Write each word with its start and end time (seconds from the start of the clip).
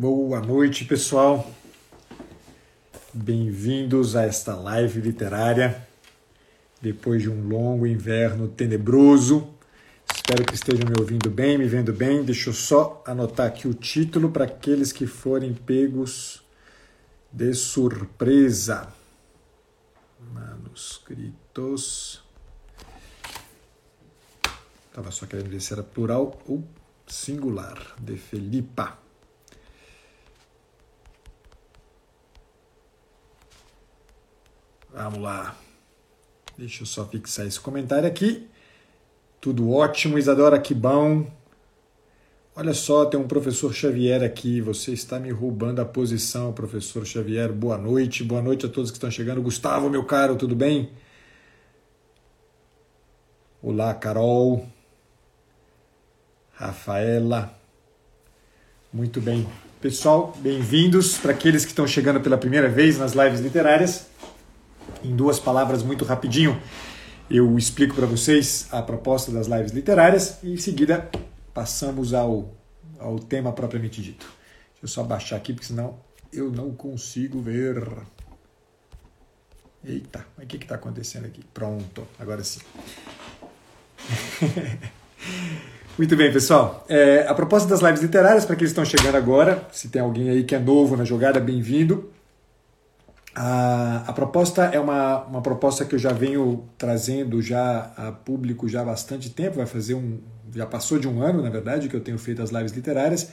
Boa 0.00 0.40
noite, 0.40 0.84
pessoal. 0.84 1.52
Bem-vindos 3.12 4.14
a 4.14 4.22
esta 4.26 4.54
live 4.54 5.00
literária. 5.00 5.88
Depois 6.80 7.20
de 7.20 7.28
um 7.28 7.48
longo 7.48 7.84
inverno 7.84 8.46
tenebroso, 8.46 9.52
espero 10.14 10.44
que 10.44 10.54
estejam 10.54 10.88
me 10.88 10.94
ouvindo 11.00 11.28
bem, 11.28 11.58
me 11.58 11.66
vendo 11.66 11.92
bem. 11.92 12.22
Deixa 12.22 12.50
eu 12.50 12.54
só 12.54 13.02
anotar 13.04 13.48
aqui 13.48 13.66
o 13.66 13.74
título 13.74 14.30
para 14.30 14.44
aqueles 14.44 14.92
que 14.92 15.04
forem 15.04 15.52
pegos 15.52 16.44
de 17.32 17.52
surpresa. 17.52 18.86
Manuscritos. 20.32 22.22
Estava 24.86 25.10
só 25.10 25.26
querendo 25.26 25.50
ver 25.50 25.60
se 25.60 25.72
era 25.72 25.82
plural 25.82 26.38
ou 26.46 26.62
singular. 27.04 27.96
De 27.98 28.16
Felipa. 28.16 29.07
Vamos 34.98 35.20
lá. 35.20 35.56
Deixa 36.58 36.82
eu 36.82 36.86
só 36.86 37.06
fixar 37.06 37.46
esse 37.46 37.60
comentário 37.60 38.08
aqui. 38.08 38.48
Tudo 39.40 39.70
ótimo, 39.70 40.18
Isadora, 40.18 40.58
que 40.58 40.74
bom. 40.74 41.24
Olha 42.56 42.74
só, 42.74 43.06
tem 43.06 43.18
um 43.18 43.28
professor 43.28 43.72
Xavier 43.72 44.24
aqui. 44.24 44.60
Você 44.60 44.90
está 44.90 45.20
me 45.20 45.30
roubando 45.30 45.80
a 45.80 45.84
posição, 45.84 46.52
professor 46.52 47.06
Xavier. 47.06 47.52
Boa 47.52 47.78
noite. 47.78 48.24
Boa 48.24 48.42
noite 48.42 48.66
a 48.66 48.68
todos 48.68 48.90
que 48.90 48.96
estão 48.96 49.08
chegando. 49.08 49.40
Gustavo, 49.40 49.88
meu 49.88 50.02
caro, 50.02 50.34
tudo 50.34 50.56
bem? 50.56 50.90
Olá, 53.62 53.94
Carol. 53.94 54.66
Rafaela. 56.54 57.56
Muito 58.92 59.20
bem. 59.20 59.46
Pessoal, 59.80 60.36
bem-vindos 60.40 61.16
para 61.18 61.30
aqueles 61.30 61.64
que 61.64 61.70
estão 61.70 61.86
chegando 61.86 62.20
pela 62.20 62.36
primeira 62.36 62.68
vez 62.68 62.98
nas 62.98 63.12
lives 63.12 63.38
literárias 63.38 64.17
em 65.04 65.14
duas 65.14 65.38
palavras 65.38 65.82
muito 65.82 66.04
rapidinho. 66.04 66.60
Eu 67.30 67.58
explico 67.58 67.94
para 67.94 68.06
vocês 68.06 68.68
a 68.72 68.80
proposta 68.80 69.30
das 69.30 69.46
lives 69.46 69.72
literárias 69.72 70.38
e 70.42 70.52
em 70.52 70.56
seguida 70.56 71.08
passamos 71.52 72.14
ao, 72.14 72.54
ao 72.98 73.18
tema 73.18 73.52
propriamente 73.52 74.00
dito. 74.00 74.26
Deixa 74.72 74.84
eu 74.84 74.88
só 74.88 75.02
baixar 75.02 75.36
aqui, 75.36 75.52
porque 75.52 75.66
senão 75.66 75.98
eu 76.32 76.50
não 76.50 76.72
consigo 76.72 77.40
ver. 77.40 77.86
Eita, 79.84 80.26
o 80.36 80.46
que 80.46 80.56
está 80.56 80.76
acontecendo 80.76 81.26
aqui? 81.26 81.44
Pronto, 81.52 82.06
agora 82.18 82.42
sim. 82.42 82.60
Muito 85.98 86.16
bem, 86.16 86.32
pessoal. 86.32 86.86
É, 86.88 87.26
a 87.28 87.34
proposta 87.34 87.68
das 87.68 87.80
lives 87.80 88.00
literárias, 88.00 88.44
para 88.44 88.54
aqueles 88.54 88.72
que 88.72 88.80
estão 88.80 88.98
chegando 88.98 89.16
agora, 89.16 89.66
se 89.72 89.88
tem 89.88 90.00
alguém 90.00 90.30
aí 90.30 90.44
que 90.44 90.54
é 90.54 90.58
novo 90.58 90.96
na 90.96 91.04
jogada, 91.04 91.40
bem-vindo. 91.40 92.10
A, 93.40 94.02
a 94.08 94.12
proposta 94.12 94.64
é 94.64 94.80
uma, 94.80 95.22
uma 95.26 95.40
proposta 95.40 95.84
que 95.84 95.94
eu 95.94 95.98
já 95.98 96.12
venho 96.12 96.64
trazendo 96.76 97.40
já 97.40 97.92
a 97.96 98.10
público 98.10 98.68
já 98.68 98.80
há 98.80 98.84
bastante 98.84 99.30
tempo, 99.30 99.58
vai 99.58 99.66
fazer 99.66 99.94
um. 99.94 100.18
já 100.52 100.66
passou 100.66 100.98
de 100.98 101.06
um 101.06 101.22
ano, 101.22 101.40
na 101.40 101.48
verdade, 101.48 101.88
que 101.88 101.94
eu 101.94 102.00
tenho 102.00 102.18
feito 102.18 102.42
as 102.42 102.50
lives 102.50 102.72
literárias. 102.72 103.30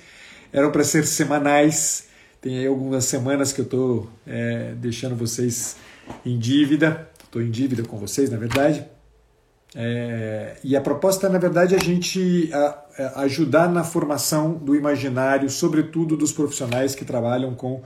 Eram 0.53 0.71
para 0.71 0.83
ser 0.83 1.07
semanais, 1.07 2.07
tem 2.39 2.59
aí 2.59 2.67
algumas 2.67 3.05
semanas 3.05 3.51
que 3.51 3.61
eu 3.61 3.65
estou 3.65 4.07
é, 4.27 4.75
deixando 4.77 5.15
vocês 5.15 5.75
em 6.23 6.37
dívida, 6.37 7.09
estou 7.23 7.41
em 7.41 7.49
dívida 7.49 7.81
com 7.81 7.97
vocês, 7.97 8.29
na 8.29 8.37
verdade. 8.37 8.85
É, 9.73 10.57
e 10.63 10.75
a 10.75 10.81
proposta, 10.81 11.27
na 11.29 11.39
verdade, 11.39 11.73
é 11.73 11.79
a 11.79 11.83
gente 11.83 12.51
a, 12.53 12.83
a 12.99 13.21
ajudar 13.21 13.67
na 13.69 13.83
formação 13.83 14.53
do 14.53 14.75
imaginário, 14.75 15.49
sobretudo 15.49 16.15
dos 16.15 16.31
profissionais 16.31 16.93
que 16.93 17.03
trabalham 17.03 17.55
com 17.55 17.81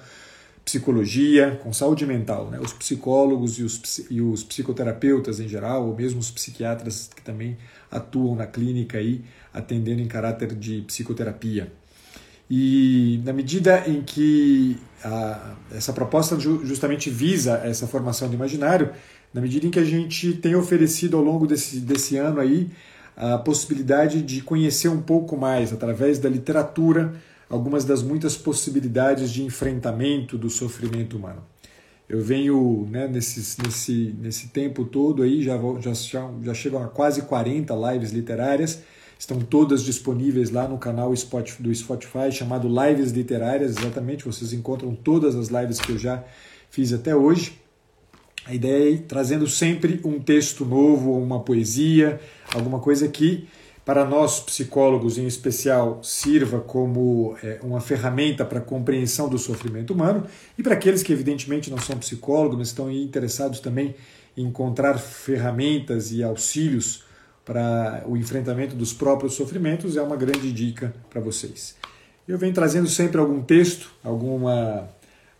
psicologia, 0.70 1.60
com 1.64 1.74
saúde 1.74 2.06
mental, 2.06 2.52
né? 2.52 2.60
os 2.62 2.72
psicólogos 2.72 3.58
e 3.58 3.64
os, 3.64 4.06
e 4.08 4.22
os 4.22 4.44
psicoterapeutas 4.44 5.40
em 5.40 5.48
geral, 5.48 5.88
ou 5.88 5.96
mesmo 5.96 6.20
os 6.20 6.30
psiquiatras 6.30 7.10
que 7.16 7.24
também 7.24 7.58
atuam 7.90 8.36
na 8.36 8.46
clínica 8.46 9.00
aí, 9.00 9.24
atendendo 9.52 10.00
em 10.00 10.08
caráter 10.08 10.54
de 10.54 10.84
psicoterapia. 10.84 11.72
E 12.48 13.20
na 13.26 13.34
medida 13.34 13.84
em 13.88 14.04
que 14.04 14.78
a, 15.04 15.56
essa 15.72 15.92
proposta 15.92 16.40
justamente 16.40 17.10
visa 17.10 17.60
essa 17.64 17.88
formação 17.88 18.30
de 18.30 18.36
imaginário, 18.36 18.92
na 19.34 19.42
medida 19.42 19.66
em 19.66 19.72
que 19.72 19.80
a 19.80 19.86
gente 19.86 20.34
tem 20.34 20.56
oferecido 20.56 21.18
ao 21.18 21.24
longo 21.24 21.48
desse, 21.48 21.80
desse 21.80 22.16
ano 22.16 22.40
aí 22.40 22.70
a 23.18 23.40
possibilidade 23.40 24.22
de 24.22 24.42
conhecer 24.42 24.88
um 24.88 25.02
pouco 25.02 25.36
mais 25.36 25.74
através 25.74 26.20
da 26.20 26.30
literatura, 26.30 27.16
algumas 27.50 27.84
das 27.84 28.04
muitas 28.04 28.38
possibilidades 28.38 29.32
de 29.32 29.44
enfrentamento 29.44 30.38
do 30.38 30.50
sofrimento 30.50 31.18
humano. 31.18 31.44
Eu 32.08 32.22
venho 32.22 32.88
né, 32.90 33.08
nesse, 33.08 33.62
nesse, 33.62 34.16
nesse 34.20 34.48
tempo 34.48 34.86
todo 34.86 35.24
aí, 35.24 35.44
já, 35.44 35.58
já, 35.80 35.94
já 36.44 36.54
chegam 36.54 36.84
a 36.84 36.88
quase 36.88 37.24
40 37.24 37.74
lives 37.92 38.12
literárias, 38.12 38.82
estão 39.18 39.40
todas 39.40 39.84
disponíveis 39.84 40.50
lá 40.50 40.68
no 40.68 40.78
canal 40.78 41.14
do 41.60 41.76
Spotify 41.76 42.32
chamado 42.32 42.68
Lives 42.68 43.12
Literárias, 43.12 43.78
exatamente, 43.78 44.26
vocês 44.26 44.54
encontram 44.54 44.96
todas 44.96 45.36
as 45.36 45.50
lives 45.50 45.80
que 45.80 45.92
eu 45.92 45.98
já 45.98 46.24
fiz 46.72 46.94
até 46.94 47.16
hoje. 47.16 47.60
A 48.46 48.56
ideia 48.56 48.86
é 48.86 48.90
ir 48.92 49.00
trazendo 49.00 49.48
sempre 49.48 50.00
um 50.04 50.20
texto 50.20 50.66
novo, 50.66 51.12
uma 51.12 51.42
poesia, 51.42 52.20
alguma 52.54 52.80
coisa 52.80 53.08
que 53.08 53.48
para 53.90 54.06
nós 54.06 54.40
psicólogos 54.40 55.18
em 55.18 55.26
especial, 55.26 56.00
sirva 56.04 56.60
como 56.60 57.36
é, 57.42 57.58
uma 57.64 57.82
ferramenta 57.82 58.46
para 58.46 58.60
a 58.60 58.62
compreensão 58.62 59.28
do 59.28 59.40
sofrimento 59.40 59.94
humano 59.94 60.26
e 60.56 60.62
para 60.62 60.76
aqueles 60.76 61.02
que 61.02 61.12
evidentemente 61.12 61.72
não 61.72 61.80
são 61.80 61.98
psicólogos, 61.98 62.56
mas 62.56 62.68
estão 62.68 62.92
interessados 62.92 63.60
também 63.60 63.96
em 64.38 64.46
encontrar 64.46 65.00
ferramentas 65.00 66.12
e 66.12 66.22
auxílios 66.22 67.04
para 67.44 68.04
o 68.06 68.16
enfrentamento 68.16 68.76
dos 68.76 68.94
próprios 68.94 69.34
sofrimentos, 69.34 69.98
é 69.98 70.04
uma 70.04 70.16
grande 70.16 70.52
dica 70.52 70.94
para 71.10 71.20
vocês. 71.20 71.76
Eu 72.28 72.38
venho 72.38 72.54
trazendo 72.54 72.88
sempre 72.88 73.20
algum 73.20 73.42
texto, 73.42 73.90
alguma, 74.04 74.88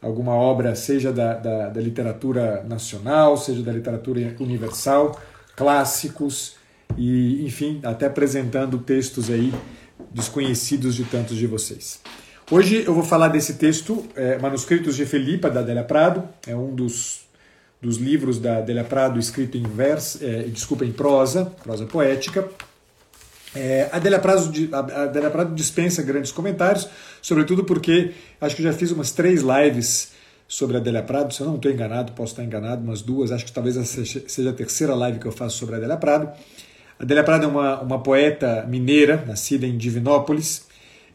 alguma 0.02 0.34
obra, 0.34 0.74
seja 0.74 1.14
da, 1.14 1.36
da, 1.36 1.70
da 1.70 1.80
literatura 1.80 2.64
nacional, 2.64 3.38
seja 3.38 3.62
da 3.62 3.72
literatura 3.72 4.36
universal, 4.40 5.22
clássicos, 5.56 6.58
e, 6.98 7.46
enfim, 7.46 7.80
até 7.84 8.06
apresentando 8.06 8.78
textos 8.78 9.30
aí 9.30 9.54
desconhecidos 10.12 10.96
de 10.96 11.04
tantos 11.04 11.38
de 11.38 11.48
vocês. 11.48 12.00
Hoje 12.52 12.84
eu 12.86 12.94
vou 12.94 13.04
falar 13.04 13.28
desse 13.28 13.54
texto, 13.56 14.06
é, 14.16 14.40
Manuscritos 14.40 14.96
de 14.96 15.06
Felipa, 15.06 15.50
da 15.50 15.60
Adélia 15.60 15.84
Prado, 15.84 16.28
é 16.48 16.56
um 16.56 16.74
dos, 16.74 17.22
dos 17.80 17.98
livros 17.98 18.40
da 18.40 18.58
Adélia 18.58 18.84
Prado 18.84 19.20
escrito 19.20 19.56
em 19.56 19.64
verso, 19.64 20.18
é, 20.24 20.44
desculpa, 20.44 20.84
em 20.84 20.92
prosa, 20.92 21.46
prosa 21.62 21.86
poética. 21.86 22.50
É, 23.54 23.90
a, 23.92 23.98
Adélia 23.98 24.18
Prado, 24.20 24.52
Adélia 24.74 25.30
Prado 25.30 25.54
dispensa 25.54 26.02
grandes 26.02 26.32
comentários, 26.32 26.90
sobretudo 27.22 27.64
porque 27.64 28.14
acho 28.42 28.56
que 28.56 28.64
já 28.64 28.74
fiz 28.74 28.92
umas 28.92 29.12
três 29.12 29.42
lives 29.42 30.14
sobre 30.48 30.78
a 30.78 30.80
Adélia 30.80 31.04
Prado, 31.04 31.32
se 31.32 31.42
eu 31.42 31.48
não 31.48 31.58
estou 31.58 31.72
enganado, 31.72 32.14
posso 32.14 32.34
estar 32.34 32.44
enganado, 32.44 32.84
umas 32.84 33.04
duas, 33.04 33.32
acho 33.32 33.46
que 33.46 33.52
talvez 33.52 33.76
seja 33.88 34.50
a 34.50 34.54
terceira 34.54 34.96
live 34.96 35.20
que 35.20 35.28
eu 35.28 35.32
faço 35.32 35.56
sobre 35.56 35.76
a 35.76 35.78
Adélia 35.78 35.98
Prado. 35.98 36.32
Adélia 37.00 37.24
Prado 37.24 37.46
é 37.46 37.48
uma, 37.48 37.82
uma 37.82 38.04
poeta 38.04 38.66
mineira, 38.68 39.24
nascida 39.26 39.66
em 39.66 39.78
Divinópolis. 39.78 40.68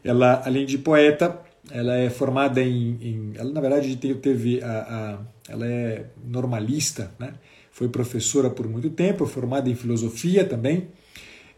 Ela, 0.03 0.41
além 0.43 0.65
de 0.65 0.79
poeta, 0.79 1.39
ela 1.69 1.95
é 1.95 2.09
formada 2.09 2.59
em, 2.61 2.97
em 3.01 3.33
ela 3.35 3.51
na 3.51 3.61
verdade 3.61 3.95
teve 3.95 4.61
a, 4.63 4.67
a, 4.67 5.51
ela 5.51 5.65
é 5.65 6.05
normalista, 6.25 7.11
né? 7.19 7.33
Foi 7.71 7.87
professora 7.87 8.49
por 8.49 8.67
muito 8.67 8.89
tempo, 8.89 9.27
formada 9.27 9.69
em 9.69 9.75
filosofia 9.75 10.43
também, 10.45 10.87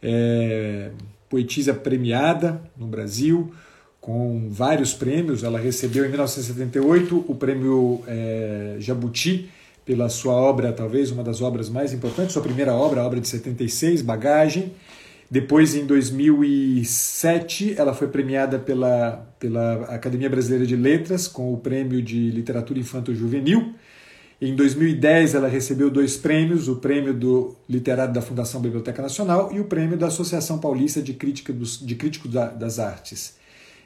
é, 0.02 0.92
poetisa 1.30 1.74
premiada 1.74 2.62
no 2.76 2.88
Brasil 2.88 3.54
com 4.02 4.50
vários 4.50 4.94
prêmios. 4.94 5.44
Ela 5.44 5.60
recebeu 5.60 6.04
em 6.06 6.10
1978 6.10 7.26
o 7.28 7.36
prêmio 7.36 8.04
é, 8.08 8.76
Jabuti 8.80 9.50
pela 9.88 10.10
sua 10.10 10.34
obra, 10.34 10.74
talvez 10.74 11.12
uma 11.12 11.24
das 11.24 11.42
obras 11.42 11.70
mais 11.70 11.94
importantes, 11.94 12.34
sua 12.34 12.42
primeira 12.42 12.74
obra, 12.74 13.00
a 13.00 13.06
obra 13.06 13.22
de 13.22 13.28
76, 13.30 14.02
Bagagem. 14.02 14.74
Depois, 15.32 15.76
em 15.76 15.86
2007, 15.86 17.76
ela 17.78 17.94
foi 17.94 18.10
premiada 18.10 18.60
pela, 18.60 19.26
pela 19.40 19.86
Academia 19.86 20.30
Brasileira 20.30 20.66
de 20.66 20.76
Letras 20.76 21.26
com 21.26 21.54
o 21.54 21.58
Prêmio 21.58 22.02
de 22.02 22.30
Literatura 22.32 22.78
Infanto-Juvenil. 22.78 23.76
Em 24.42 24.54
2010, 24.56 25.36
ela 25.36 25.48
recebeu 25.48 25.90
dois 25.90 26.18
prêmios: 26.18 26.68
o 26.68 26.76
Prêmio 26.76 27.14
do 27.14 27.56
Literário 27.68 28.14
da 28.14 28.22
Fundação 28.22 28.60
Biblioteca 28.60 29.02
Nacional 29.02 29.52
e 29.54 29.60
o 29.62 29.66
Prêmio 29.66 29.98
da 29.98 30.08
Associação 30.08 30.60
Paulista 30.60 31.02
de, 31.02 31.14
Crítica 31.14 31.54
dos, 31.54 31.80
de 31.80 31.96
Críticos 31.96 32.32
das 32.32 32.78
Artes. 32.78 33.38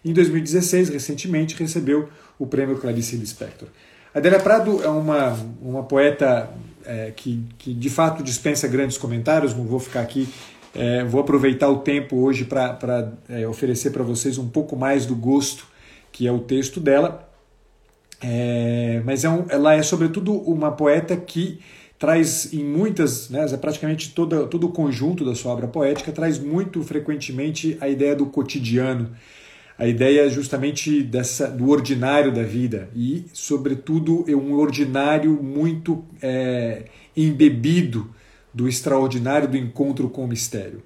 Em 0.03 0.13
2016, 0.13 0.89
recentemente, 0.89 1.55
recebeu 1.55 2.09
o 2.39 2.47
Prêmio 2.47 2.77
Clarice 2.77 3.15
Lispector. 3.15 3.69
Adélia 4.13 4.39
Prado 4.39 4.83
é 4.83 4.89
uma, 4.89 5.37
uma 5.61 5.83
poeta 5.83 6.49
é, 6.85 7.11
que, 7.15 7.43
que 7.57 7.73
de 7.73 7.89
fato 7.89 8.21
dispensa 8.21 8.67
grandes 8.67 8.97
comentários, 8.97 9.53
não 9.55 9.65
vou 9.65 9.79
ficar 9.79 10.01
aqui, 10.01 10.27
é, 10.75 11.03
vou 11.03 11.21
aproveitar 11.21 11.69
o 11.69 11.79
tempo 11.79 12.17
hoje 12.17 12.45
para 12.45 13.13
é, 13.29 13.47
oferecer 13.47 13.91
para 13.91 14.03
vocês 14.03 14.37
um 14.37 14.49
pouco 14.49 14.75
mais 14.75 15.05
do 15.05 15.15
gosto 15.15 15.71
que 16.11 16.27
é 16.27 16.31
o 16.31 16.39
texto 16.39 16.79
dela. 16.79 17.27
É, 18.21 19.01
mas 19.03 19.23
é 19.23 19.29
um, 19.29 19.45
ela 19.49 19.73
é, 19.73 19.81
sobretudo, 19.81 20.33
uma 20.33 20.71
poeta 20.71 21.15
que 21.17 21.59
traz 21.97 22.53
em 22.53 22.63
muitas, 22.63 23.29
né, 23.29 23.45
é 23.51 23.57
praticamente 23.57 24.11
todo, 24.13 24.47
todo 24.47 24.67
o 24.67 24.71
conjunto 24.71 25.23
da 25.23 25.35
sua 25.35 25.53
obra 25.53 25.67
poética, 25.67 26.11
traz 26.11 26.37
muito 26.37 26.83
frequentemente 26.83 27.77
a 27.79 27.87
ideia 27.87 28.15
do 28.15 28.25
cotidiano, 28.25 29.11
a 29.81 29.87
ideia 29.87 30.29
justamente 30.29 31.01
dessa, 31.01 31.47
do 31.47 31.71
ordinário 31.71 32.31
da 32.31 32.43
vida 32.43 32.87
e, 32.95 33.25
sobretudo, 33.33 34.23
é 34.27 34.35
um 34.35 34.53
ordinário 34.53 35.41
muito 35.41 36.05
é, 36.21 36.83
embebido 37.17 38.07
do 38.53 38.69
extraordinário 38.69 39.47
do 39.47 39.57
encontro 39.57 40.07
com 40.07 40.25
o 40.25 40.27
mistério. 40.27 40.83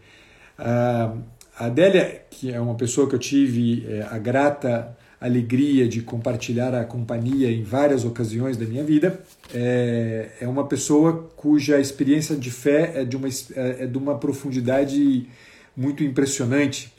A 0.58 1.14
Adélia, 1.58 2.22
que 2.30 2.54
é 2.54 2.58
uma 2.58 2.76
pessoa 2.76 3.06
que 3.10 3.14
eu 3.14 3.20
tive 3.20 3.86
é, 3.86 4.08
a 4.10 4.18
grata 4.18 4.96
alegria 5.20 5.90
de 5.90 6.02
compartilhar 6.02 6.74
a 6.74 6.86
companhia 6.86 7.52
em 7.52 7.64
várias 7.64 8.06
ocasiões 8.06 8.56
da 8.56 8.66
minha 8.66 8.84
vida, 8.86 9.20
é, 9.54 10.30
é 10.40 10.48
uma 10.48 10.68
pessoa 10.68 11.30
cuja 11.36 11.82
experiência 11.82 12.34
de 12.34 12.50
fé 12.50 12.94
é 12.96 13.04
de 13.04 13.18
uma, 13.18 13.28
é, 13.28 13.84
é 13.84 13.86
de 13.88 13.98
uma 13.98 14.18
profundidade 14.18 15.28
muito 15.76 16.02
impressionante. 16.02 16.95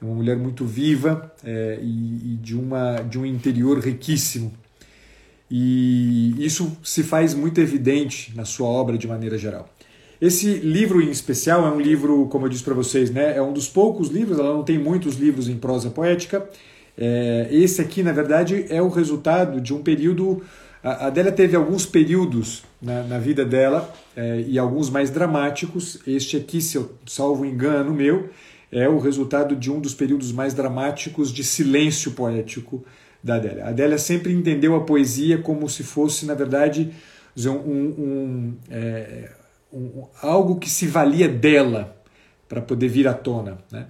É 0.00 0.04
uma 0.04 0.14
mulher 0.14 0.36
muito 0.36 0.64
viva 0.64 1.32
é, 1.44 1.78
e, 1.82 2.32
e 2.32 2.38
de, 2.42 2.56
uma, 2.56 2.96
de 3.02 3.18
um 3.18 3.26
interior 3.26 3.78
riquíssimo. 3.78 4.52
E 5.50 6.34
isso 6.38 6.76
se 6.82 7.02
faz 7.02 7.34
muito 7.34 7.60
evidente 7.60 8.32
na 8.36 8.44
sua 8.44 8.68
obra 8.68 8.96
de 8.96 9.06
maneira 9.08 9.36
geral. 9.36 9.68
Esse 10.20 10.54
livro 10.54 11.00
em 11.00 11.10
especial 11.10 11.66
é 11.66 11.70
um 11.70 11.80
livro, 11.80 12.26
como 12.26 12.44
eu 12.44 12.50
disse 12.50 12.62
para 12.62 12.74
vocês, 12.74 13.10
né, 13.10 13.36
é 13.36 13.42
um 13.42 13.52
dos 13.52 13.68
poucos 13.68 14.08
livros, 14.08 14.38
ela 14.38 14.52
não 14.52 14.62
tem 14.62 14.78
muitos 14.78 15.16
livros 15.16 15.48
em 15.48 15.56
prosa 15.56 15.90
poética. 15.90 16.46
É, 16.96 17.48
esse 17.50 17.80
aqui, 17.80 18.02
na 18.02 18.12
verdade, 18.12 18.66
é 18.68 18.82
o 18.82 18.88
resultado 18.88 19.60
de 19.60 19.72
um 19.72 19.82
período. 19.82 20.42
A 20.84 21.06
Adélia 21.06 21.32
teve 21.32 21.56
alguns 21.56 21.86
períodos 21.86 22.62
na, 22.80 23.02
na 23.04 23.18
vida 23.18 23.44
dela 23.44 23.92
é, 24.14 24.44
e 24.46 24.58
alguns 24.58 24.90
mais 24.90 25.08
dramáticos. 25.10 25.98
Este 26.06 26.36
aqui, 26.36 26.60
se 26.60 26.76
eu 26.76 26.92
salvo 27.06 27.44
engano 27.44 27.94
meu, 27.94 28.28
é 28.72 28.88
o 28.88 28.98
resultado 28.98 29.56
de 29.56 29.70
um 29.70 29.80
dos 29.80 29.94
períodos 29.94 30.32
mais 30.32 30.54
dramáticos 30.54 31.32
de 31.32 31.42
silêncio 31.42 32.12
poético 32.12 32.84
da 33.22 33.36
Adélia. 33.36 33.64
A 33.64 33.68
Adélia 33.68 33.98
sempre 33.98 34.32
entendeu 34.32 34.74
a 34.74 34.84
poesia 34.84 35.38
como 35.38 35.68
se 35.68 35.82
fosse, 35.82 36.24
na 36.24 36.34
verdade, 36.34 36.92
um, 37.46 37.50
um, 37.50 38.56
é, 38.70 39.30
um 39.72 40.06
algo 40.22 40.56
que 40.56 40.70
se 40.70 40.86
valia 40.86 41.28
dela 41.28 41.96
para 42.48 42.60
poder 42.60 42.88
vir 42.88 43.06
à 43.06 43.14
tona. 43.14 43.58
Né? 43.70 43.86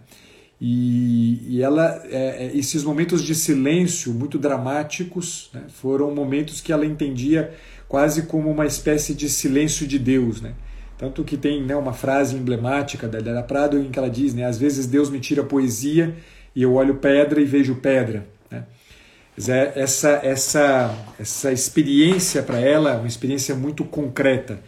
E, 0.60 1.56
e 1.56 1.62
ela, 1.62 2.02
é, 2.10 2.46
é, 2.46 2.56
esses 2.56 2.84
momentos 2.84 3.22
de 3.22 3.34
silêncio 3.34 4.12
muito 4.12 4.38
dramáticos 4.38 5.50
né, 5.54 5.62
foram 5.68 6.14
momentos 6.14 6.60
que 6.60 6.72
ela 6.72 6.84
entendia 6.84 7.54
quase 7.88 8.22
como 8.22 8.50
uma 8.50 8.66
espécie 8.66 9.14
de 9.14 9.28
silêncio 9.28 9.86
de 9.86 9.98
Deus. 9.98 10.40
Né? 10.40 10.54
Tanto 11.00 11.24
que 11.24 11.38
tem 11.38 11.62
né, 11.62 11.74
uma 11.74 11.94
frase 11.94 12.36
emblemática 12.36 13.08
da 13.08 13.16
Adélia 13.16 13.42
Prado 13.42 13.78
em 13.78 13.90
que 13.90 13.98
ela 13.98 14.10
diz: 14.10 14.34
né, 14.34 14.44
Às 14.44 14.58
vezes 14.58 14.86
Deus 14.86 15.08
me 15.08 15.18
tira 15.18 15.42
poesia 15.42 16.14
e 16.54 16.62
eu 16.62 16.74
olho 16.74 16.96
pedra 16.96 17.40
e 17.40 17.44
vejo 17.46 17.76
pedra. 17.76 18.26
Né? 18.50 18.66
Essa, 19.74 20.20
essa, 20.22 20.94
essa 21.18 21.50
experiência 21.50 22.42
para 22.42 22.60
ela 22.60 22.92
é 22.92 22.96
uma 22.98 23.08
experiência 23.08 23.54
muito 23.54 23.82
concreta. 23.82 24.60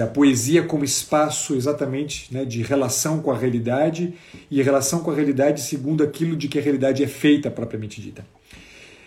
A 0.00 0.06
poesia 0.06 0.62
como 0.62 0.82
espaço 0.82 1.54
exatamente 1.54 2.32
né, 2.32 2.46
de 2.46 2.62
relação 2.62 3.20
com 3.20 3.30
a 3.30 3.36
realidade 3.36 4.14
e 4.50 4.62
relação 4.62 5.00
com 5.00 5.10
a 5.10 5.14
realidade 5.14 5.60
segundo 5.60 6.02
aquilo 6.02 6.34
de 6.36 6.48
que 6.48 6.58
a 6.58 6.62
realidade 6.62 7.04
é 7.04 7.06
feita 7.06 7.50
propriamente 7.50 8.00
dita. 8.00 8.26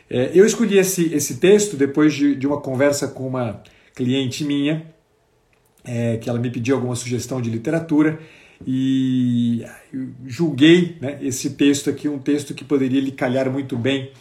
É, 0.07 0.29
eu 0.35 0.45
escolhi 0.45 0.77
esse, 0.77 1.11
esse 1.15 1.37
texto 1.37 1.75
depois 1.75 2.13
de, 2.13 2.35
de 2.35 2.45
uma 2.45 2.61
conversa 2.61 3.07
com 3.07 3.27
uma 3.27 3.63
cliente 3.95 4.45
minha 4.45 4.85
é, 5.89 6.17
que 6.17 6.29
ela 6.29 6.37
me 6.37 6.51
pediu 6.51 6.75
alguma 6.75 6.95
sugestão 6.95 7.41
de 7.41 7.49
literatura 7.49 8.19
e 8.65 9.65
julguei 10.27 10.97
né, 11.01 11.17
esse 11.21 11.51
texto 11.51 11.89
aqui 11.89 12.07
um 12.07 12.19
texto 12.19 12.53
que 12.53 12.63
poderia 12.63 13.01
lhe 13.01 13.11
calhar 13.11 13.49
muito 13.49 13.75
bem, 13.75 14.11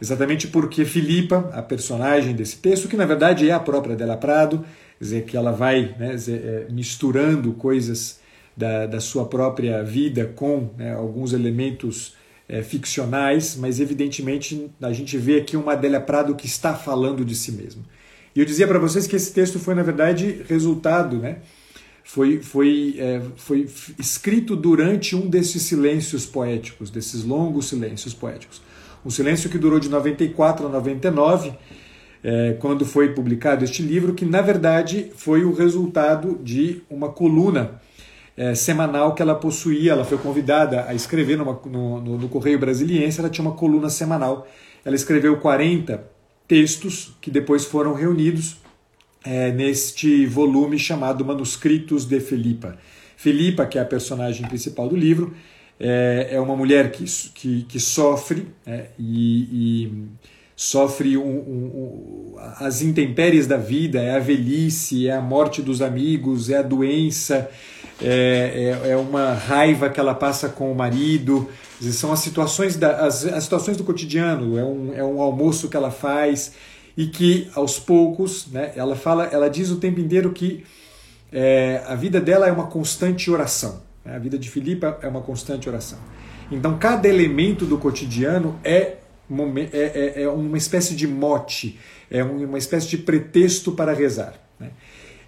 exatamente 0.00 0.48
porque 0.48 0.84
Filipa, 0.86 1.50
a 1.52 1.60
personagem 1.60 2.34
desse 2.34 2.56
texto, 2.56 2.88
que 2.88 2.96
na 2.96 3.04
verdade 3.04 3.48
é 3.48 3.52
a 3.52 3.60
própria 3.60 3.94
Della 3.94 4.16
Prado, 4.16 4.64
dizer, 4.98 5.24
que 5.24 5.36
ela 5.36 5.52
vai 5.52 5.94
né, 5.98 6.16
é, 6.28 6.66
misturando 6.70 7.52
coisas 7.52 8.20
da, 8.56 8.86
da 8.86 9.00
sua 9.00 9.26
própria 9.26 9.82
vida 9.82 10.32
com 10.34 10.70
né, 10.78 10.94
alguns 10.94 11.32
elementos 11.32 12.14
é, 12.48 12.62
ficcionais, 12.62 13.56
mas 13.56 13.80
evidentemente 13.80 14.70
a 14.80 14.92
gente 14.92 15.18
vê 15.18 15.38
aqui 15.38 15.56
uma 15.56 15.72
Adélia 15.72 16.00
Prado 16.00 16.34
que 16.34 16.46
está 16.46 16.74
falando 16.74 17.24
de 17.24 17.34
si 17.34 17.52
mesma. 17.52 17.82
E 18.34 18.40
eu 18.40 18.46
dizia 18.46 18.66
para 18.66 18.78
vocês 18.78 19.06
que 19.06 19.14
esse 19.14 19.32
texto 19.32 19.58
foi, 19.58 19.74
na 19.74 19.82
verdade, 19.82 20.42
resultado, 20.48 21.18
né? 21.18 21.38
Foi, 22.04 22.42
foi, 22.42 22.96
é, 22.98 23.20
foi 23.36 23.68
escrito 23.98 24.56
durante 24.56 25.14
um 25.14 25.28
desses 25.28 25.62
silêncios 25.62 26.26
poéticos, 26.26 26.90
desses 26.90 27.24
longos 27.24 27.68
silêncios 27.68 28.12
poéticos. 28.12 28.60
Um 29.04 29.10
silêncio 29.10 29.48
que 29.48 29.58
durou 29.58 29.78
de 29.78 29.88
94 29.88 30.66
a 30.66 30.68
99, 30.68 31.52
é, 32.24 32.56
quando 32.60 32.84
foi 32.84 33.10
publicado 33.12 33.64
este 33.64 33.82
livro, 33.82 34.14
que 34.14 34.24
na 34.24 34.40
verdade 34.40 35.12
foi 35.16 35.44
o 35.44 35.52
resultado 35.52 36.38
de 36.42 36.82
uma 36.88 37.10
coluna 37.10 37.80
é, 38.36 38.54
semanal 38.54 39.14
que 39.14 39.22
ela 39.22 39.34
possuía. 39.34 39.92
Ela 39.92 40.04
foi 40.04 40.18
convidada 40.18 40.86
a 40.88 40.94
escrever 40.94 41.36
numa, 41.36 41.60
no, 41.66 42.00
no, 42.00 42.18
no 42.18 42.28
Correio 42.28 42.58
Brasiliense, 42.58 43.20
ela 43.20 43.30
tinha 43.30 43.46
uma 43.46 43.56
coluna 43.56 43.88
semanal. 43.88 44.46
Ela 44.84 44.96
escreveu 44.96 45.36
40 45.38 46.11
textos 46.52 47.14
que 47.18 47.30
depois 47.30 47.64
foram 47.64 47.94
reunidos 47.94 48.58
é, 49.24 49.50
neste 49.50 50.26
volume 50.26 50.78
chamado 50.78 51.24
Manuscritos 51.24 52.04
de 52.04 52.20
Felipa. 52.20 52.76
Felipa, 53.16 53.64
que 53.64 53.78
é 53.78 53.80
a 53.80 53.86
personagem 53.86 54.46
principal 54.46 54.86
do 54.86 54.94
livro, 54.94 55.32
é, 55.80 56.28
é 56.32 56.38
uma 56.38 56.54
mulher 56.54 56.92
que, 56.92 57.06
que, 57.34 57.62
que 57.62 57.80
sofre 57.80 58.48
é, 58.66 58.88
e, 58.98 59.86
e, 59.86 59.92
sofre 60.54 61.16
um, 61.16 61.22
um, 61.22 62.34
um, 62.34 62.34
as 62.58 62.82
intempéries 62.82 63.46
da 63.46 63.56
vida, 63.56 64.02
é 64.02 64.14
a 64.14 64.18
velhice, 64.18 65.08
é 65.08 65.12
a 65.12 65.22
morte 65.22 65.62
dos 65.62 65.80
amigos, 65.80 66.50
é 66.50 66.58
a 66.58 66.62
doença, 66.62 67.50
é, 67.98 68.78
é, 68.84 68.90
é 68.90 68.96
uma 68.98 69.32
raiva 69.32 69.88
que 69.88 69.98
ela 69.98 70.14
passa 70.14 70.50
com 70.50 70.70
o 70.70 70.74
marido, 70.74 71.48
são 71.90 72.12
as 72.12 72.20
situações, 72.20 72.76
da, 72.76 73.04
as, 73.06 73.24
as 73.24 73.44
situações 73.44 73.76
do 73.76 73.84
cotidiano, 73.84 74.58
é 74.58 74.64
um, 74.64 74.94
é 74.94 75.04
um 75.04 75.20
almoço 75.20 75.68
que 75.68 75.76
ela 75.76 75.90
faz 75.90 76.52
e 76.96 77.06
que 77.06 77.50
aos 77.54 77.78
poucos, 77.78 78.46
né, 78.48 78.72
ela 78.76 78.94
fala, 78.94 79.24
ela 79.24 79.48
diz 79.48 79.70
o 79.70 79.76
tempo 79.76 79.98
inteiro 79.98 80.30
que 80.32 80.64
é, 81.32 81.82
a 81.86 81.94
vida 81.94 82.20
dela 82.20 82.46
é 82.46 82.52
uma 82.52 82.66
constante 82.66 83.30
oração. 83.30 83.82
Né? 84.04 84.14
A 84.14 84.18
vida 84.18 84.38
de 84.38 84.50
Filipa 84.50 84.98
é 85.02 85.08
uma 85.08 85.22
constante 85.22 85.68
oração. 85.68 85.98
Então 86.50 86.78
cada 86.78 87.08
elemento 87.08 87.64
do 87.64 87.78
cotidiano 87.78 88.58
é, 88.62 88.98
é, 89.30 89.68
é, 89.72 90.22
é 90.22 90.28
uma 90.28 90.58
espécie 90.58 90.94
de 90.94 91.08
mote, 91.08 91.80
é 92.10 92.22
uma 92.22 92.58
espécie 92.58 92.88
de 92.88 92.98
pretexto 92.98 93.72
para 93.72 93.94
rezar. 93.94 94.34
Né? 94.60 94.70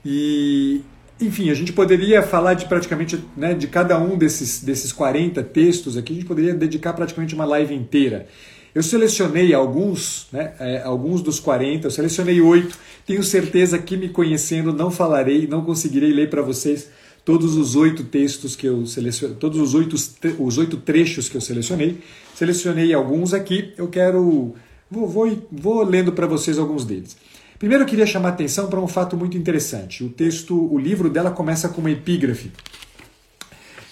E, 0.04 0.82
enfim, 1.20 1.50
a 1.50 1.54
gente 1.54 1.72
poderia 1.72 2.22
falar 2.22 2.54
de 2.54 2.66
praticamente 2.66 3.22
né, 3.36 3.54
de 3.54 3.68
cada 3.68 3.98
um 3.98 4.18
desses, 4.18 4.62
desses 4.62 4.92
40 4.92 5.42
textos 5.44 5.96
aqui, 5.96 6.12
a 6.12 6.16
gente 6.16 6.26
poderia 6.26 6.54
dedicar 6.54 6.92
praticamente 6.92 7.34
uma 7.34 7.44
live 7.44 7.74
inteira. 7.74 8.26
Eu 8.74 8.82
selecionei 8.82 9.54
alguns, 9.54 10.26
né, 10.32 10.52
é, 10.58 10.82
alguns 10.82 11.22
dos 11.22 11.38
40, 11.38 11.86
eu 11.86 11.90
selecionei 11.90 12.40
oito. 12.40 12.76
Tenho 13.06 13.22
certeza 13.22 13.78
que 13.78 13.96
me 13.96 14.08
conhecendo 14.08 14.72
não 14.72 14.90
falarei, 14.90 15.46
não 15.46 15.64
conseguirei 15.64 16.12
ler 16.12 16.28
para 16.28 16.42
vocês 16.42 16.88
todos 17.24 17.56
os 17.56 17.76
oito 17.76 18.02
textos 18.02 18.56
que 18.56 18.66
eu 18.66 18.84
selecionei, 18.84 19.36
todos 19.36 19.60
os 19.60 19.74
oito, 19.74 19.94
os 20.38 20.58
oito 20.58 20.76
trechos 20.78 21.28
que 21.28 21.36
eu 21.36 21.40
selecionei. 21.40 22.00
Selecionei 22.34 22.92
alguns 22.92 23.32
aqui, 23.32 23.72
eu 23.78 23.86
quero. 23.86 24.54
Vou, 24.90 25.08
vou, 25.08 25.48
vou 25.50 25.84
lendo 25.84 26.12
para 26.12 26.26
vocês 26.26 26.58
alguns 26.58 26.84
deles. 26.84 27.16
Primeiro 27.58 27.84
eu 27.84 27.86
queria 27.86 28.06
chamar 28.06 28.30
atenção 28.30 28.68
para 28.68 28.80
um 28.80 28.88
fato 28.88 29.16
muito 29.16 29.36
interessante. 29.36 30.02
O 30.02 30.08
texto, 30.08 30.54
o 30.72 30.78
livro 30.78 31.08
dela 31.08 31.30
começa 31.30 31.68
com 31.68 31.80
uma 31.80 31.90
epígrafe 31.90 32.50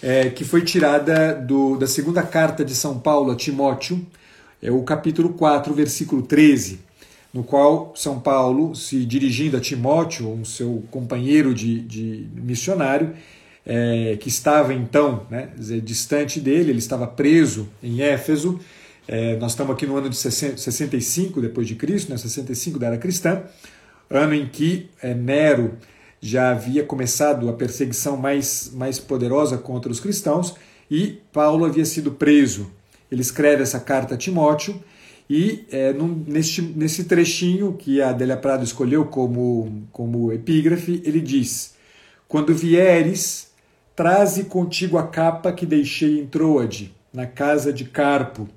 é, 0.03 0.31
que 0.31 0.45
foi 0.45 0.63
tirada 0.63 1.35
do, 1.35 1.77
da 1.77 1.87
segunda 1.87 2.23
carta 2.23 2.65
de 2.65 2.75
São 2.75 2.99
Paulo 2.99 3.31
a 3.31 3.37
Timóteo, 3.37 4.05
é 4.61 4.71
o 4.71 4.83
capítulo 4.83 5.31
4, 5.31 5.73
versículo 5.73 6.23
13, 6.23 6.81
no 7.33 7.45
qual 7.45 7.93
São 7.97 8.19
Paulo, 8.21 8.75
se 8.75 9.05
dirigindo 9.05 9.57
a 9.57 9.61
Timóteo, 9.61 10.29
um 10.29 10.45
seu 10.45 10.85
companheiro 10.91 11.55
de, 11.55 11.81
de 11.81 12.29
missionário, 12.35 13.15
é, 13.65 14.17
que 14.21 14.29
estava 14.29 14.75
então 14.75 15.25
né, 15.31 15.51
distante 15.83 16.41
dele, 16.41 16.71
ele 16.71 16.79
estava 16.81 17.07
preso 17.07 17.69
em 17.83 18.03
Éfeso, 18.03 18.61
é, 19.09 19.37
nós 19.37 19.53
estamos 19.53 19.75
aqui 19.75 19.87
no 19.87 19.97
ano 19.97 20.09
de 20.09 20.17
65 20.17 21.41
depois 21.41 21.67
de 21.67 21.75
Cristo, 21.75 22.11
né, 22.11 22.17
65 22.17 22.79
da 22.79 22.87
era 22.87 22.99
cristã, 22.99 23.43
ano 24.09 24.35
em 24.35 24.49
que 24.49 24.89
é, 25.03 25.15
Nero 25.15 25.77
já 26.21 26.51
havia 26.51 26.85
começado 26.85 27.49
a 27.49 27.53
perseguição 27.53 28.17
mais, 28.17 28.71
mais 28.73 28.99
poderosa 28.99 29.59
contra 29.59 29.91
os 29.91 29.99
cristãos 29.99 30.55
e 30.89 31.19
Paulo 31.33 31.65
havia 31.65 31.85
sido 31.85 32.13
preso. 32.13 32.71
Ele 33.11 33.21
escreve 33.21 33.63
essa 33.63 33.81
carta 33.81 34.15
a 34.15 34.17
Timóteo 34.17 34.81
E 35.29 35.67
é, 35.71 35.93
num, 35.93 36.25
nesse, 36.27 36.63
nesse 36.63 37.05
trechinho 37.05 37.75
que 37.75 38.01
a 38.01 38.11
Adélia 38.11 38.37
Prado 38.37 38.65
escolheu 38.65 39.07
como, 39.07 39.85
como 39.91 40.33
epígrafe, 40.33 41.03
ele 41.05 41.21
diz: 41.21 41.75
Quando 42.29 42.55
vieres, 42.55 43.51
traze 43.97 44.45
contigo 44.45 44.99
a 44.99 45.07
capa 45.07 45.53
que 45.53 45.67
deixei 45.67 46.21
em 46.21 46.27
Troade, 46.27 46.95
na 47.13 47.27
casa 47.27 47.73
de 47.73 47.85
Carpo, 47.85 48.49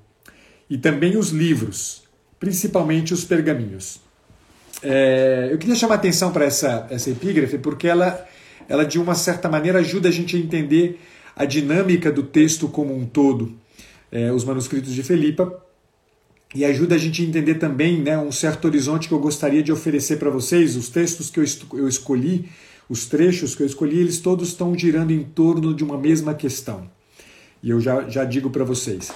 e 0.68 0.76
também 0.76 1.16
os 1.16 1.30
livros, 1.30 2.02
principalmente 2.38 3.14
os 3.14 3.24
pergaminhos. 3.24 4.00
É, 4.82 5.48
eu 5.50 5.58
queria 5.58 5.74
chamar 5.74 5.94
atenção 5.94 6.32
para 6.32 6.44
essa, 6.44 6.86
essa 6.90 7.10
epígrafe 7.10 7.58
porque 7.58 7.88
ela, 7.88 8.26
ela, 8.68 8.84
de 8.84 8.98
uma 8.98 9.14
certa 9.14 9.48
maneira, 9.48 9.78
ajuda 9.78 10.08
a 10.08 10.12
gente 10.12 10.36
a 10.36 10.38
entender 10.38 11.00
a 11.34 11.44
dinâmica 11.44 12.10
do 12.10 12.22
texto 12.22 12.68
como 12.68 12.94
um 12.96 13.06
todo, 13.06 13.54
é, 14.10 14.32
os 14.32 14.44
manuscritos 14.44 14.94
de 14.94 15.02
Felipa, 15.02 15.62
e 16.54 16.64
ajuda 16.64 16.94
a 16.94 16.98
gente 16.98 17.22
a 17.22 17.24
entender 17.24 17.56
também 17.56 18.00
né, 18.00 18.16
um 18.16 18.32
certo 18.32 18.64
horizonte 18.66 19.08
que 19.08 19.14
eu 19.14 19.18
gostaria 19.18 19.62
de 19.62 19.72
oferecer 19.72 20.18
para 20.18 20.30
vocês. 20.30 20.76
Os 20.76 20.88
textos 20.88 21.28
que 21.28 21.40
eu, 21.40 21.44
eu 21.74 21.88
escolhi, 21.88 22.48
os 22.88 23.06
trechos 23.06 23.54
que 23.54 23.62
eu 23.62 23.66
escolhi, 23.66 23.98
eles 23.98 24.20
todos 24.20 24.48
estão 24.48 24.76
girando 24.78 25.12
em 25.12 25.22
torno 25.22 25.74
de 25.74 25.84
uma 25.84 25.98
mesma 25.98 26.34
questão. 26.34 26.88
E 27.62 27.70
eu 27.70 27.80
já, 27.80 28.08
já 28.08 28.24
digo 28.24 28.48
para 28.48 28.64
vocês. 28.64 29.12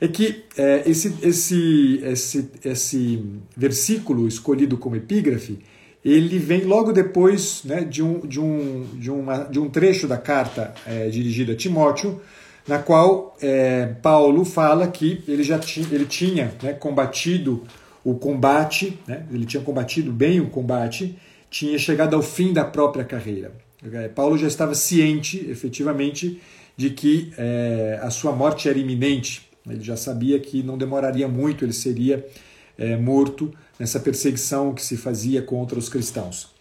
É 0.00 0.06
que 0.06 0.44
é, 0.56 0.82
esse, 0.86 1.14
esse, 1.22 2.00
esse, 2.02 2.50
esse 2.64 3.24
versículo 3.56 4.28
escolhido 4.28 4.76
como 4.76 4.96
epígrafe, 4.96 5.58
ele 6.04 6.38
vem 6.38 6.64
logo 6.64 6.92
depois 6.92 7.62
né, 7.64 7.82
de, 7.82 8.02
um, 8.02 8.20
de, 8.20 8.38
um, 8.38 8.86
de, 8.94 9.10
uma, 9.10 9.38
de 9.44 9.58
um 9.58 9.68
trecho 9.68 10.06
da 10.06 10.16
carta 10.16 10.74
é, 10.86 11.08
dirigida 11.08 11.52
a 11.52 11.56
Timóteo, 11.56 12.20
na 12.68 12.78
qual 12.78 13.36
é, 13.40 13.86
Paulo 14.02 14.44
fala 14.44 14.86
que 14.86 15.22
ele 15.26 15.42
já 15.42 15.58
tinha, 15.58 15.86
ele 15.90 16.04
tinha 16.04 16.52
né, 16.62 16.72
combatido 16.72 17.64
o 18.04 18.14
combate, 18.14 18.98
né, 19.06 19.24
ele 19.32 19.44
tinha 19.46 19.62
combatido 19.62 20.12
bem 20.12 20.40
o 20.40 20.48
combate, 20.48 21.16
tinha 21.50 21.78
chegado 21.78 22.14
ao 22.14 22.22
fim 22.22 22.52
da 22.52 22.64
própria 22.64 23.04
carreira. 23.04 23.52
É, 23.92 24.08
Paulo 24.08 24.36
já 24.36 24.46
estava 24.46 24.74
ciente, 24.74 25.44
efetivamente, 25.48 26.40
de 26.76 26.90
que 26.90 27.32
é, 27.38 27.98
a 28.02 28.10
sua 28.10 28.32
morte 28.32 28.68
era 28.68 28.78
iminente. 28.78 29.45
Ele 29.68 29.82
já 29.82 29.96
sabia 29.96 30.38
que 30.38 30.62
não 30.62 30.78
demoraria 30.78 31.28
muito, 31.28 31.64
ele 31.64 31.72
seria 31.72 32.26
é, 32.78 32.96
morto 32.96 33.52
nessa 33.78 34.00
perseguição 34.00 34.74
que 34.74 34.84
se 34.84 34.96
fazia 34.96 35.42
contra 35.42 35.78
os 35.78 35.88
cristãos. 35.88 36.54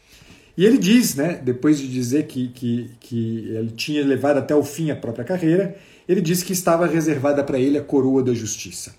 E 0.57 0.65
ele 0.65 0.77
diz, 0.77 1.15
né, 1.15 1.39
depois 1.43 1.79
de 1.79 1.87
dizer 1.87 2.27
que, 2.27 2.47
que, 2.49 2.89
que 2.99 3.47
ele 3.49 3.71
tinha 3.71 4.05
levado 4.05 4.37
até 4.37 4.55
o 4.55 4.63
fim 4.63 4.89
a 4.89 4.95
própria 4.95 5.25
carreira, 5.25 5.75
ele 6.07 6.21
disse 6.21 6.45
que 6.45 6.53
estava 6.53 6.85
reservada 6.85 7.43
para 7.43 7.59
ele 7.59 7.77
a 7.77 7.83
coroa 7.83 8.23
da 8.23 8.33
justiça. 8.33 8.95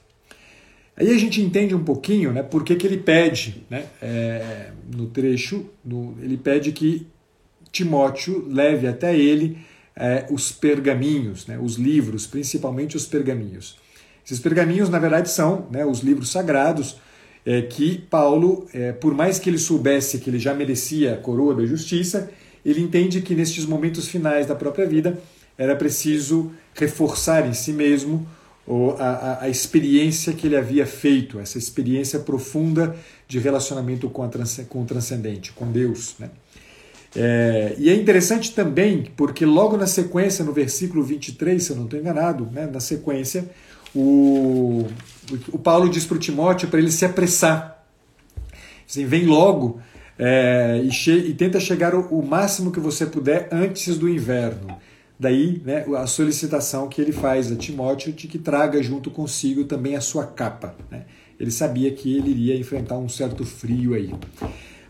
Aí 0.97 1.11
a 1.11 1.19
gente 1.19 1.41
entende 1.41 1.75
um 1.75 1.85
pouquinho 1.85 2.33
né, 2.33 2.43
por 2.43 2.65
que, 2.65 2.75
que 2.75 2.87
ele 2.87 2.99
pede, 2.99 3.65
né, 3.71 3.87
é, 4.03 4.71
no 4.95 5.07
trecho, 5.07 5.67
no, 5.85 6.17
ele 6.23 6.37
pede 6.37 6.73
que 6.73 7.07
Timóteo 7.71 8.47
leve 8.49 8.87
até 8.87 9.17
ele 9.17 9.59
é, 9.95 10.27
os 10.31 10.53
pergaminhos, 10.53 11.47
né, 11.47 11.59
os 11.59 11.77
livros, 11.77 12.27
principalmente 12.27 12.97
os 12.97 13.07
pergaminhos. 13.07 13.77
Esses 14.27 14.41
pergaminhos, 14.41 14.91
na 14.91 14.99
verdade, 14.99 15.31
são 15.31 15.67
né, 15.71 15.87
os 15.87 16.01
livros 16.01 16.31
sagrados 16.31 16.97
é, 17.47 17.63
que 17.63 17.99
Paulo, 18.11 18.67
é, 18.75 18.91
por 18.91 19.15
mais 19.15 19.39
que 19.39 19.49
ele 19.49 19.59
soubesse 19.59 20.19
que 20.19 20.29
ele 20.29 20.39
já 20.39 20.53
merecia 20.53 21.15
a 21.15 21.17
coroa 21.17 21.55
da 21.55 21.65
justiça, 21.65 22.29
ele 22.65 22.81
entende 22.81 23.23
que 23.23 23.37
nestes 23.37 23.65
momentos 23.65 24.09
finais 24.09 24.47
da 24.47 24.57
própria 24.57 24.85
vida 24.85 25.17
era 25.57 25.77
preciso 25.77 26.51
reforçar 26.75 27.47
em 27.47 27.55
si 27.55 27.73
mesmo 27.73 28.27
a, 28.99 29.45
a, 29.45 29.49
experiência 29.49 30.33
que 30.33 30.49
ele 30.49 30.57
havia 30.57 30.85
feito, 30.85 31.39
essa 31.39 31.57
experiência 31.57 32.19
profunda 32.19 32.97
de 33.29 33.39
relacionamento 33.39 34.11
com, 34.11 34.25
a, 34.25 34.31
com 34.69 34.83
o 34.83 34.85
transcendente, 34.85 35.53
com 35.53 35.71
Deus. 35.71 36.17
Né? 36.19 36.31
É, 37.15 37.77
e 37.79 37.89
é 37.89 37.95
interessante 37.95 38.53
também, 38.53 39.05
porque 39.17 39.47
logo 39.47 39.77
na 39.77 39.87
sequência, 39.87 40.45
no 40.45 40.53
versículo 40.53 41.05
23, 41.05 41.63
se 41.63 41.71
eu 41.71 41.77
não 41.77 41.85
estou 41.85 41.99
enganado, 41.99 42.49
né, 42.53 42.67
na 42.67 42.81
sequência, 42.81 43.49
o, 43.95 44.87
o 45.53 45.59
Paulo 45.59 45.89
diz 45.89 46.05
para 46.05 46.17
o 46.17 46.21
Timóteo 46.21 46.69
para 46.69 46.79
ele 46.79 46.91
se 46.91 47.05
apressar. 47.05 47.85
Assim, 48.89 49.05
vem 49.05 49.27
logo 49.27 49.81
é, 50.19 50.83
e, 50.83 51.11
e, 51.11 51.35
tenta 51.35 51.61
chegar 51.61 51.95
o, 51.95 52.01
o 52.07 52.27
máximo 52.27 52.71
que 52.71 52.81
você 52.81 53.05
puder 53.05 53.49
antes 53.53 53.99
do 53.99 54.09
inverno. 54.09 54.77
Daí 55.19 55.63
né, 55.65 55.85
a 55.97 56.07
solicitação 56.07 56.89
que 56.89 57.01
ele 57.01 57.13
faz 57.13 57.51
a 57.51 57.57
Timóteo 57.57 58.13
de 58.13 58.29
que 58.29 58.39
traga 58.39 58.83
junto 58.83 59.11
consigo 59.11 59.65
também 59.65 59.97
a 59.97 60.01
sua 60.01 60.27
capa. 60.27 60.75
Né? 60.91 61.05
Ele 61.41 61.51
sabia 61.51 61.91
que 61.91 62.17
ele 62.17 62.31
iria 62.31 62.57
enfrentar 62.57 62.99
um 62.99 63.09
certo 63.09 63.45
frio 63.45 63.95
aí. 63.95 64.13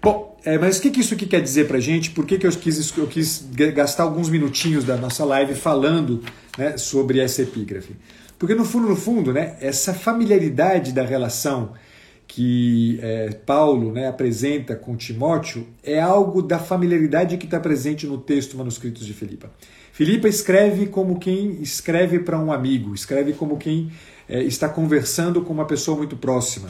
Bom, 0.02 0.36
é, 0.44 0.58
mas 0.58 0.78
o 0.78 0.82
que, 0.82 0.90
que 0.90 1.00
isso 1.00 1.14
aqui 1.14 1.26
quer 1.26 1.40
dizer 1.40 1.66
para 1.66 1.80
gente? 1.80 2.10
Por 2.10 2.26
que, 2.26 2.38
que 2.38 2.46
eu, 2.46 2.52
quis, 2.52 2.96
eu 2.96 3.06
quis 3.06 3.48
gastar 3.74 4.04
alguns 4.04 4.28
minutinhos 4.28 4.84
da 4.84 4.96
nossa 4.96 5.24
live 5.24 5.54
falando 5.54 6.22
né, 6.56 6.76
sobre 6.76 7.18
essa 7.18 7.42
epígrafe? 7.42 7.94
Porque 8.38 8.54
no 8.54 8.64
fundo, 8.64 8.88
no 8.88 8.96
fundo, 8.96 9.32
né, 9.32 9.56
essa 9.60 9.94
familiaridade 9.94 10.92
da 10.92 11.02
relação 11.02 11.72
que 12.28 12.98
é, 13.02 13.30
Paulo 13.46 13.92
né, 13.92 14.08
apresenta 14.08 14.74
com 14.74 14.96
Timóteo 14.96 15.66
é 15.82 16.00
algo 16.00 16.42
da 16.42 16.58
familiaridade 16.58 17.36
que 17.36 17.44
está 17.44 17.60
presente 17.60 18.06
no 18.06 18.18
texto 18.18 18.56
manuscritos 18.56 19.06
de 19.06 19.14
Filipa. 19.14 19.50
Filipa 19.92 20.28
escreve 20.28 20.86
como 20.86 21.18
quem 21.18 21.62
escreve 21.62 22.18
para 22.18 22.38
um 22.38 22.52
amigo, 22.52 22.94
escreve 22.94 23.32
como 23.32 23.56
quem 23.56 23.90
é, 24.28 24.42
está 24.42 24.68
conversando 24.68 25.40
com 25.40 25.52
uma 25.52 25.64
pessoa 25.64 25.96
muito 25.96 26.16
próxima. 26.16 26.68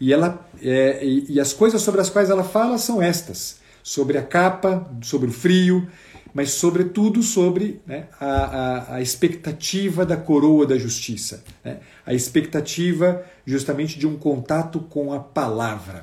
E, 0.00 0.12
ela, 0.12 0.44
é, 0.60 1.04
e, 1.04 1.34
e 1.34 1.40
as 1.40 1.52
coisas 1.52 1.82
sobre 1.82 2.00
as 2.00 2.10
quais 2.10 2.30
ela 2.30 2.42
fala 2.42 2.78
são 2.78 3.00
estas: 3.00 3.60
sobre 3.82 4.18
a 4.18 4.22
capa, 4.22 4.90
sobre 5.02 5.28
o 5.28 5.32
frio, 5.32 5.86
mas 6.34 6.50
sobretudo 6.50 7.22
sobre 7.22 7.80
né, 7.86 8.08
a, 8.20 8.26
a, 8.26 8.94
a, 8.96 9.02
expectativa 9.02 10.04
da 10.04 10.16
coroa 10.16 10.66
da 10.66 10.76
justiça, 10.76 11.44
né, 11.64 11.78
a 12.04 12.12
expectativa 12.12 13.24
justamente 13.46 13.98
de 13.98 14.06
um 14.06 14.16
contato 14.16 14.80
com 14.80 15.12
a 15.12 15.20
palavra. 15.20 16.02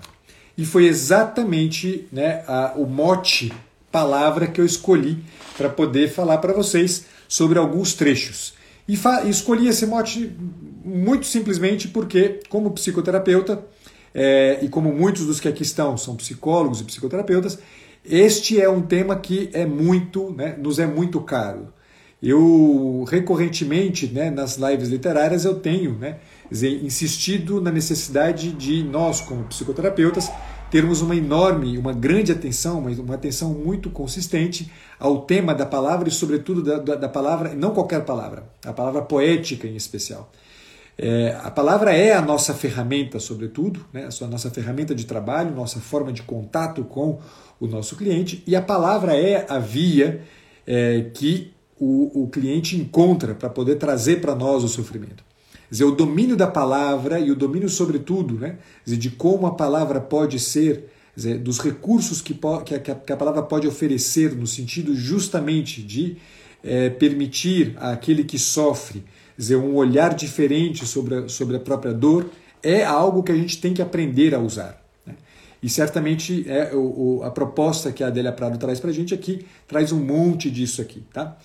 E 0.58 0.66
foi 0.66 0.86
exatamente 0.86 2.08
né, 2.12 2.44
a, 2.48 2.74
o 2.78 2.86
mote 2.86 3.52
palavra 3.92 4.48
que 4.48 4.62
eu 4.62 4.66
escolhi 4.66 5.18
para 5.58 5.70
poder 5.70 6.10
falar 6.10 6.38
para 6.38 6.54
vocês 6.54 7.06
sobre 7.28 7.60
alguns 7.60 7.94
trechos. 7.94 8.54
E, 8.88 8.98
escolhi 9.30 9.68
esse 9.68 9.86
mote 9.86 10.34
muito 10.84 11.26
simplesmente 11.26 11.90
porque, 11.90 12.40
como 12.50 12.72
psicoterapeuta, 12.72 13.64
é, 14.14 14.60
e 14.62 14.70
como 14.70 14.94
muitos 14.94 15.26
dos 15.26 15.40
que 15.40 15.48
aqui 15.48 15.64
estão 15.64 15.98
são 15.98 16.16
psicólogos 16.16 16.82
e 16.82 16.84
psicoterapeutas, 16.84 17.60
este 18.03 18.60
é 18.60 18.70
um 18.70 18.81
tema 18.81 19.15
que 19.15 19.50
é 19.53 19.65
muito, 19.65 20.31
né, 20.31 20.55
nos 20.58 20.79
é 20.79 20.86
muito 20.86 21.22
caro. 21.22 21.67
Eu 22.22 23.03
recorrentemente, 23.08 24.08
né, 24.08 24.29
nas 24.29 24.58
lives 24.58 24.89
literárias, 24.89 25.43
eu 25.43 25.55
tenho 25.55 25.98
né, 25.98 26.17
insistido 26.84 27.60
na 27.60 27.72
necessidade 27.72 28.51
de 28.51 28.84
nós, 28.84 29.22
como 29.22 29.43
psicoterapeutas, 29.46 30.29
termos 30.70 31.01
uma 31.01 31.15
enorme, 31.15 31.77
uma 31.77 31.91
grande 31.91 32.31
atenção, 32.31 32.79
uma, 32.79 33.15
atenção 33.15 33.53
muito 33.53 33.89
consistente 33.89 34.72
ao 35.00 35.22
tema 35.22 35.53
da 35.53 35.65
palavra 35.65 36.08
e, 36.08 36.12
sobretudo, 36.12 36.63
da, 36.63 36.77
da, 36.77 36.96
da 36.96 37.10
palavra, 37.10 37.53
não 37.55 37.72
qualquer 37.72 38.05
palavra, 38.05 38.50
a 38.65 38.72
palavra 38.72 39.01
poética 39.01 39.67
em 39.67 39.75
especial. 39.75 40.31
É, 41.03 41.36
a 41.41 41.50
palavra 41.50 41.96
é 41.96 42.13
a 42.13 42.22
nossa 42.22 42.53
ferramenta, 42.53 43.20
sobretudo, 43.20 43.84
né? 43.91 44.08
a 44.22 44.27
nossa 44.27 44.51
ferramenta 44.51 44.93
de 44.93 45.08
trabalho, 45.08 45.55
nossa 45.55 45.79
forma 45.79 46.13
de 46.13 46.22
contato 46.22 46.84
com 46.84 47.20
o 47.60 47.65
nosso 47.65 47.96
cliente, 47.96 48.43
e 48.46 48.55
a 48.55 48.62
palavra 48.62 49.15
é 49.15 49.43
a 49.50 49.58
via 49.58 50.22
é, 50.67 51.10
que 51.12 51.53
o, 51.79 52.25
o 52.25 52.27
cliente 52.27 52.77
encontra 52.77 53.34
para 53.34 53.50
poder 53.50 53.77
trazer 53.77 54.22
para 54.22 54.36
nós 54.36 54.63
o 54.63 54.67
sofrimento. 54.67 55.24
Quer 55.51 55.72
dizer, 55.72 55.84
o 55.86 55.91
domínio 55.91 56.38
da 56.38 56.46
palavra 56.46 57.20
e 57.20 57.31
o 57.31 57.36
domínio, 57.36 57.67
sobretudo, 57.67 58.36
né, 58.36 58.60
dizer, 58.86 58.98
de 58.98 59.10
como 59.10 59.48
a 59.48 59.55
palavra 59.55 60.00
pode 60.00 60.38
ser, 60.38 60.91
dizer, 61.15 61.39
dos 61.39 61.58
recursos 61.60 62.22
que, 62.22 62.36
que, 62.63 62.75
a, 62.75 62.79
que, 62.79 63.12
a, 63.12 63.17
palavra 63.17 63.41
pode 63.41 63.67
oferecer, 63.67 64.36
no 64.36 64.46
sentido 64.46 64.96
justamente 64.96 65.81
de 65.81 66.17
é, 66.63 66.91
permitir 66.91 67.74
àquele 67.79 68.24
que 68.24 68.38
sofre 68.38 69.03
dizer, 69.38 69.56
um 69.56 69.76
olhar 69.76 70.14
diferente 70.14 70.86
sobre 70.86 71.16
a, 71.16 71.30
sobre 71.30 71.58
a 71.58 71.60
própria 71.60 71.94
dor, 71.94 72.30
é 72.64 72.84
algo 72.84 73.24
que 73.24 73.32
a 73.32 73.36
gente 73.36 73.60
tem 73.60 73.74
que 73.74 73.82
aprender 73.82 74.36
a 74.36 74.40
usar. 74.40 74.82
E 75.64 75.70
certamente 75.70 76.44
é 76.48 76.72
o, 76.74 77.20
o, 77.20 77.24
a 77.24 77.30
proposta 77.30 77.92
que 77.92 78.04
a 78.04 78.08
Adélia 78.08 78.32
Prado 78.32 78.58
traz 78.58 78.80
para 78.80 78.90
a 78.90 78.94
gente 78.94 79.14
aqui 79.14 79.46
traz 79.68 79.92
um 79.92 80.00
monte 80.00 80.50
disso 80.50 80.82
aqui. 80.82 81.04
Tá? 81.14 81.38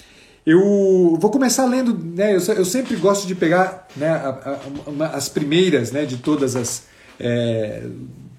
Eu 0.44 1.16
vou 1.20 1.30
começar 1.30 1.66
lendo, 1.66 1.98
né, 1.98 2.34
eu, 2.34 2.40
eu 2.54 2.64
sempre 2.64 2.96
gosto 2.96 3.26
de 3.26 3.34
pegar 3.34 3.86
né, 3.96 4.08
a, 4.08 4.60
a, 5.00 5.06
as 5.08 5.28
primeiras 5.28 5.92
né, 5.92 6.06
de 6.06 6.16
todas 6.16 6.56
as 6.56 6.84
é, 7.20 7.82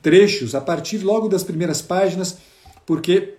trechos, 0.02 0.56
a 0.56 0.62
partir 0.62 1.00
logo 1.00 1.28
das 1.28 1.44
primeiras 1.44 1.82
páginas, 1.82 2.38
porque 2.86 3.36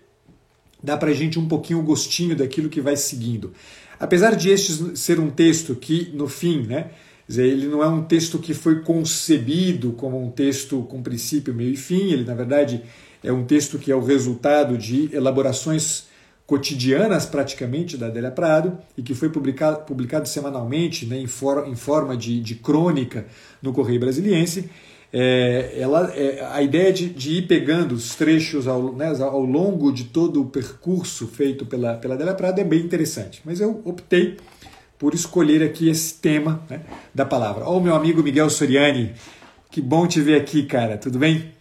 dá 0.83 0.97
para 0.97 1.11
a 1.11 1.15
gente 1.15 1.39
um 1.39 1.49
pouquinho 1.49 1.81
o 1.81 1.83
gostinho 1.83 2.37
daquilo 2.37 2.69
que 2.69 2.81
vai 2.81 2.97
seguindo. 2.97 3.53
Apesar 3.99 4.37
de 4.37 4.51
este 4.51 4.97
ser 4.97 5.19
um 5.19 5.31
texto 5.31 5.75
que, 5.75 6.11
no 6.15 6.29
fim, 6.29 6.63
né, 6.63 6.91
ele 7.29 7.67
não 7.67 7.83
é 7.83 7.89
um 7.89 8.03
texto 8.03 8.39
que 8.39 8.55
foi 8.55 8.81
concebido 8.81 9.93
como 9.93 10.23
um 10.23 10.31
texto 10.31 10.83
com 10.83 11.03
princípio, 11.03 11.53
meio 11.53 11.73
e 11.73 11.77
fim, 11.77 12.13
ele 12.13 12.25
na 12.25 12.35
verdade 12.35 12.83
é 13.23 13.33
um 13.33 13.45
texto 13.45 13.79
que 13.79 13.93
é 13.93 13.95
o 13.95 14.03
resultado 14.03 14.79
de 14.79 15.15
elaborações 15.15 16.07
cotidianas 16.47 17.27
praticamente 17.27 17.99
da 17.99 18.07
Adélia 18.07 18.31
Prado 18.31 18.79
e 18.97 19.03
que 19.03 19.15
foi 19.15 19.29
publicado, 19.29 19.85
publicado 19.85 20.27
semanalmente 20.27 21.05
né, 21.05 21.19
em, 21.19 21.27
for, 21.27 21.69
em 21.69 21.77
forma 21.77 22.17
de, 22.17 22.41
de 22.41 22.55
crônica 22.55 23.27
no 23.61 23.71
Correio 23.71 24.01
Brasiliense. 24.01 24.71
É, 25.13 25.75
ela, 25.79 26.13
é, 26.15 26.47
a 26.53 26.63
ideia 26.63 26.93
de, 26.93 27.09
de, 27.09 27.39
ir 27.39 27.47
pegando 27.47 27.95
os 27.95 28.15
trechos 28.15 28.69
ao, 28.69 28.93
né, 28.93 29.09
ao 29.21 29.43
longo 29.43 29.91
de 29.91 30.05
todo 30.05 30.43
o 30.43 30.47
percurso 30.47 31.27
feito 31.27 31.65
pela, 31.65 31.95
pela 31.95 32.15
Adélia 32.15 32.35
Prado 32.35 32.61
é 32.61 32.65
bem 32.65 32.81
interessante. 32.81 33.41
Mas 33.45 33.61
eu 33.61 33.81
optei 33.85 34.37
por 34.99 35.15
escolher 35.15 35.63
aqui 35.63 35.89
esse 35.89 36.15
tema 36.15 36.63
né, 36.69 36.81
da 37.15 37.25
palavra. 37.25 37.65
Ó, 37.65 37.77
oh, 37.77 37.81
meu 37.81 37.95
amigo 37.95 38.23
Miguel 38.23 38.51
Soriani, 38.51 39.15
que 39.71 39.81
bom 39.81 40.07
te 40.07 40.21
ver 40.21 40.41
aqui, 40.41 40.65
cara, 40.65 40.99
tudo 40.99 41.19
bem? 41.19 41.53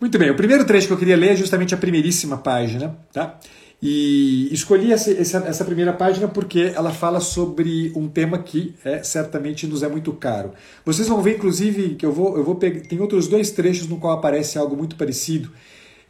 Muito 0.00 0.18
bem, 0.18 0.30
o 0.30 0.34
primeiro 0.34 0.64
trecho 0.64 0.86
que 0.86 0.92
eu 0.92 0.98
queria 0.98 1.16
ler 1.16 1.32
é 1.32 1.36
justamente 1.36 1.74
a 1.74 1.78
primeiríssima 1.78 2.38
página, 2.38 2.96
tá? 3.12 3.38
E 3.82 4.52
escolhi 4.52 4.92
essa, 4.92 5.10
essa, 5.10 5.64
primeira 5.64 5.92
página 5.92 6.28
porque 6.28 6.72
ela 6.74 6.92
fala 6.92 7.18
sobre 7.18 7.90
um 7.96 8.08
tema 8.08 8.38
que 8.38 8.74
é, 8.84 9.02
certamente 9.02 9.66
nos 9.66 9.82
é 9.82 9.88
muito 9.88 10.12
caro. 10.12 10.52
Vocês 10.84 11.08
vão 11.08 11.22
ver, 11.22 11.36
inclusive, 11.36 11.94
que 11.94 12.04
eu 12.04 12.12
vou, 12.12 12.36
eu 12.36 12.44
vou 12.44 12.56
pegar. 12.56 12.80
Tem 12.80 13.00
outros 13.00 13.26
dois 13.26 13.50
trechos 13.50 13.88
no 13.88 13.96
qual 13.96 14.12
aparece 14.12 14.58
algo 14.58 14.76
muito 14.76 14.96
parecido, 14.96 15.50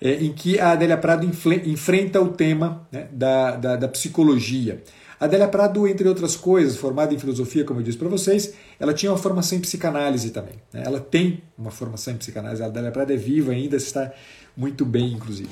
é, 0.00 0.14
em 0.14 0.32
que 0.32 0.58
a 0.58 0.72
Adélia 0.72 0.96
Prado 0.96 1.24
enfrenta 1.64 2.20
o 2.20 2.28
tema 2.28 2.88
né, 2.90 3.06
da, 3.12 3.52
da, 3.52 3.76
da, 3.76 3.88
psicologia. 3.88 4.82
Adélia 5.20 5.46
Prado, 5.46 5.86
entre 5.86 6.08
outras 6.08 6.34
coisas, 6.34 6.76
formada 6.76 7.14
em 7.14 7.18
filosofia, 7.20 7.62
como 7.62 7.78
eu 7.78 7.84
disse 7.84 7.98
para 7.98 8.08
vocês, 8.08 8.52
ela 8.80 8.92
tinha 8.92 9.12
uma 9.12 9.18
formação 9.18 9.56
em 9.56 9.60
psicanálise 9.60 10.30
também. 10.30 10.54
Né? 10.72 10.82
Ela 10.84 10.98
tem 10.98 11.42
uma 11.56 11.70
formação 11.70 12.14
em 12.14 12.16
psicanálise. 12.16 12.64
A 12.64 12.66
Adélia 12.66 12.90
Prado 12.90 13.12
é 13.12 13.16
viva 13.16 13.52
ainda, 13.52 13.76
está 13.76 14.10
muito 14.56 14.84
bem, 14.84 15.12
inclusive. 15.12 15.50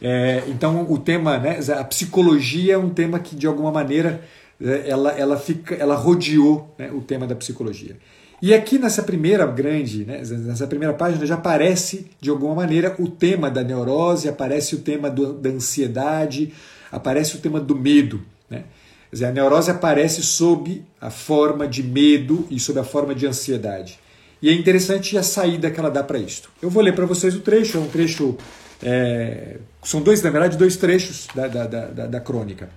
É, 0.00 0.42
então 0.48 0.86
o 0.90 0.98
tema, 0.98 1.38
né, 1.38 1.58
a 1.78 1.84
psicologia 1.84 2.74
é 2.74 2.78
um 2.78 2.90
tema 2.90 3.18
que 3.18 3.36
de 3.36 3.46
alguma 3.46 3.70
maneira 3.70 4.22
é, 4.60 4.88
ela, 4.88 5.12
ela, 5.12 5.36
fica, 5.38 5.74
ela 5.74 5.94
rodeou 5.94 6.74
né, 6.78 6.90
o 6.92 7.00
tema 7.00 7.26
da 7.26 7.34
psicologia. 7.34 7.96
E 8.42 8.52
aqui 8.52 8.78
nessa 8.78 9.02
primeira 9.02 9.46
grande, 9.46 10.04
né, 10.04 10.22
nessa 10.22 10.66
primeira 10.66 10.92
página 10.92 11.24
já 11.24 11.34
aparece 11.34 12.06
de 12.20 12.28
alguma 12.28 12.54
maneira 12.54 12.94
o 12.98 13.08
tema 13.08 13.50
da 13.50 13.62
neurose, 13.62 14.28
aparece 14.28 14.74
o 14.74 14.80
tema 14.80 15.08
do, 15.08 15.32
da 15.32 15.50
ansiedade, 15.50 16.52
aparece 16.90 17.36
o 17.36 17.38
tema 17.38 17.60
do 17.60 17.74
medo. 17.74 18.20
Né? 18.50 18.64
Dizer, 19.10 19.26
a 19.26 19.32
neurose 19.32 19.70
aparece 19.70 20.22
sob 20.22 20.84
a 21.00 21.08
forma 21.08 21.66
de 21.66 21.82
medo 21.82 22.46
e 22.50 22.58
sob 22.60 22.78
a 22.80 22.84
forma 22.84 23.14
de 23.14 23.26
ansiedade. 23.26 23.98
E 24.42 24.50
é 24.50 24.52
interessante 24.52 25.16
a 25.16 25.22
saída 25.22 25.70
que 25.70 25.80
ela 25.80 25.90
dá 25.90 26.02
para 26.02 26.18
isto. 26.18 26.50
Eu 26.60 26.68
vou 26.68 26.82
ler 26.82 26.94
para 26.94 27.06
vocês 27.06 27.34
o 27.34 27.40
trecho, 27.40 27.78
é 27.78 27.80
um 27.80 27.88
trecho 27.88 28.36
é, 28.82 29.56
são 29.84 30.00
dois, 30.00 30.22
na 30.22 30.30
verdade, 30.30 30.56
dois 30.56 30.76
trechos 30.76 31.28
da, 31.34 31.46
da, 31.46 31.66
da, 31.66 32.06
da 32.06 32.20
crônica. 32.20 32.70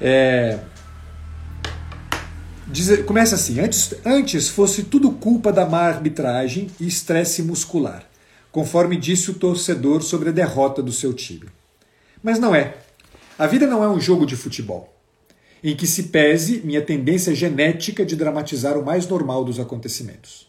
É, 0.00 0.58
diz, 2.66 3.02
começa 3.04 3.34
assim: 3.34 3.58
antes, 3.58 3.94
antes 4.04 4.48
fosse 4.48 4.84
tudo 4.84 5.10
culpa 5.12 5.52
da 5.52 5.66
má 5.66 5.80
arbitragem 5.80 6.70
e 6.78 6.86
estresse 6.86 7.42
muscular, 7.42 8.04
conforme 8.52 8.96
disse 8.96 9.30
o 9.30 9.34
torcedor 9.34 10.02
sobre 10.02 10.28
a 10.28 10.32
derrota 10.32 10.82
do 10.82 10.92
seu 10.92 11.14
time. 11.14 11.48
Mas 12.22 12.38
não 12.38 12.54
é. 12.54 12.76
A 13.38 13.46
vida 13.46 13.66
não 13.66 13.82
é 13.82 13.88
um 13.88 14.00
jogo 14.00 14.26
de 14.26 14.36
futebol, 14.36 14.92
em 15.62 15.74
que 15.74 15.86
se 15.86 16.04
pese 16.04 16.60
minha 16.64 16.82
tendência 16.82 17.34
genética 17.34 18.04
de 18.04 18.16
dramatizar 18.16 18.76
o 18.76 18.84
mais 18.84 19.06
normal 19.06 19.44
dos 19.44 19.58
acontecimentos. 19.58 20.46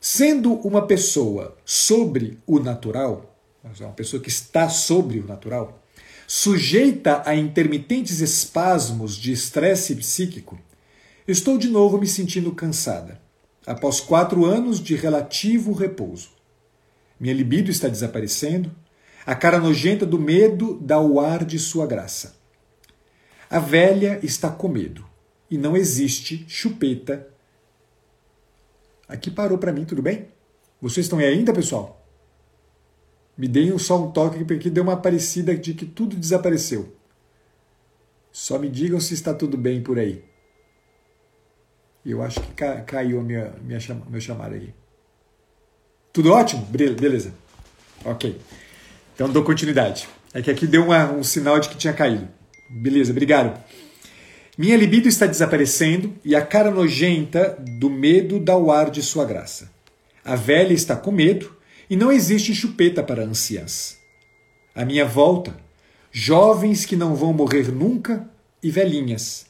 Sendo 0.00 0.54
uma 0.54 0.86
pessoa 0.86 1.56
sobre 1.64 2.38
o 2.46 2.58
natural, 2.58 3.35
uma 3.80 3.92
pessoa 3.92 4.22
que 4.22 4.28
está 4.28 4.68
sobre 4.68 5.18
o 5.18 5.26
natural, 5.26 5.82
sujeita 6.26 7.22
a 7.24 7.34
intermitentes 7.34 8.20
espasmos 8.20 9.16
de 9.16 9.32
estresse 9.32 9.94
psíquico, 9.94 10.58
estou 11.26 11.56
de 11.56 11.68
novo 11.68 11.98
me 11.98 12.06
sentindo 12.06 12.52
cansada, 12.52 13.20
após 13.66 14.00
quatro 14.00 14.44
anos 14.44 14.80
de 14.80 14.94
relativo 14.94 15.72
repouso. 15.72 16.30
Minha 17.18 17.34
libido 17.34 17.70
está 17.70 17.88
desaparecendo, 17.88 18.74
a 19.24 19.34
cara 19.34 19.58
nojenta 19.58 20.06
do 20.06 20.18
medo 20.18 20.78
dá 20.80 21.00
o 21.00 21.20
ar 21.20 21.44
de 21.44 21.58
sua 21.58 21.86
graça. 21.86 22.36
A 23.48 23.58
velha 23.58 24.20
está 24.22 24.50
com 24.50 24.68
medo 24.68 25.04
e 25.50 25.56
não 25.56 25.76
existe 25.76 26.44
chupeta. 26.48 27.28
Aqui 29.08 29.30
parou 29.30 29.58
para 29.58 29.72
mim, 29.72 29.84
tudo 29.84 30.02
bem? 30.02 30.28
Vocês 30.80 31.06
estão 31.06 31.18
aí 31.18 31.26
ainda, 31.26 31.52
pessoal? 31.52 31.95
Me 33.36 33.46
deem 33.46 33.76
só 33.78 34.02
um 34.02 34.10
toque 34.10 34.44
porque 34.44 34.70
deu 34.70 34.82
uma 34.82 34.96
parecida 34.96 35.54
de 35.54 35.74
que 35.74 35.84
tudo 35.84 36.16
desapareceu. 36.16 36.94
Só 38.32 38.58
me 38.58 38.68
digam 38.68 39.00
se 39.00 39.14
está 39.14 39.34
tudo 39.34 39.56
bem 39.56 39.82
por 39.82 39.98
aí. 39.98 40.24
Eu 42.04 42.22
acho 42.22 42.40
que 42.40 42.52
ca 42.52 42.80
caiu 42.82 43.20
a 43.20 43.22
minha, 43.22 43.52
minha 43.62 43.80
cham 43.80 44.02
meu 44.08 44.20
chamar 44.20 44.52
aí. 44.52 44.72
Tudo 46.12 46.32
ótimo? 46.32 46.64
Beleza. 46.66 47.34
Ok. 48.04 48.40
Então 49.14 49.28
dou 49.28 49.42
continuidade. 49.42 50.08
É 50.32 50.40
que 50.40 50.50
aqui 50.50 50.66
deu 50.66 50.84
uma, 50.84 51.10
um 51.12 51.24
sinal 51.24 51.58
de 51.58 51.68
que 51.68 51.76
tinha 51.76 51.92
caído. 51.92 52.28
Beleza, 52.70 53.10
obrigado. 53.10 53.58
Minha 54.56 54.76
libido 54.76 55.08
está 55.08 55.26
desaparecendo 55.26 56.14
e 56.24 56.34
a 56.34 56.44
cara 56.44 56.70
nojenta 56.70 57.56
do 57.58 57.90
medo 57.90 58.38
dá 58.38 58.56
o 58.56 58.70
ar 58.70 58.90
de 58.90 59.02
sua 59.02 59.24
graça. 59.24 59.70
A 60.24 60.36
velha 60.36 60.72
está 60.72 60.94
com 60.94 61.10
medo 61.10 61.55
e 61.88 61.96
não 61.96 62.10
existe 62.10 62.54
chupeta 62.54 63.02
para 63.02 63.24
anciãs. 63.24 63.98
À 64.74 64.84
minha 64.84 65.04
volta, 65.04 65.56
jovens 66.10 66.84
que 66.84 66.96
não 66.96 67.14
vão 67.14 67.32
morrer 67.32 67.72
nunca 67.72 68.28
e 68.62 68.70
velhinhas, 68.70 69.46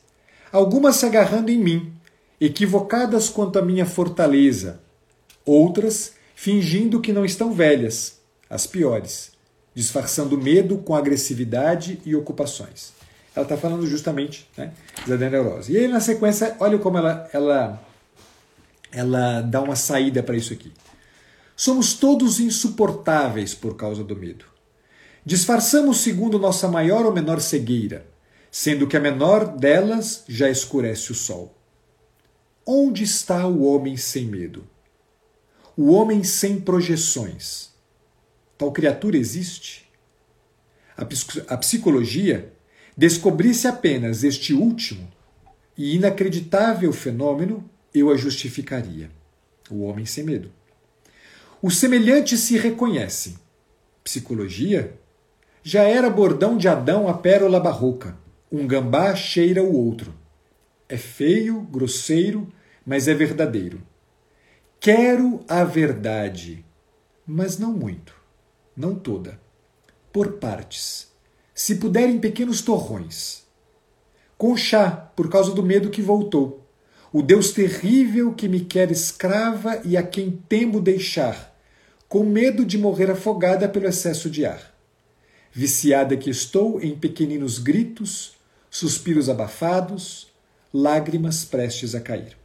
algumas 0.53 0.97
se 0.97 1.07
agarrando 1.07 1.51
em 1.51 1.59
mim, 1.59 1.93
equivocadas 2.41 3.29
quanto 3.29 3.59
à 3.59 3.63
minha 3.63 3.87
fortaleza, 3.87 4.81
outras 5.45 6.15
fingindo 6.35 7.01
que 7.01 7.13
não 7.13 7.25
estão 7.25 7.53
velhas, 7.53 8.21
as 8.49 8.67
piores, 8.67 9.33
disfarçando 9.75 10.39
medo 10.39 10.79
com 10.79 10.95
agressividade 10.95 12.01
e 12.05 12.15
ocupações. 12.15 12.93
Ela 13.35 13.45
está 13.45 13.57
falando 13.57 13.87
justamente 13.87 14.49
né, 14.57 14.73
da 15.07 15.17
neurose. 15.17 15.73
E 15.73 15.77
aí, 15.77 15.89
na 15.89 16.01
sequência, 16.01 16.57
olha 16.61 16.79
como 16.79 16.99
ela, 16.99 17.29
ela, 17.33 17.83
ela 18.93 19.41
dá 19.43 19.61
uma 19.61 19.77
saída 19.77 20.23
para 20.23 20.37
isso 20.37 20.53
aqui. 20.53 20.73
Somos 21.57 21.95
todos 21.95 22.39
insuportáveis 22.39 23.55
por 23.55 23.77
causa 23.77 24.05
do 24.05 24.15
medo. 24.15 24.45
Disfarçamos 25.25 26.01
segundo 26.01 26.39
nossa 26.39 26.69
maior 26.69 27.07
ou 27.07 27.13
menor 27.13 27.41
cegueira, 27.41 28.07
sendo 28.51 28.87
que 28.87 28.97
a 28.97 29.01
menor 29.01 29.57
delas 29.57 30.23
já 30.29 30.51
escurece 30.51 31.11
o 31.11 31.15
sol. 31.15 31.57
Onde 32.65 33.05
está 33.05 33.47
o 33.47 33.65
homem 33.65 33.97
sem 33.97 34.27
medo? 34.27 34.69
O 35.75 35.91
homem 35.91 36.23
sem 36.23 36.61
projeções. 36.61 37.71
Tal 38.59 38.71
criatura 38.71 39.17
existe? 39.17 39.91
A 41.49 41.57
psicologia 41.57 42.53
descobrisse 42.97 43.67
apenas 43.67 44.25
este 44.25 44.53
último 44.53 45.09
e 45.77 45.95
inacreditável 45.95 46.93
fenômeno, 46.93 47.69
eu 47.95 48.11
a 48.11 48.17
justificaria. 48.17 49.11
O 49.71 49.83
homem 49.83 50.07
sem 50.07 50.25
medo. 50.25 50.51
Os 51.63 51.79
semelhantes 51.79 52.41
se 52.41 52.59
reconhecem. 52.59 53.37
Psicologia? 54.05 55.01
Já 55.63 55.83
era 55.83 56.11
bordão 56.11 56.57
de 56.57 56.69
Adão 56.69 57.09
a 57.09 57.15
pérola 57.15 57.59
barroca. 57.59 58.17
Um 58.53 58.67
gambá 58.67 59.15
cheira 59.17 59.63
o 59.63 59.75
outro. 59.75 60.15
É 60.89 60.97
feio, 60.97 61.63
grosseiro, 61.63 62.53
mas 62.85 63.09
é 63.09 63.15
verdadeiro. 63.15 63.83
Quero 64.79 65.41
a 65.49 65.65
verdade, 65.65 66.65
mas 67.27 67.59
não 67.59 67.73
muito, 67.73 68.15
não 68.77 68.95
toda. 68.95 69.41
Por 70.13 70.35
partes. 70.35 71.11
Se 71.55 71.77
puder, 71.77 72.09
em 72.09 72.21
pequenos 72.21 72.61
torrões. 72.61 73.45
Com 74.37 74.57
chá, 74.57 74.91
por 74.91 75.31
causa 75.31 75.53
do 75.55 75.63
medo 75.63 75.91
que 75.91 76.03
voltou 76.03 76.66
o 77.17 77.23
Deus 77.23 77.51
terrível 77.51 78.35
que 78.35 78.47
me 78.47 78.61
quer 78.61 78.91
escrava 78.91 79.81
e 79.87 79.97
a 79.97 80.03
quem 80.03 80.31
temo 80.31 80.83
deixar, 80.83 81.59
com 82.07 82.23
medo 82.23 82.63
de 82.63 82.77
morrer 82.77 83.11
afogada 83.11 83.67
pelo 83.67 83.87
excesso 83.87 84.29
de 84.29 84.45
ar. 84.45 84.75
Viciada 85.51 86.15
que 86.15 86.29
estou 86.29 86.79
em 86.79 86.95
pequeninos 86.95 87.59
gritos, 87.59 88.37
suspiros 88.69 89.31
abafados, 89.31 90.31
lágrimas 90.71 91.43
prestes 91.43 91.95
a 91.95 92.03
cair. 92.03 92.37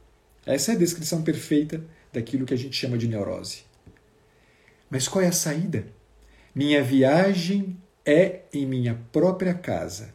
Essa 0.46 0.72
é 0.72 0.76
a 0.76 0.80
descrição 0.80 1.22
perfeita 1.22 1.84
daquilo 2.14 2.46
que 2.46 2.54
a 2.54 2.58
gente 2.58 2.78
chama 2.78 2.98
de 2.98 3.10
neurose. 3.10 3.64
Mas 4.90 5.06
qual 5.06 5.22
é 5.22 5.28
a 5.28 5.34
saída? 5.34 5.86
Minha 6.56 6.82
viagem 6.82 7.76
é 8.06 8.44
em 8.54 8.66
minha 8.66 8.98
própria 9.12 9.54
casa, 9.54 10.14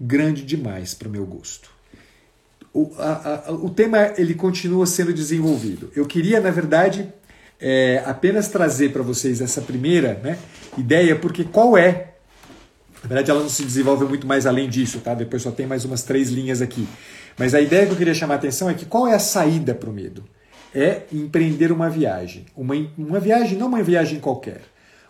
grande 0.00 0.42
demais 0.46 0.94
para 0.94 1.08
o 1.08 1.12
meu 1.12 1.26
gosto 1.26 1.75
o, 2.76 2.92
a, 2.98 3.44
a, 3.46 3.52
o 3.52 3.70
tema 3.70 4.12
ele 4.18 4.34
continua 4.34 4.84
sendo 4.86 5.14
desenvolvido. 5.14 5.90
Eu 5.96 6.04
queria, 6.04 6.40
na 6.40 6.50
verdade, 6.50 7.10
é, 7.58 8.02
apenas 8.04 8.48
trazer 8.48 8.92
para 8.92 9.02
vocês 9.02 9.40
essa 9.40 9.62
primeira 9.62 10.20
né, 10.22 10.38
ideia, 10.76 11.16
porque 11.16 11.42
qual 11.42 11.78
é? 11.78 12.12
Na 13.02 13.08
verdade, 13.08 13.30
ela 13.30 13.40
não 13.40 13.48
se 13.48 13.64
desenvolve 13.64 14.04
muito 14.04 14.26
mais 14.26 14.46
além 14.46 14.68
disso, 14.68 15.00
tá? 15.00 15.14
Depois 15.14 15.42
só 15.42 15.50
tem 15.50 15.66
mais 15.66 15.86
umas 15.86 16.02
três 16.02 16.28
linhas 16.28 16.60
aqui. 16.60 16.86
Mas 17.38 17.54
a 17.54 17.60
ideia 17.62 17.86
que 17.86 17.92
eu 17.92 17.96
queria 17.96 18.12
chamar 18.12 18.34
a 18.34 18.36
atenção 18.36 18.68
é 18.68 18.74
que 18.74 18.84
qual 18.84 19.06
é 19.06 19.14
a 19.14 19.18
saída 19.18 19.74
para 19.74 19.88
o 19.88 19.92
medo? 19.92 20.24
É 20.74 21.02
empreender 21.10 21.72
uma 21.72 21.88
viagem. 21.88 22.44
Uma, 22.54 22.74
uma 22.98 23.20
viagem, 23.20 23.56
não 23.56 23.68
uma 23.68 23.82
viagem 23.82 24.20
qualquer. 24.20 24.60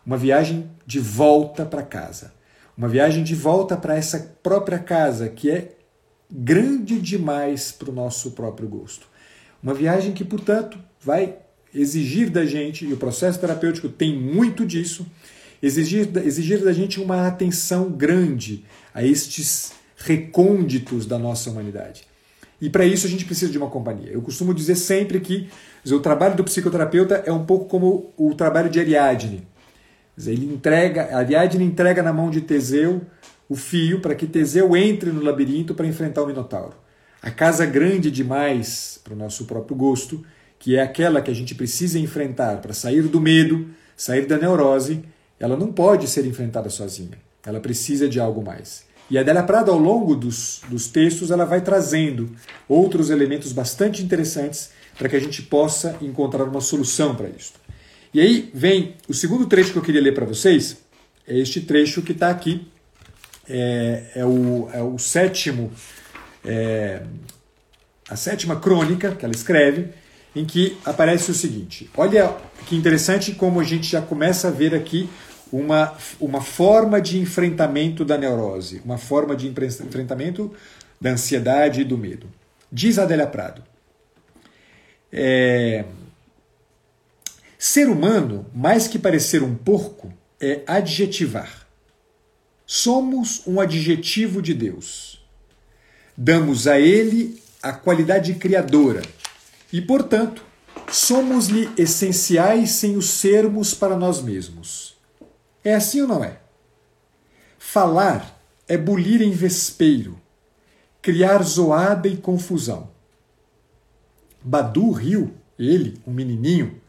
Uma 0.05 0.17
viagem 0.17 0.71
de 0.87 1.01
volta 1.01 1.65
para 1.65 1.83
casa. 1.83 2.33
Uma 2.79 2.87
viagem 2.87 3.25
de 3.25 3.35
volta 3.35 3.77
para 3.77 3.97
essa 3.97 4.37
própria 4.41 4.79
casa, 4.79 5.29
que 5.29 5.51
é 5.51 5.76
grande 6.31 7.01
demais 7.01 7.73
para 7.73 7.91
o 7.91 7.95
nosso 7.95 8.33
próprio 8.33 8.69
gosto. 8.69 9.07
Uma 9.63 9.75
viagem 9.75 10.13
que, 10.13 10.25
portanto, 10.25 10.79
vai 11.01 11.37
exigir 11.75 12.31
da 12.31 12.45
gente, 12.45 12.85
e 12.85 12.93
o 12.93 12.97
processo 12.97 13.39
terapêutico 13.39 13.89
tem 13.89 14.19
muito 14.19 14.65
disso, 14.65 15.07
exigir, 15.63 16.09
exigir 16.25 16.63
da 16.63 16.73
gente 16.73 17.01
uma 17.01 17.27
atenção 17.27 17.91
grande 17.91 18.65
a 18.95 19.05
estes 19.05 19.73
recônditos 19.97 21.07
da 21.07 21.19
nossa 21.19 21.51
humanidade. 21.51 22.05
E 22.61 22.71
para 22.71 22.87
isso 22.87 23.07
a 23.07 23.11
gente 23.11 23.25
precisa 23.25 23.53
de 23.53 23.59
uma 23.59 23.69
companhia. 23.69 24.11
Eu 24.11 24.23
costumo 24.23 24.55
dizer 24.55 24.77
sempre 24.77 25.21
que 25.21 25.49
dizer, 25.85 25.95
o 25.95 26.01
trabalho 26.01 26.37
do 26.37 26.45
psicoterapeuta 26.45 27.23
é 27.27 27.33
um 27.33 27.45
pouco 27.45 27.67
como 27.67 28.13
o 28.17 28.35
trabalho 28.35 28.71
de 28.71 28.81
Ariadne. 28.81 29.47
Dizer, 30.17 30.33
ele 30.33 30.47
entrega, 30.47 31.15
Ariadne 31.15 31.65
entrega 31.65 32.03
na 32.03 32.13
mão 32.13 32.31
de 32.31 32.41
Teseu 32.41 33.03
o 33.49 33.55
fio 33.55 34.01
para 34.01 34.15
que 34.15 34.27
Teseu 34.27 34.77
entre 34.77 35.11
no 35.11 35.23
labirinto 35.23 35.75
para 35.75 35.87
enfrentar 35.87 36.23
o 36.23 36.27
Minotauro. 36.27 36.75
A 37.23 37.31
casa 37.31 37.67
grande 37.67 38.11
demais 38.11 39.01
para 39.03 39.15
o 39.15 39.17
nosso 39.17 39.45
próprio 39.45 39.77
gosto 39.77 40.25
que 40.59 40.77
é 40.77 40.83
aquela 40.83 41.21
que 41.21 41.31
a 41.31 41.35
gente 41.35 41.55
precisa 41.55 41.99
enfrentar 41.99 42.61
para 42.61 42.73
sair 42.73 43.03
do 43.03 43.21
medo, 43.21 43.69
sair 43.97 44.27
da 44.27 44.39
neurose, 44.39 45.03
ela 45.39 45.57
não 45.57 45.73
pode 45.73 46.09
ser 46.09 46.27
enfrentada 46.27 46.71
sozinha. 46.71 47.19
Ela 47.45 47.61
precisa 47.61 48.09
de 48.09 48.19
algo 48.19 48.43
mais. 48.43 48.85
E 49.09 49.17
a 49.17 49.21
Adélia 49.21 49.43
Prado, 49.43 49.71
ao 49.71 49.79
longo 49.79 50.17
dos, 50.17 50.63
dos 50.69 50.89
textos, 50.89 51.31
ela 51.31 51.45
vai 51.45 51.61
trazendo 51.61 52.29
outros 52.69 53.11
elementos 53.11 53.53
bastante 53.53 54.03
interessantes 54.03 54.71
para 54.99 55.09
que 55.09 55.15
a 55.15 55.21
gente 55.21 55.43
possa 55.43 55.97
encontrar 56.01 56.45
uma 56.45 56.61
solução 56.61 57.15
para 57.15 57.29
isso. 57.29 57.53
E 58.13 58.21
aí 58.21 58.51
vem 58.53 58.97
o 59.09 59.15
segundo 59.15 59.47
trecho 59.47 59.73
que 59.73 59.79
eu 59.79 59.83
queria 59.83 60.01
ler 60.01 60.15
para 60.15 60.25
vocês, 60.25 60.79
é 61.29 61.39
este 61.39 61.61
trecho 61.61 62.03
que 62.03 62.13
está 62.13 62.31
aqui, 62.31 62.67
é, 63.49 64.03
é, 64.15 64.25
o, 64.25 64.69
é 64.73 64.83
o 64.83 64.99
sétimo, 64.99 65.73
é, 66.45 67.03
a 68.09 68.17
sétima 68.17 68.57
crônica 68.57 69.13
que 69.13 69.25
ela 69.25 69.35
escreve, 69.35 69.89
em 70.35 70.45
que 70.45 70.77
aparece 70.85 71.31
o 71.31 71.35
seguinte: 71.35 71.91
olha 71.97 72.35
que 72.67 72.77
interessante 72.77 73.33
como 73.33 73.61
a 73.61 73.65
gente 73.65 73.89
já 73.89 74.03
começa 74.03 74.49
a 74.49 74.51
ver 74.51 74.75
aqui 74.75 75.09
uma, 75.53 75.95
uma 76.21 76.41
forma 76.41 77.01
de 77.01 77.19
enfrentamento 77.19 78.05
da 78.05 78.19
neurose, 78.19 78.83
uma 78.85 78.99
forma 78.99 79.37
de 79.37 79.49
enfrentamento 79.49 80.53
da 81.01 81.11
ansiedade 81.11 81.81
e 81.81 81.85
do 81.85 81.97
medo. 81.97 82.27
Diz 82.71 82.99
Adélia 82.99 83.27
Prado. 83.27 83.63
É, 85.13 85.85
ser 87.59 87.89
humano, 87.89 88.47
mais 88.55 88.89
que 88.89 88.99
parecer 88.99 89.43
um 89.43 89.55
porco, 89.55 90.13
é 90.41 90.63
adjetivar. 90.67 91.66
Somos 92.67 93.43
um 93.47 93.61
adjetivo 93.61 94.43
de 94.43 94.53
Deus. 94.53 95.25
Damos 96.17 96.67
a 96.67 96.81
ele 96.81 97.41
a 97.63 97.73
qualidade 97.73 98.35
criadora 98.35 99.03
e, 99.73 99.81
portanto, 99.81 100.45
somos-lhe 100.91 101.71
essenciais 101.79 102.71
sem 102.71 102.97
o 102.97 103.03
sermos 103.03 103.73
para 103.73 103.97
nós 103.97 104.21
mesmos. 104.21 104.97
É 105.63 105.77
assim 105.77 106.03
ou 106.03 106.09
não 106.09 106.25
é? 106.25 106.39
Falar 107.57 108.37
é 108.67 108.77
bulir 108.77 109.23
em 109.23 109.31
vespeiro, 109.31 110.21
criar 111.01 111.45
zoada 111.45 112.09
e 112.09 112.17
confusão. 112.17 112.91
Badu 114.43 114.91
riu, 114.91 115.35
ele, 115.57 116.01
um 116.05 116.13
menininho, 116.13 116.81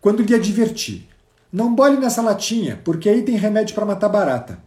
quando 0.00 0.22
lhe 0.22 0.34
adverti: 0.34 1.08
Não 1.52 1.74
bole 1.74 1.96
nessa 1.96 2.22
latinha, 2.22 2.80
porque 2.84 3.08
aí 3.08 3.22
tem 3.22 3.36
remédio 3.36 3.74
para 3.74 3.84
matar 3.84 4.08
barata. 4.08 4.63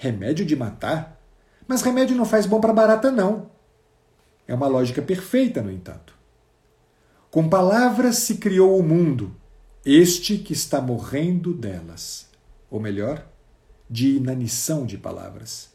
Remédio 0.00 0.46
de 0.46 0.54
matar? 0.54 1.20
Mas 1.66 1.82
remédio 1.82 2.16
não 2.16 2.24
faz 2.24 2.46
bom 2.46 2.60
para 2.60 2.72
barata, 2.72 3.10
não. 3.10 3.50
É 4.46 4.54
uma 4.54 4.68
lógica 4.68 5.02
perfeita, 5.02 5.60
no 5.60 5.72
entanto. 5.72 6.14
Com 7.32 7.48
palavras 7.48 8.18
se 8.18 8.36
criou 8.36 8.78
o 8.78 8.82
mundo, 8.82 9.34
este 9.84 10.38
que 10.38 10.52
está 10.52 10.80
morrendo 10.80 11.52
delas. 11.52 12.28
Ou 12.70 12.78
melhor, 12.78 13.26
de 13.90 14.16
inanição 14.16 14.86
de 14.86 14.96
palavras. 14.96 15.70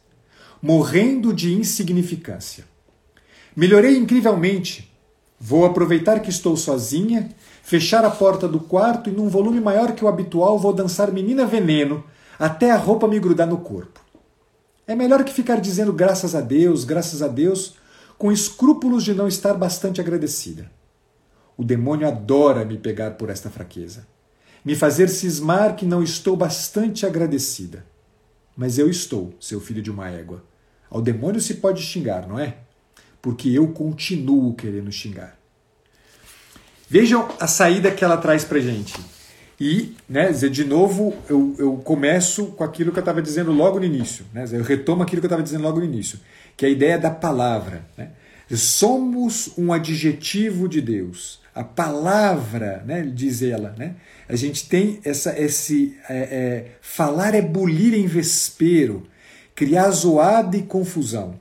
Morrendo 0.61 1.33
de 1.33 1.53
insignificância. 1.53 2.63
Melhorei 3.53 3.97
incrivelmente. 3.97 4.89
Vou 5.37 5.65
aproveitar 5.65 6.21
que 6.21 6.29
estou 6.29 6.55
sozinha, 6.55 7.29
fechar 7.61 8.05
a 8.05 8.09
porta 8.09 8.47
do 8.47 8.61
quarto 8.61 9.09
e, 9.09 9.13
num 9.13 9.27
volume 9.27 9.59
maior 9.59 9.91
que 9.91 10.05
o 10.05 10.07
habitual, 10.07 10.57
vou 10.57 10.71
dançar 10.71 11.11
Menina 11.11 11.45
Veneno 11.45 12.05
até 12.39 12.71
a 12.71 12.77
roupa 12.77 13.05
me 13.05 13.19
grudar 13.19 13.47
no 13.47 13.57
corpo. 13.57 14.02
É 14.85 14.95
melhor 14.95 15.23
que 15.23 15.33
ficar 15.33 15.61
dizendo 15.61 15.93
graças 15.93 16.35
a 16.35 16.41
Deus, 16.41 16.83
graças 16.83 17.21
a 17.21 17.27
Deus, 17.27 17.75
com 18.17 18.31
escrúpulos 18.31 19.03
de 19.03 19.13
não 19.13 19.27
estar 19.27 19.53
bastante 19.53 20.01
agradecida. 20.01 20.69
O 21.57 21.63
demônio 21.63 22.07
adora 22.07 22.65
me 22.65 22.77
pegar 22.77 23.11
por 23.11 23.29
esta 23.29 23.49
fraqueza, 23.49 24.07
me 24.63 24.75
fazer 24.75 25.07
cismar 25.07 25.75
que 25.75 25.85
não 25.85 26.03
estou 26.03 26.35
bastante 26.35 27.05
agradecida. 27.05 27.85
Mas 28.55 28.77
eu 28.77 28.89
estou, 28.89 29.33
seu 29.39 29.59
filho 29.59 29.81
de 29.81 29.89
uma 29.91 30.09
égua. 30.09 30.43
Ao 30.89 31.01
demônio 31.01 31.41
se 31.41 31.55
pode 31.55 31.81
xingar, 31.81 32.27
não 32.27 32.39
é? 32.39 32.57
Porque 33.21 33.49
eu 33.49 33.69
continuo 33.69 34.53
querendo 34.53 34.91
xingar. 34.91 35.37
Vejam 36.89 37.27
a 37.39 37.47
saída 37.47 37.91
que 37.91 38.03
ela 38.03 38.17
traz 38.17 38.43
para 38.43 38.59
gente. 38.59 38.93
E, 39.63 39.95
né, 40.09 40.29
de 40.29 40.65
novo, 40.65 41.13
eu, 41.29 41.55
eu 41.57 41.77
começo 41.77 42.47
com 42.47 42.65
aquilo 42.65 42.91
que 42.91 42.99
eu 42.99 43.01
estava 43.01 43.21
dizendo 43.21 43.49
logo 43.53 43.79
no 43.79 43.85
início. 43.85 44.25
Né, 44.33 44.43
eu 44.51 44.61
retomo 44.61 45.03
aquilo 45.03 45.21
que 45.21 45.25
eu 45.25 45.29
estava 45.29 45.41
dizendo 45.41 45.63
logo 45.63 45.79
no 45.79 45.85
início, 45.85 46.19
que 46.57 46.65
é 46.65 46.67
a 46.67 46.71
ideia 46.71 46.99
da 46.99 47.09
palavra. 47.09 47.85
Né? 47.97 48.09
Somos 48.51 49.57
um 49.57 49.71
adjetivo 49.71 50.67
de 50.67 50.81
Deus. 50.81 51.39
A 51.55 51.63
palavra, 51.63 52.83
né, 52.85 53.03
diz 53.03 53.41
ela, 53.41 53.73
né? 53.77 53.95
A 54.27 54.35
gente 54.35 54.67
tem 54.67 54.99
essa, 55.05 55.39
esse 55.39 55.95
é, 56.09 56.17
é, 56.17 56.71
falar 56.81 57.33
é 57.33 57.41
bulir 57.41 57.93
em 57.93 58.05
vespeiro, 58.05 59.03
criar 59.55 59.89
zoada 59.91 60.57
e 60.57 60.63
confusão. 60.63 61.39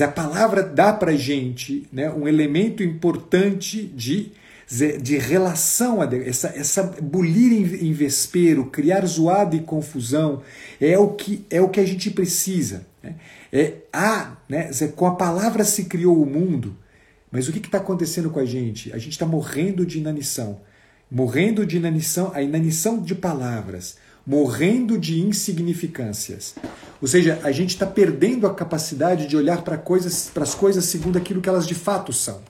A 0.00 0.06
palavra 0.06 0.62
dá 0.62 0.92
para 0.92 1.16
gente 1.16 1.88
né, 1.90 2.08
um 2.08 2.28
elemento 2.28 2.84
importante 2.84 3.82
de, 3.82 4.30
de 4.68 5.16
relação. 5.16 6.02
Essa, 6.02 6.48
essa 6.48 6.82
bulir 6.82 7.52
em, 7.52 7.88
em 7.88 7.92
vespeiro, 7.92 8.66
criar 8.66 9.04
zoada 9.06 9.56
e 9.56 9.60
confusão 9.60 10.42
é 10.80 10.98
o 10.98 11.08
que 11.08 11.44
é 11.48 11.60
o 11.60 11.68
que 11.68 11.80
a 11.80 11.86
gente 11.86 12.10
precisa. 12.10 12.86
Né? 13.02 13.14
É 13.52 13.74
a, 13.92 14.36
né, 14.48 14.70
com 14.94 15.06
a 15.06 15.14
palavra 15.14 15.64
se 15.64 15.84
criou 15.84 16.22
o 16.22 16.26
mundo. 16.26 16.76
Mas 17.30 17.48
o 17.48 17.52
que 17.52 17.58
está 17.58 17.78
acontecendo 17.78 18.30
com 18.30 18.40
a 18.40 18.44
gente? 18.44 18.92
A 18.92 18.98
gente 18.98 19.12
está 19.12 19.26
morrendo 19.26 19.84
de 19.84 19.98
inanição. 19.98 20.60
Morrendo 21.10 21.64
de 21.64 21.76
inanição, 21.76 22.30
a 22.34 22.42
inanição 22.42 23.00
de 23.00 23.14
palavras, 23.14 23.96
morrendo 24.26 24.98
de 24.98 25.20
insignificâncias. 25.20 26.54
Ou 27.00 27.08
seja, 27.08 27.40
a 27.42 27.50
gente 27.50 27.70
está 27.70 27.86
perdendo 27.86 28.46
a 28.46 28.54
capacidade 28.54 29.26
de 29.26 29.34
olhar 29.34 29.62
para 29.62 29.78
coisas, 29.78 30.30
para 30.32 30.42
as 30.42 30.54
coisas 30.54 30.84
segundo 30.84 31.16
aquilo 31.16 31.40
que 31.40 31.48
elas 31.48 31.66
de 31.66 31.74
fato 31.74 32.12
são. 32.12 32.42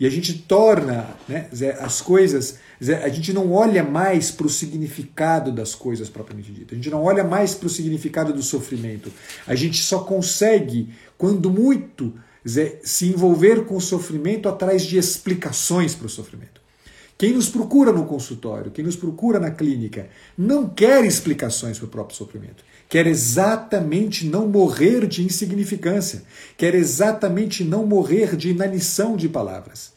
E 0.00 0.06
a 0.06 0.10
gente 0.10 0.32
torna 0.34 1.08
né, 1.28 1.48
as 1.80 2.00
coisas, 2.00 2.58
a 3.02 3.08
gente 3.08 3.32
não 3.32 3.52
olha 3.52 3.82
mais 3.82 4.30
para 4.30 4.46
o 4.46 4.50
significado 4.50 5.50
das 5.50 5.74
coisas 5.74 6.08
propriamente 6.08 6.52
dito, 6.52 6.72
a 6.72 6.76
gente 6.76 6.90
não 6.90 7.02
olha 7.02 7.24
mais 7.24 7.54
para 7.54 7.66
o 7.66 7.70
significado 7.70 8.32
do 8.32 8.42
sofrimento. 8.42 9.12
A 9.46 9.54
gente 9.54 9.82
só 9.82 10.00
consegue, 10.00 10.94
quando 11.16 11.50
muito, 11.50 12.14
se 12.82 13.06
envolver 13.06 13.64
com 13.64 13.76
o 13.76 13.80
sofrimento 13.80 14.48
atrás 14.48 14.82
de 14.82 14.96
explicações 14.96 15.94
para 15.94 16.06
o 16.06 16.10
sofrimento. 16.10 16.58
Quem 17.18 17.32
nos 17.32 17.48
procura 17.48 17.90
no 17.90 18.06
consultório, 18.06 18.70
quem 18.70 18.84
nos 18.84 18.94
procura 18.94 19.40
na 19.40 19.50
clínica, 19.50 20.08
não 20.36 20.68
quer 20.68 21.04
explicações 21.04 21.76
para 21.76 21.86
o 21.86 21.90
próprio 21.90 22.16
sofrimento. 22.16 22.62
Quer 22.88 23.06
exatamente 23.06 24.26
não 24.26 24.48
morrer 24.48 25.06
de 25.06 25.22
insignificância. 25.22 26.22
Quer 26.56 26.74
exatamente 26.74 27.62
não 27.62 27.86
morrer 27.86 28.34
de 28.34 28.50
inanição 28.50 29.16
de 29.16 29.28
palavras. 29.28 29.92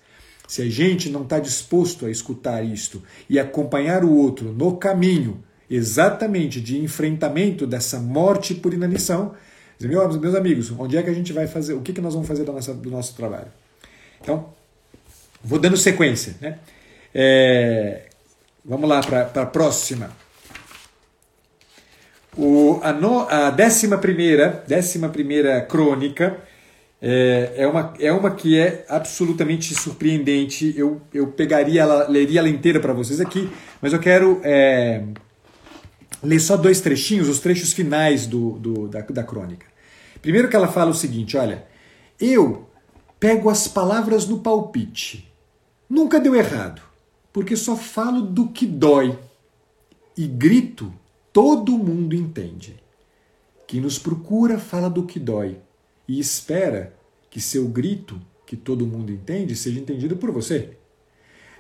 Se 0.48 0.62
a 0.62 0.70
gente 0.70 1.10
não 1.10 1.24
está 1.24 1.40
disposto 1.40 2.06
a 2.06 2.12
escutar 2.12 2.62
isto 2.62 3.02
e 3.30 3.40
acompanhar 3.40 4.04
o 4.04 4.14
outro 4.14 4.52
no 4.52 4.76
caminho 4.76 5.42
exatamente 5.70 6.60
de 6.60 6.78
enfrentamento 6.78 7.66
dessa 7.66 7.98
morte 7.98 8.54
por 8.54 8.74
inanição, 8.74 9.34
meus 9.80 10.36
amigos, 10.36 10.70
onde 10.78 10.98
é 10.98 11.02
que 11.02 11.10
a 11.10 11.14
gente 11.14 11.32
vai 11.32 11.48
fazer? 11.48 11.74
O 11.74 11.82
que, 11.82 11.94
que 11.94 12.02
nós 12.02 12.14
vamos 12.14 12.28
fazer 12.28 12.44
do 12.44 12.52
nosso, 12.52 12.74
do 12.74 12.90
nosso 12.90 13.16
trabalho? 13.16 13.48
Então, 14.22 14.50
vou 15.42 15.58
dando 15.58 15.78
sequência. 15.78 16.36
Né? 16.42 16.60
É, 17.16 18.10
vamos 18.64 18.90
lá 18.90 19.02
para 19.02 19.42
a 19.42 19.46
próxima. 19.46 20.12
O, 22.38 22.80
a, 22.82 22.94
no, 22.94 23.28
a 23.30 23.50
décima 23.50 23.98
primeira, 23.98 24.64
décima 24.68 25.10
primeira 25.10 25.62
crônica 25.62 26.38
é, 27.02 27.54
é, 27.58 27.68
uma, 27.68 27.94
é 28.00 28.12
uma 28.14 28.32
que 28.32 28.58
é 28.58 28.86
absolutamente 28.88 29.74
surpreendente. 29.74 30.74
Eu, 30.78 31.02
eu 31.14 31.28
pegaria 31.28 31.82
ela, 31.82 32.08
leria 32.08 32.40
ela 32.40 32.50
inteira 32.50 32.80
para 32.80 32.94
vocês 32.94 33.20
aqui, 33.20 33.50
mas 33.82 33.92
eu 33.92 34.00
quero 34.00 34.40
é, 34.44 35.04
ler 36.24 36.40
só 36.40 36.56
dois 36.56 36.80
trechinhos, 36.80 37.28
os 37.28 37.40
trechos 37.40 37.74
finais 37.74 38.28
do, 38.28 38.52
do, 38.60 38.88
da, 38.88 39.02
da 39.02 39.24
crônica. 39.24 39.66
Primeiro 40.22 40.48
que 40.48 40.56
ela 40.56 40.68
fala 40.68 40.92
o 40.92 40.96
seguinte: 40.96 41.36
olha, 41.36 41.66
eu 42.20 42.70
pego 43.20 43.50
as 43.50 43.68
palavras 43.68 44.28
no 44.28 44.40
palpite. 44.40 45.28
Nunca 45.90 46.20
deu 46.20 46.36
errado, 46.36 46.82
porque 47.34 47.58
só 47.58 47.76
falo 47.76 48.22
do 48.22 48.48
que 48.48 48.66
dói. 48.66 49.18
E 50.16 50.28
grito, 50.28 50.94
todo 51.34 51.78
mundo 51.78 52.16
entende. 52.16 52.82
Quem 53.68 53.80
nos 53.80 53.98
procura 53.98 54.58
fala 54.58 54.90
do 54.90 55.04
que 55.04 55.20
dói 55.20 55.58
e 56.08 56.20
espera 56.20 56.94
que 57.30 57.40
seu 57.40 57.68
grito, 57.68 58.20
que 58.46 58.58
todo 58.58 58.86
mundo 58.86 59.12
entende, 59.12 59.56
seja 59.56 59.80
entendido 59.80 60.18
por 60.18 60.32
você. 60.32 60.78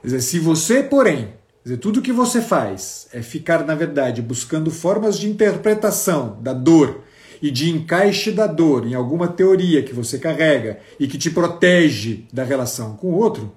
Quer 0.02 0.08
dizer, 0.08 0.22
se 0.22 0.40
você, 0.40 0.84
porém, 0.84 1.34
dizer, 1.64 1.78
tudo 1.78 2.02
que 2.02 2.12
você 2.12 2.42
faz 2.42 3.08
é 3.14 3.22
ficar, 3.22 3.66
na 3.66 3.76
verdade, 3.76 4.22
buscando 4.22 4.70
formas 4.70 5.18
de 5.18 5.30
interpretação 5.30 6.42
da 6.42 6.54
dor 6.54 7.04
e 7.42 7.50
de 7.50 7.70
encaixe 7.70 8.32
da 8.32 8.48
dor 8.48 8.86
em 8.86 8.94
alguma 8.94 9.28
teoria 9.28 9.82
que 9.82 9.94
você 9.94 10.20
carrega 10.20 10.80
e 11.00 11.08
que 11.08 11.18
te 11.18 11.32
protege 11.32 12.26
da 12.34 12.44
relação 12.44 12.98
com 12.98 13.08
o 13.08 13.16
outro, 13.16 13.56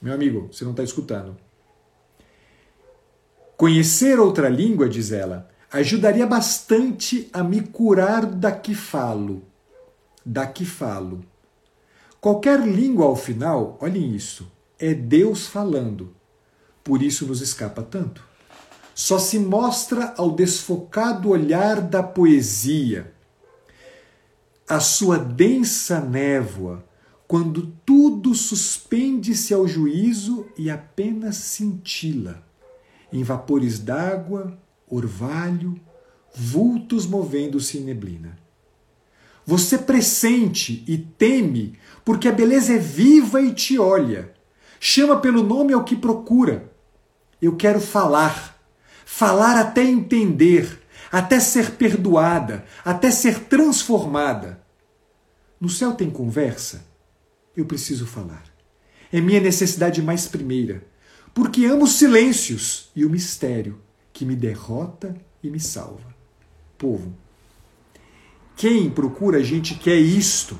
meu 0.00 0.14
amigo, 0.14 0.48
você 0.52 0.64
não 0.64 0.70
está 0.70 0.84
escutando. 0.84 1.36
Conhecer 3.58 4.18
outra 4.18 4.48
língua, 4.48 4.88
diz 4.88 5.12
ela, 5.12 5.50
ajudaria 5.70 6.26
bastante 6.26 7.28
a 7.34 7.44
me 7.44 7.60
curar 7.60 8.24
da 8.24 8.50
que 8.50 8.74
falo 8.74 9.46
da 10.28 10.46
que 10.46 10.64
falo. 10.66 11.24
Qualquer 12.20 12.60
língua 12.60 13.06
ao 13.06 13.16
final, 13.16 13.78
olhem 13.80 14.14
isso, 14.14 14.50
é 14.78 14.92
Deus 14.92 15.46
falando. 15.46 16.14
Por 16.84 17.02
isso 17.02 17.26
nos 17.26 17.40
escapa 17.40 17.82
tanto. 17.82 18.22
Só 18.94 19.18
se 19.18 19.38
mostra 19.38 20.12
ao 20.16 20.32
desfocado 20.32 21.30
olhar 21.30 21.80
da 21.80 22.02
poesia. 22.02 23.12
A 24.68 24.80
sua 24.80 25.18
densa 25.18 26.00
névoa, 26.00 26.84
quando 27.26 27.72
tudo 27.86 28.34
suspende-se 28.34 29.54
ao 29.54 29.66
juízo 29.66 30.46
e 30.58 30.70
apenas 30.70 31.36
cintila, 31.36 32.44
em 33.12 33.22
vapores 33.22 33.78
d'água, 33.78 34.58
orvalho, 34.88 35.80
vultos 36.34 37.06
movendo-se 37.06 37.78
em 37.78 37.82
neblina. 37.82 38.38
Você 39.46 39.78
pressente 39.78 40.84
e 40.86 40.98
teme, 40.98 41.78
porque 42.04 42.28
a 42.28 42.32
beleza 42.32 42.74
é 42.74 42.78
viva 42.78 43.40
e 43.40 43.52
te 43.52 43.78
olha. 43.78 44.34
Chama 44.78 45.20
pelo 45.20 45.42
nome 45.42 45.72
ao 45.72 45.84
que 45.84 45.96
procura. 45.96 46.70
Eu 47.40 47.56
quero 47.56 47.80
falar, 47.80 48.60
falar 49.06 49.58
até 49.58 49.82
entender, 49.82 50.82
até 51.10 51.40
ser 51.40 51.72
perdoada, 51.72 52.64
até 52.84 53.10
ser 53.10 53.44
transformada. 53.44 54.60
No 55.60 55.68
céu 55.68 55.92
tem 55.92 56.10
conversa? 56.10 56.84
Eu 57.56 57.64
preciso 57.64 58.06
falar. 58.06 58.44
É 59.12 59.20
minha 59.20 59.40
necessidade 59.40 60.02
mais 60.02 60.28
primeira, 60.28 60.86
porque 61.38 61.66
amo 61.66 61.84
os 61.84 61.92
silêncios 61.92 62.90
e 62.96 63.04
o 63.04 63.08
mistério 63.08 63.78
que 64.12 64.24
me 64.24 64.34
derrota 64.34 65.14
e 65.40 65.48
me 65.48 65.60
salva. 65.60 66.12
Povo, 66.76 67.14
quem 68.56 68.90
procura 68.90 69.38
a 69.38 69.42
gente 69.44 69.76
quer 69.76 69.94
isto. 69.94 70.58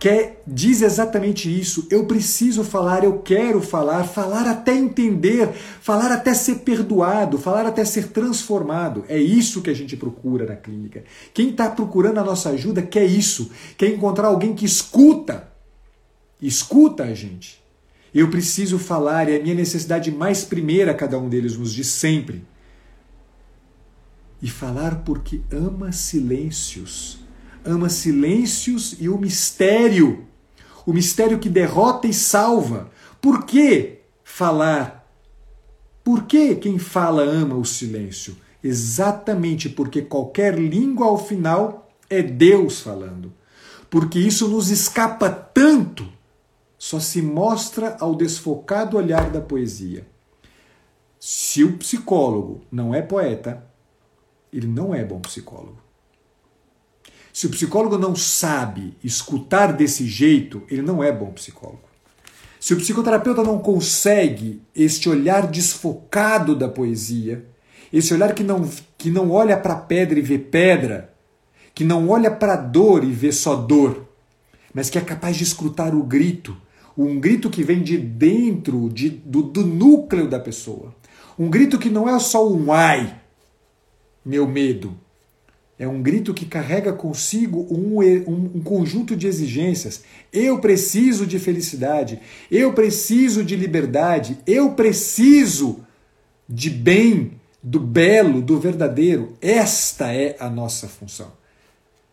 Quer, 0.00 0.42
diz 0.44 0.82
exatamente 0.82 1.48
isso. 1.48 1.86
Eu 1.88 2.04
preciso 2.04 2.64
falar, 2.64 3.04
eu 3.04 3.20
quero 3.20 3.62
falar, 3.62 4.02
falar 4.02 4.48
até 4.48 4.74
entender, 4.74 5.52
falar 5.80 6.10
até 6.10 6.34
ser 6.34 6.56
perdoado, 6.56 7.38
falar 7.38 7.64
até 7.64 7.84
ser 7.84 8.08
transformado. 8.08 9.04
É 9.08 9.20
isso 9.20 9.62
que 9.62 9.70
a 9.70 9.74
gente 9.74 9.96
procura 9.96 10.46
na 10.46 10.56
clínica. 10.56 11.04
Quem 11.32 11.50
está 11.50 11.70
procurando 11.70 12.18
a 12.18 12.24
nossa 12.24 12.50
ajuda 12.50 12.82
quer 12.82 13.04
isso. 13.04 13.52
Quer 13.78 13.94
encontrar 13.94 14.26
alguém 14.26 14.52
que 14.52 14.64
escuta. 14.64 15.48
Escuta 16.40 17.04
a 17.04 17.14
gente. 17.14 17.61
Eu 18.14 18.28
preciso 18.28 18.78
falar, 18.78 19.28
é 19.28 19.36
a 19.36 19.42
minha 19.42 19.54
necessidade 19.54 20.10
mais 20.10 20.44
primeira, 20.44 20.92
cada 20.92 21.18
um 21.18 21.28
deles 21.28 21.56
nos 21.56 21.72
diz 21.72 21.86
sempre 21.86 22.44
e 24.42 24.50
falar 24.50 24.96
porque 25.04 25.40
ama 25.52 25.92
silêncios. 25.92 27.20
Ama 27.64 27.88
silêncios 27.88 28.96
e 28.98 29.08
o 29.08 29.16
mistério. 29.16 30.26
O 30.84 30.92
mistério 30.92 31.38
que 31.38 31.48
derrota 31.48 32.08
e 32.08 32.12
salva. 32.12 32.90
Por 33.20 33.46
que 33.46 34.00
falar? 34.24 35.08
Por 36.02 36.24
que 36.24 36.56
quem 36.56 36.76
fala 36.76 37.22
ama 37.22 37.54
o 37.54 37.64
silêncio? 37.64 38.36
Exatamente 38.64 39.68
porque 39.68 40.02
qualquer 40.02 40.58
língua 40.58 41.06
ao 41.06 41.24
final 41.24 41.88
é 42.10 42.20
Deus 42.20 42.80
falando. 42.80 43.32
Porque 43.88 44.18
isso 44.18 44.48
nos 44.48 44.70
escapa 44.70 45.30
tanto, 45.30 46.08
só 46.82 46.98
se 46.98 47.22
mostra 47.22 47.96
ao 48.00 48.12
desfocado 48.12 48.96
olhar 48.96 49.30
da 49.30 49.40
poesia. 49.40 50.04
Se 51.16 51.62
o 51.62 51.78
psicólogo 51.78 52.62
não 52.72 52.92
é 52.92 53.00
poeta, 53.00 53.64
ele 54.52 54.66
não 54.66 54.92
é 54.92 55.04
bom 55.04 55.20
psicólogo. 55.20 55.80
Se 57.32 57.46
o 57.46 57.50
psicólogo 57.50 57.96
não 57.96 58.16
sabe 58.16 58.96
escutar 59.02 59.72
desse 59.72 60.08
jeito, 60.08 60.64
ele 60.68 60.82
não 60.82 61.04
é 61.04 61.12
bom 61.12 61.30
psicólogo. 61.30 61.84
Se 62.58 62.74
o 62.74 62.78
psicoterapeuta 62.78 63.44
não 63.44 63.60
consegue 63.60 64.60
este 64.74 65.08
olhar 65.08 65.46
desfocado 65.46 66.56
da 66.56 66.68
poesia, 66.68 67.46
esse 67.92 68.12
olhar 68.12 68.34
que 68.34 68.42
não, 68.42 68.68
que 68.98 69.08
não 69.08 69.30
olha 69.30 69.56
para 69.56 69.74
a 69.74 69.80
pedra 69.80 70.18
e 70.18 70.22
vê 70.22 70.36
pedra, 70.36 71.14
que 71.76 71.84
não 71.84 72.08
olha 72.08 72.30
para 72.32 72.54
a 72.54 72.56
dor 72.56 73.04
e 73.04 73.12
vê 73.12 73.30
só 73.30 73.54
dor, 73.54 74.04
mas 74.74 74.90
que 74.90 74.98
é 74.98 75.00
capaz 75.00 75.36
de 75.36 75.44
escutar 75.44 75.94
o 75.94 76.02
grito, 76.02 76.56
um 76.96 77.18
grito 77.18 77.48
que 77.48 77.62
vem 77.62 77.82
de 77.82 77.96
dentro, 77.96 78.88
de, 78.88 79.08
do, 79.10 79.42
do 79.42 79.66
núcleo 79.66 80.28
da 80.28 80.38
pessoa. 80.38 80.94
Um 81.38 81.48
grito 81.48 81.78
que 81.78 81.88
não 81.88 82.08
é 82.08 82.18
só 82.18 82.48
um 82.50 82.72
ai, 82.72 83.20
meu 84.24 84.46
medo. 84.46 84.96
É 85.78 85.88
um 85.88 86.00
grito 86.00 86.32
que 86.32 86.46
carrega 86.46 86.92
consigo 86.92 87.66
um, 87.68 88.00
um, 88.00 88.50
um, 88.54 88.60
conjunto 88.62 89.16
de 89.16 89.26
exigências. 89.26 90.04
Eu 90.32 90.60
preciso 90.60 91.26
de 91.26 91.38
felicidade, 91.38 92.20
eu 92.50 92.72
preciso 92.72 93.42
de 93.42 93.56
liberdade, 93.56 94.38
eu 94.46 94.72
preciso 94.74 95.80
de 96.48 96.70
bem, 96.70 97.32
do 97.62 97.80
belo, 97.80 98.40
do 98.40 98.60
verdadeiro. 98.60 99.32
Esta 99.40 100.12
é 100.12 100.36
a 100.38 100.48
nossa 100.48 100.86
função. 100.86 101.32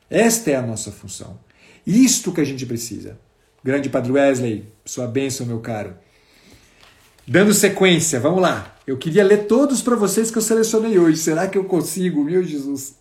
Esta 0.10 0.52
é 0.52 0.56
a 0.56 0.62
nossa 0.62 0.92
função. 0.92 1.38
Isto 1.86 2.32
que 2.32 2.42
a 2.42 2.46
gente 2.46 2.66
precisa. 2.66 3.20
Grande 3.64 3.90
Padre 3.90 4.12
Wesley, 4.14 4.66
sua 4.86 5.08
bênção, 5.08 5.46
meu 5.46 5.60
caro. 5.60 5.94
Dando 7.28 7.54
sequência, 7.54 8.20
vamos 8.20 8.42
lá. 8.42 8.76
Eu 8.88 8.98
queria 8.98 9.24
ler 9.24 9.46
todos 9.46 9.82
para 9.82 9.96
vocês 9.96 10.32
que 10.32 10.38
eu 10.38 10.42
selecionei 10.42 10.98
hoje. 10.98 11.18
Será 11.18 11.48
que 11.48 11.58
eu 11.58 11.64
consigo? 11.64 12.24
Meu 12.24 12.44
Jesus. 12.44 12.96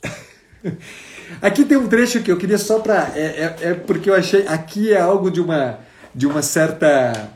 Aqui 1.40 1.64
tem 1.64 1.78
um 1.78 1.88
trecho 1.88 2.22
que 2.22 2.30
eu 2.30 2.36
queria 2.36 2.58
só 2.58 2.80
para. 2.80 3.12
É, 3.14 3.20
é, 3.20 3.56
é, 3.68 3.74
porque 3.74 4.10
eu 4.10 4.14
achei. 4.14 4.46
Aqui 4.46 4.92
é 4.92 5.00
algo 5.00 5.30
de 5.30 5.40
uma, 5.40 5.78
de 6.14 6.26
uma 6.26 6.42
certa 6.42 7.30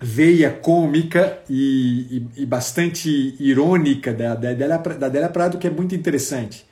veia 0.00 0.50
cômica 0.50 1.38
e, 1.48 2.26
e, 2.36 2.42
e 2.42 2.46
bastante 2.46 3.36
irônica 3.40 4.12
da, 4.12 4.34
da, 4.34 4.50
Adélia, 4.50 4.78
da 4.78 5.06
Adélia 5.06 5.28
Prado, 5.28 5.58
que 5.58 5.66
é 5.66 5.70
muito 5.70 5.94
interessante. 5.94 6.66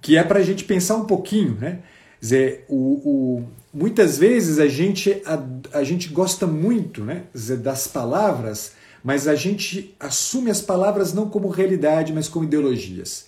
Que 0.00 0.16
é 0.16 0.22
para 0.22 0.38
a 0.38 0.42
gente 0.42 0.64
pensar 0.64 0.96
um 0.96 1.04
pouquinho, 1.04 1.56
né? 1.60 1.80
Quer 2.20 2.24
dizer, 2.24 2.64
o, 2.68 2.76
o, 2.76 3.48
muitas 3.74 4.16
vezes 4.16 4.58
a 4.58 4.68
gente, 4.68 5.20
a, 5.26 5.78
a 5.78 5.84
gente 5.84 6.08
gosta 6.08 6.46
muito 6.46 7.02
né, 7.02 7.24
das 7.60 7.88
palavras, 7.88 8.72
mas 9.02 9.26
a 9.26 9.34
gente 9.34 9.94
assume 9.98 10.50
as 10.50 10.62
palavras 10.62 11.12
não 11.12 11.28
como 11.28 11.48
realidade, 11.48 12.12
mas 12.12 12.28
como 12.28 12.44
ideologias. 12.44 13.26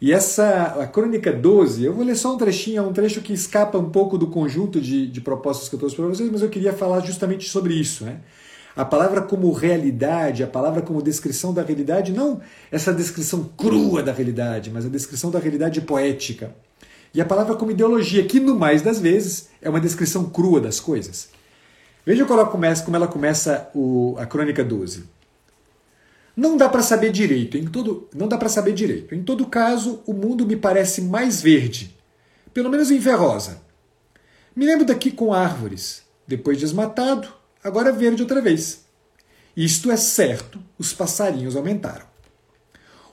E 0.00 0.12
essa, 0.12 0.76
a 0.80 0.86
Crônica 0.86 1.32
12, 1.32 1.84
eu 1.84 1.94
vou 1.94 2.04
ler 2.04 2.16
só 2.16 2.34
um 2.34 2.36
trechinho, 2.36 2.78
é 2.78 2.82
um 2.82 2.92
trecho 2.92 3.22
que 3.22 3.32
escapa 3.32 3.78
um 3.78 3.88
pouco 3.88 4.18
do 4.18 4.26
conjunto 4.26 4.80
de, 4.80 5.06
de 5.06 5.20
propostas 5.20 5.68
que 5.68 5.76
eu 5.76 5.78
trouxe 5.78 5.96
para 5.96 6.06
vocês, 6.06 6.30
mas 6.30 6.42
eu 6.42 6.50
queria 6.50 6.72
falar 6.72 7.00
justamente 7.00 7.48
sobre 7.48 7.74
isso. 7.74 8.04
Né? 8.04 8.18
A 8.76 8.84
palavra 8.84 9.22
como 9.22 9.50
realidade, 9.52 10.42
a 10.42 10.46
palavra 10.48 10.82
como 10.82 11.00
descrição 11.00 11.54
da 11.54 11.62
realidade, 11.62 12.12
não 12.12 12.40
essa 12.70 12.92
descrição 12.92 13.48
crua 13.56 14.02
da 14.02 14.12
realidade, 14.12 14.70
mas 14.70 14.84
a 14.84 14.88
descrição 14.88 15.30
da 15.30 15.38
realidade 15.38 15.80
poética. 15.80 16.54
E 17.14 17.20
a 17.20 17.24
palavra 17.24 17.54
como 17.54 17.70
ideologia, 17.70 18.24
que 18.24 18.40
no 18.40 18.58
mais 18.58 18.82
das 18.82 18.98
vezes 18.98 19.48
é 19.62 19.70
uma 19.70 19.80
descrição 19.80 20.28
crua 20.28 20.60
das 20.60 20.80
coisas. 20.80 21.28
Veja 22.04 22.24
como 22.24 22.40
ela 22.40 22.50
começa, 22.50 22.84
como 22.84 22.96
ela 22.96 23.06
começa 23.06 23.70
o, 23.72 24.16
a 24.18 24.26
crônica 24.26 24.64
12. 24.64 25.04
Não 26.36 26.56
dá 26.56 26.68
para 26.68 26.82
saber 26.82 27.12
direito, 27.12 27.56
em 27.56 27.66
todo, 27.66 28.08
não 28.12 28.26
dá 28.26 28.36
para 28.36 28.48
saber 28.48 28.72
direito. 28.72 29.14
Em 29.14 29.22
todo 29.22 29.46
caso, 29.46 30.02
o 30.04 30.12
mundo 30.12 30.44
me 30.44 30.56
parece 30.56 31.00
mais 31.00 31.40
verde, 31.40 31.96
pelo 32.52 32.68
menos 32.68 32.90
em 32.90 33.00
Ferrosa. 33.00 33.62
Me 34.54 34.66
lembro 34.66 34.84
daqui 34.84 35.12
com 35.12 35.32
árvores, 35.32 36.02
depois 36.26 36.58
desmatado, 36.58 37.28
agora 37.62 37.92
verde 37.92 38.22
outra 38.22 38.40
vez. 38.40 38.84
Isto 39.56 39.92
é 39.92 39.96
certo, 39.96 40.58
os 40.76 40.92
passarinhos 40.92 41.54
aumentaram. 41.54 42.06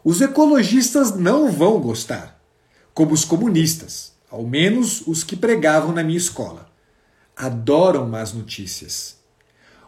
Os 0.03 0.19
ecologistas 0.19 1.15
não 1.15 1.51
vão 1.51 1.79
gostar, 1.79 2.40
como 2.93 3.13
os 3.13 3.25
comunistas, 3.25 4.13
ao 4.29 4.43
menos 4.43 5.05
os 5.07 5.23
que 5.23 5.35
pregavam 5.35 5.91
na 5.91 6.03
minha 6.03 6.17
escola. 6.17 6.69
Adoram 7.35 8.07
más 8.07 8.33
notícias. 8.33 9.17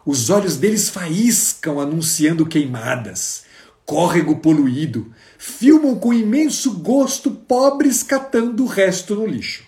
Os 0.04 0.28
olhos 0.30 0.56
deles 0.56 0.88
faíscam 0.88 1.80
anunciando 1.80 2.46
queimadas, 2.46 3.44
córrego 3.86 4.36
poluído, 4.36 5.12
filmam 5.38 5.98
com 5.98 6.12
imenso 6.12 6.78
gosto 6.78 7.30
pobres 7.30 8.02
catando 8.02 8.64
o 8.64 8.66
resto 8.66 9.14
no 9.14 9.26
lixo. 9.26 9.64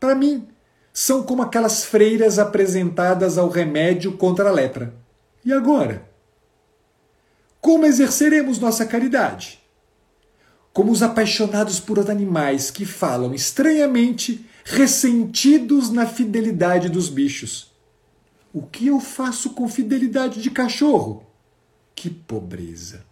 Para 0.00 0.14
mim, 0.14 0.48
são 0.92 1.22
como 1.22 1.42
aquelas 1.42 1.84
freiras 1.84 2.38
apresentadas 2.38 3.36
ao 3.36 3.48
remédio 3.48 4.16
contra 4.16 4.48
a 4.48 4.52
lepra. 4.52 4.94
E 5.44 5.52
agora? 5.52 6.08
Como 7.60 7.84
exerceremos 7.84 8.58
nossa 8.58 8.86
caridade? 8.86 9.60
Como 10.76 10.92
os 10.92 11.02
apaixonados 11.02 11.80
por 11.80 11.98
animais 11.98 12.70
que 12.70 12.84
falam 12.84 13.32
estranhamente, 13.32 14.44
ressentidos 14.62 15.88
na 15.88 16.04
fidelidade 16.04 16.90
dos 16.90 17.08
bichos 17.08 17.74
o 18.52 18.60
que 18.60 18.86
eu 18.86 19.00
faço 19.00 19.50
com 19.50 19.66
fidelidade 19.68 20.42
de 20.42 20.50
cachorro? 20.50 21.26
Que 21.94 22.10
pobreza! 22.10 23.04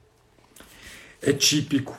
É 1.23 1.33
típico 1.33 1.99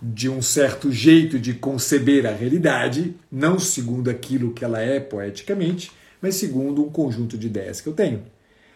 de 0.00 0.28
um 0.28 0.40
certo 0.40 0.92
jeito 0.92 1.40
de 1.40 1.54
conceber 1.54 2.24
a 2.24 2.32
realidade, 2.32 3.16
não 3.30 3.58
segundo 3.58 4.10
aquilo 4.10 4.52
que 4.52 4.64
ela 4.64 4.80
é 4.80 5.00
poeticamente, 5.00 5.90
mas 6.22 6.36
segundo 6.36 6.84
um 6.84 6.88
conjunto 6.88 7.36
de 7.36 7.48
ideias 7.48 7.80
que 7.80 7.88
eu 7.88 7.94
tenho. 7.94 8.18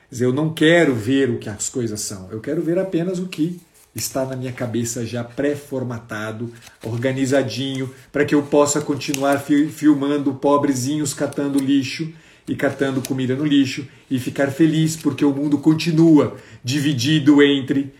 Quer 0.09 0.11
dizer, 0.11 0.25
eu 0.25 0.33
não 0.33 0.53
quero 0.53 0.97
ver 0.97 1.31
o 1.31 1.39
que 1.39 1.49
as 1.49 1.69
coisas 1.69 2.01
são, 2.01 2.29
eu 2.33 2.41
quero 2.41 2.61
ver 2.61 2.79
apenas 2.79 3.21
o 3.21 3.29
que 3.29 3.61
está 3.95 4.25
na 4.25 4.35
minha 4.35 4.53
cabeça 4.53 5.07
já 5.07 5.23
pré-formatado, 5.23 6.53
organizadinho, 6.83 7.93
para 8.13 8.25
que 8.25 8.35
eu 8.35 8.43
possa 8.43 8.81
continuar 8.81 9.39
filmando 9.39 10.35
pobrezinhos 10.35 11.15
catando 11.15 11.59
lixo 11.59 12.13
e 12.47 12.55
catando 12.55 13.01
comida 13.01 13.35
no 13.35 13.45
lixo 13.45 13.87
e 14.11 14.19
ficar 14.19 14.51
feliz 14.51 14.97
porque 14.97 15.25
o 15.25 15.33
mundo 15.33 15.59
continua 15.59 16.37
dividido 16.63 17.43
entre 17.43 17.95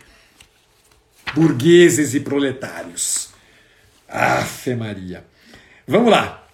burgueses 1.35 2.15
e 2.15 2.21
proletários. 2.21 3.31
Afe 4.09 4.75
Maria. 4.75 5.25
Vamos 5.87 6.11
lá. 6.11 6.47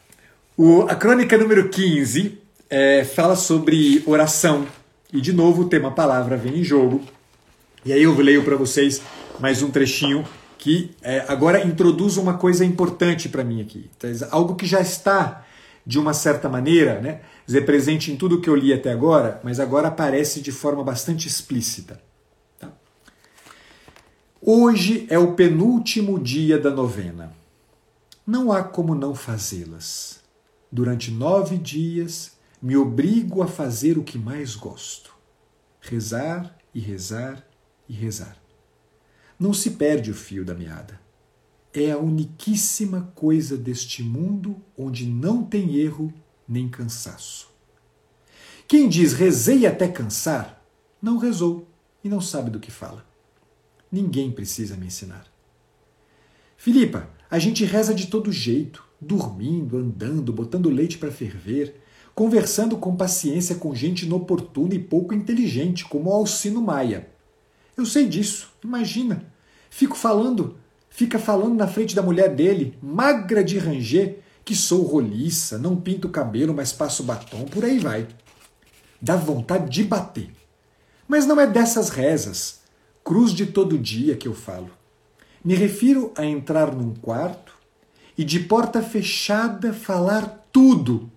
O, 0.56 0.82
a 0.82 0.94
crônica 0.94 1.36
número 1.36 1.68
15 1.68 2.38
é, 2.68 3.04
fala 3.04 3.34
sobre 3.34 4.02
oração. 4.06 4.66
E 5.12 5.20
de 5.20 5.32
novo 5.32 5.62
o 5.62 5.68
tema 5.68 5.90
palavra 5.90 6.36
vem 6.36 6.58
em 6.60 6.64
jogo. 6.64 7.02
E 7.84 7.92
aí 7.92 8.02
eu 8.02 8.14
leio 8.14 8.44
para 8.44 8.56
vocês 8.56 9.02
mais 9.38 9.62
um 9.62 9.70
trechinho 9.70 10.24
que 10.58 10.94
é, 11.00 11.24
agora 11.26 11.64
introduz 11.64 12.18
uma 12.18 12.34
coisa 12.34 12.64
importante 12.64 13.28
para 13.28 13.42
mim 13.42 13.62
aqui. 13.62 13.90
Então, 13.96 14.10
algo 14.30 14.54
que 14.54 14.66
já 14.66 14.80
está, 14.80 15.46
de 15.86 15.98
uma 15.98 16.12
certa 16.12 16.48
maneira, 16.48 17.00
né, 17.00 17.22
presente 17.64 18.12
em 18.12 18.16
tudo 18.16 18.40
que 18.40 18.48
eu 18.48 18.54
li 18.54 18.72
até 18.72 18.92
agora, 18.92 19.40
mas 19.42 19.58
agora 19.58 19.88
aparece 19.88 20.40
de 20.40 20.52
forma 20.52 20.84
bastante 20.84 21.26
explícita. 21.26 22.00
Tá? 22.58 22.70
Hoje 24.40 25.06
é 25.08 25.18
o 25.18 25.32
penúltimo 25.34 26.18
dia 26.18 26.58
da 26.58 26.70
novena. 26.70 27.32
Não 28.26 28.52
há 28.52 28.62
como 28.62 28.94
não 28.94 29.14
fazê-las. 29.14 30.20
Durante 30.70 31.10
nove 31.10 31.56
dias 31.56 32.38
me 32.62 32.76
obrigo 32.76 33.42
a 33.42 33.46
fazer 33.46 33.98
o 33.98 34.04
que 34.04 34.18
mais 34.18 34.54
gosto: 34.54 35.12
rezar 35.80 36.54
e 36.74 36.78
rezar 36.78 37.44
e 37.88 37.94
rezar. 37.94 38.36
Não 39.40 39.54
se 39.54 39.70
perde 39.70 40.10
o 40.10 40.14
fio 40.14 40.44
da 40.44 40.52
meada. 40.52 41.00
É 41.72 41.92
a 41.92 41.96
uniquíssima 41.96 43.10
coisa 43.14 43.56
deste 43.56 44.02
mundo 44.02 44.60
onde 44.76 45.06
não 45.06 45.42
tem 45.42 45.76
erro 45.76 46.12
nem 46.46 46.68
cansaço. 46.68 47.48
Quem 48.68 48.86
diz 48.86 49.14
rezei 49.14 49.66
até 49.66 49.88
cansar, 49.88 50.62
não 51.00 51.16
rezou 51.16 51.66
e 52.04 52.08
não 52.10 52.20
sabe 52.20 52.50
do 52.50 52.60
que 52.60 52.70
fala. 52.70 53.06
Ninguém 53.90 54.30
precisa 54.30 54.76
me 54.76 54.88
ensinar. 54.88 55.24
Filipa, 56.58 57.08
a 57.30 57.38
gente 57.38 57.64
reza 57.64 57.94
de 57.94 58.08
todo 58.08 58.30
jeito, 58.30 58.84
dormindo, 59.00 59.78
andando, 59.78 60.34
botando 60.34 60.68
leite 60.68 60.98
para 60.98 61.10
ferver, 61.10 61.80
conversando 62.14 62.76
com 62.76 62.94
paciência 62.94 63.54
com 63.54 63.74
gente 63.74 64.04
inoportuna 64.04 64.74
e 64.74 64.78
pouco 64.78 65.14
inteligente, 65.14 65.86
como 65.86 66.10
o 66.10 66.12
Alcino 66.12 66.60
Maia. 66.60 67.08
Eu 67.74 67.86
sei 67.86 68.06
disso, 68.06 68.52
imagina. 68.62 69.29
Fico 69.70 69.96
falando, 69.96 70.58
fica 70.90 71.18
falando 71.18 71.54
na 71.54 71.68
frente 71.68 71.94
da 71.94 72.02
mulher 72.02 72.34
dele, 72.34 72.76
magra 72.82 73.42
de 73.42 73.56
ranger, 73.56 74.18
que 74.44 74.54
sou 74.54 74.82
roliça, 74.82 75.56
não 75.56 75.76
pinto 75.76 76.08
o 76.08 76.10
cabelo, 76.10 76.52
mas 76.52 76.72
passo 76.72 77.04
batom, 77.04 77.44
por 77.44 77.64
aí 77.64 77.78
vai. 77.78 78.06
Dá 79.00 79.16
vontade 79.16 79.70
de 79.70 79.84
bater. 79.84 80.30
Mas 81.06 81.24
não 81.24 81.40
é 81.40 81.46
dessas 81.46 81.88
rezas, 81.88 82.60
cruz 83.04 83.32
de 83.32 83.46
todo 83.46 83.78
dia 83.78 84.16
que 84.16 84.28
eu 84.28 84.34
falo. 84.34 84.70
Me 85.42 85.54
refiro 85.54 86.12
a 86.16 86.26
entrar 86.26 86.74
num 86.74 86.94
quarto 86.94 87.54
e 88.18 88.24
de 88.24 88.40
porta 88.40 88.82
fechada 88.82 89.72
falar 89.72 90.46
tudo, 90.52 91.10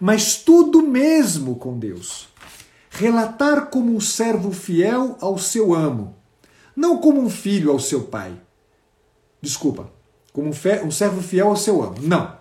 mas 0.00 0.36
tudo 0.36 0.82
mesmo 0.82 1.54
com 1.56 1.78
Deus. 1.78 2.28
Relatar 2.88 3.66
como 3.66 3.94
um 3.94 4.00
servo 4.00 4.50
fiel 4.50 5.16
ao 5.20 5.38
seu 5.38 5.72
amo, 5.72 6.16
não 6.74 6.98
como 6.98 7.20
um 7.20 7.30
filho 7.30 7.70
ao 7.70 7.78
seu 7.78 8.04
pai. 8.04 8.40
Desculpa, 9.40 9.90
como 10.32 10.48
um, 10.48 10.90
servo 10.90 11.22
fiel 11.22 11.48
ao 11.48 11.56
seu 11.56 11.82
amo. 11.82 11.96
Não 12.02 12.40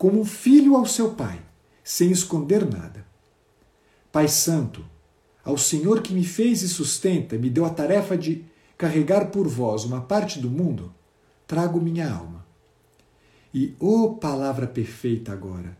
como 0.00 0.18
um 0.18 0.24
filho 0.24 0.76
ao 0.76 0.86
seu 0.86 1.10
pai, 1.10 1.42
sem 1.84 2.10
esconder 2.10 2.64
nada. 2.64 3.04
Pai 4.10 4.28
Santo, 4.28 4.82
ao 5.44 5.58
Senhor 5.58 6.00
que 6.00 6.14
me 6.14 6.24
fez 6.24 6.62
e 6.62 6.70
sustenta, 6.70 7.36
me 7.36 7.50
deu 7.50 7.66
a 7.66 7.68
tarefa 7.70 8.16
de 8.16 8.42
carregar 8.78 9.30
por 9.30 9.46
vós 9.46 9.84
uma 9.84 10.00
parte 10.00 10.40
do 10.40 10.48
mundo, 10.48 10.94
trago 11.46 11.78
minha 11.78 12.10
alma. 12.10 12.46
E, 13.52 13.76
ô 13.78 14.04
oh, 14.04 14.14
palavra 14.14 14.66
perfeita 14.66 15.32
agora, 15.32 15.76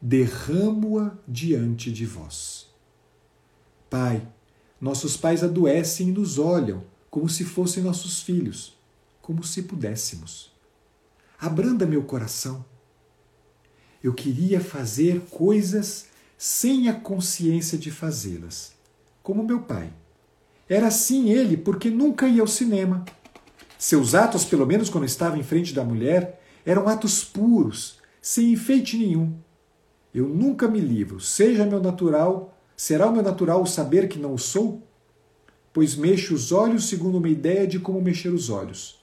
derramo-a 0.00 1.12
diante 1.28 1.92
de 1.92 2.04
vós. 2.04 2.66
Pai, 3.88 4.26
nossos 4.80 5.16
pais 5.16 5.44
adoecem 5.44 6.08
e 6.08 6.12
nos 6.12 6.36
olham 6.36 6.82
como 7.12 7.28
se 7.28 7.44
fossem 7.44 7.84
nossos 7.84 8.22
filhos, 8.22 8.76
como 9.20 9.44
se 9.44 9.62
pudéssemos. 9.62 10.50
Abranda 11.38 11.86
meu 11.86 12.02
coração 12.02 12.64
eu 14.02 14.12
queria 14.12 14.60
fazer 14.60 15.20
coisas 15.30 16.06
sem 16.36 16.88
a 16.88 16.92
consciência 16.92 17.78
de 17.78 17.90
fazê-las, 17.90 18.72
como 19.22 19.44
meu 19.44 19.60
pai. 19.60 19.92
Era 20.68 20.88
assim 20.88 21.30
ele 21.30 21.56
porque 21.56 21.88
nunca 21.88 22.26
ia 22.26 22.40
ao 22.40 22.48
cinema. 22.48 23.04
Seus 23.78 24.14
atos, 24.14 24.44
pelo 24.44 24.66
menos 24.66 24.90
quando 24.90 25.04
estava 25.04 25.38
em 25.38 25.42
frente 25.42 25.72
da 25.72 25.84
mulher, 25.84 26.42
eram 26.66 26.88
atos 26.88 27.24
puros, 27.24 27.98
sem 28.20 28.52
enfeite 28.52 28.96
nenhum. 28.96 29.34
Eu 30.12 30.28
nunca 30.28 30.66
me 30.66 30.80
livro, 30.80 31.20
seja 31.20 31.64
meu 31.64 31.80
natural, 31.80 32.58
será 32.76 33.08
o 33.08 33.12
meu 33.12 33.22
natural 33.22 33.62
o 33.62 33.66
saber 33.66 34.08
que 34.08 34.18
não 34.18 34.34
o 34.34 34.38
sou? 34.38 34.82
Pois 35.72 35.96
mexo 35.96 36.34
os 36.34 36.52
olhos 36.52 36.88
segundo 36.88 37.18
uma 37.18 37.28
ideia 37.28 37.66
de 37.66 37.78
como 37.78 38.00
mexer 38.00 38.28
os 38.28 38.50
olhos. 38.50 39.02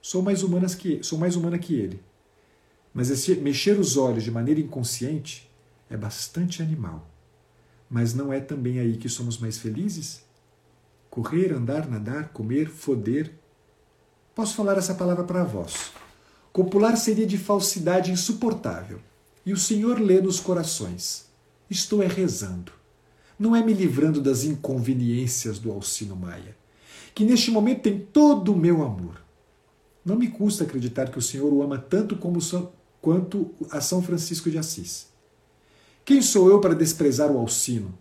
Sou 0.00 0.22
mais 0.22 0.42
humana 0.42 0.66
que, 0.68 1.02
sou 1.02 1.18
mais 1.18 1.34
humana 1.34 1.58
que 1.58 1.74
ele. 1.74 2.00
Mas 2.92 3.10
esse 3.10 3.34
mexer 3.36 3.78
os 3.78 3.96
olhos 3.96 4.22
de 4.22 4.30
maneira 4.30 4.60
inconsciente 4.60 5.50
é 5.90 5.96
bastante 5.96 6.62
animal. 6.62 7.10
Mas 7.90 8.14
não 8.14 8.32
é 8.32 8.40
também 8.40 8.78
aí 8.78 8.96
que 8.96 9.08
somos 9.08 9.38
mais 9.38 9.58
felizes? 9.58 10.24
Correr, 11.10 11.52
andar, 11.52 11.88
nadar, 11.88 12.28
comer, 12.28 12.68
foder. 12.68 13.32
Posso 14.34 14.54
falar 14.54 14.76
essa 14.78 14.94
palavra 14.94 15.24
para 15.24 15.44
vós. 15.44 15.92
Copular 16.52 16.96
seria 16.96 17.26
de 17.26 17.38
falsidade 17.38 18.12
insuportável. 18.12 19.00
E 19.44 19.52
o 19.52 19.56
Senhor 19.56 20.00
lê 20.00 20.20
nos 20.20 20.38
corações. 20.38 21.26
Estou 21.68 22.02
é 22.02 22.06
rezando. 22.06 22.72
Não 23.38 23.54
é 23.54 23.62
me 23.62 23.72
livrando 23.72 24.20
das 24.20 24.44
inconveniências 24.44 25.58
do 25.58 25.72
Alcino 25.72 26.14
Maia, 26.14 26.56
que 27.14 27.24
neste 27.24 27.50
momento 27.50 27.82
tem 27.82 27.98
todo 27.98 28.52
o 28.52 28.56
meu 28.56 28.82
amor. 28.82 29.22
Não 30.04 30.16
me 30.16 30.28
custa 30.28 30.64
acreditar 30.64 31.10
que 31.10 31.18
o 31.18 31.22
Senhor 31.22 31.52
o 31.52 31.62
ama 31.62 31.78
tanto 31.78 32.16
como, 32.16 32.38
quanto 33.00 33.50
a 33.70 33.80
São 33.80 34.02
Francisco 34.02 34.50
de 34.50 34.58
Assis. 34.58 35.08
Quem 36.04 36.20
sou 36.20 36.50
eu 36.50 36.60
para 36.60 36.74
desprezar 36.74 37.30
o 37.30 37.38
Alcino? 37.38 37.96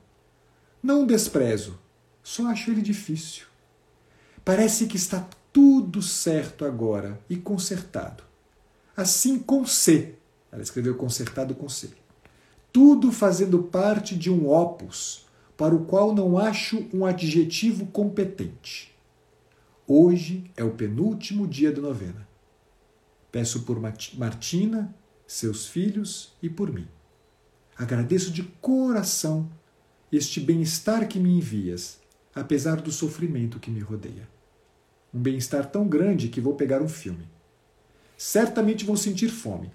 Não 0.82 1.06
desprezo, 1.06 1.80
só 2.22 2.48
acho 2.48 2.70
ele 2.72 2.82
difícil. 2.82 3.46
Parece 4.44 4.88
que 4.88 4.98
está 4.98 5.28
tudo 5.54 6.02
certo 6.02 6.66
agora 6.66 7.20
e 7.30 7.38
consertado. 7.38 8.24
Assim 8.96 9.40
com 9.40 9.66
C. 9.66 10.16
Ela 10.52 10.62
escreveu 10.62 10.96
consertado 10.96 11.56
com 11.56 11.70
C. 11.70 11.90
Tudo 12.74 13.12
fazendo 13.12 13.62
parte 13.62 14.16
de 14.16 14.32
um 14.32 14.50
opus 14.50 15.28
para 15.56 15.76
o 15.76 15.86
qual 15.86 16.12
não 16.12 16.40
acho 16.40 16.88
um 16.92 17.06
adjetivo 17.06 17.86
competente. 17.86 18.92
Hoje 19.86 20.50
é 20.58 20.64
o 20.64 20.72
penúltimo 20.72 21.48
dia 21.48 21.72
da 21.72 21.80
novena. 21.80 22.28
Peço 23.32 23.62
por 23.62 23.80
Martina, 23.80 24.92
seus 25.28 25.68
filhos 25.68 26.34
e 26.42 26.50
por 26.50 26.74
mim. 26.74 26.88
Agradeço 27.78 28.32
de 28.32 28.42
coração 28.42 29.48
este 30.12 30.40
bem-estar 30.40 31.08
que 31.08 31.20
me 31.20 31.30
envias, 31.30 32.00
apesar 32.34 32.82
do 32.82 32.92
sofrimento 32.92 33.60
que 33.60 33.70
me 33.70 33.82
rodeia. 33.82 34.28
Um 35.14 35.22
bem-estar 35.22 35.70
tão 35.70 35.88
grande 35.88 36.28
que 36.28 36.42
vou 36.42 36.56
pegar 36.56 36.82
um 36.82 36.90
filme. 36.90 37.30
Certamente 38.18 38.84
vou 38.84 38.98
sentir 38.98 39.30
fome. 39.30 39.72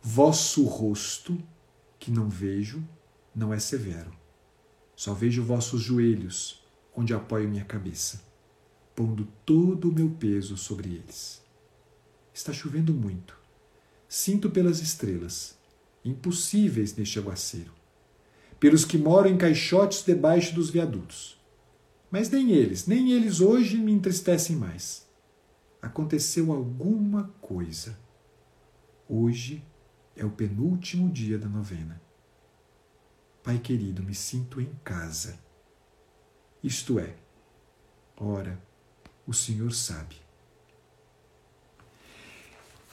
Vosso 0.00 0.64
rosto, 0.64 1.36
que 2.00 2.10
não 2.10 2.30
vejo, 2.30 2.82
não 3.34 3.52
é 3.52 3.60
severo. 3.60 4.10
Só 4.96 5.12
vejo 5.12 5.44
vossos 5.44 5.82
joelhos, 5.82 6.64
onde 6.96 7.14
apoio 7.14 7.48
minha 7.48 7.64
cabeça, 7.64 8.22
pondo 8.96 9.28
todo 9.44 9.90
o 9.90 9.92
meu 9.92 10.10
peso 10.10 10.56
sobre 10.56 10.88
eles. 10.88 11.42
Está 12.32 12.52
chovendo 12.52 12.94
muito. 12.94 13.38
Sinto 14.08 14.50
pelas 14.50 14.80
estrelas, 14.80 15.56
impossíveis 16.04 16.96
neste 16.96 17.18
aguaceiro, 17.18 17.72
pelos 18.58 18.84
que 18.84 18.98
moram 18.98 19.30
em 19.30 19.36
caixotes 19.36 20.02
debaixo 20.02 20.54
dos 20.54 20.70
viadutos. 20.70 21.38
Mas 22.10 22.28
nem 22.30 22.50
eles, 22.50 22.86
nem 22.86 23.12
eles 23.12 23.40
hoje 23.40 23.76
me 23.76 23.92
entristecem 23.92 24.56
mais. 24.56 25.06
Aconteceu 25.80 26.50
alguma 26.50 27.32
coisa. 27.40 27.96
Hoje 29.08 29.62
é 30.16 30.24
o 30.24 30.30
penúltimo 30.30 31.08
dia 31.10 31.38
da 31.38 31.48
novena. 31.48 32.00
Pai 33.42 33.58
querido, 33.58 34.02
me 34.02 34.14
sinto 34.14 34.60
em 34.60 34.70
casa. 34.84 35.38
Isto 36.62 36.98
é, 36.98 37.14
ora, 38.16 38.60
o 39.26 39.32
Senhor 39.32 39.72
sabe. 39.72 40.16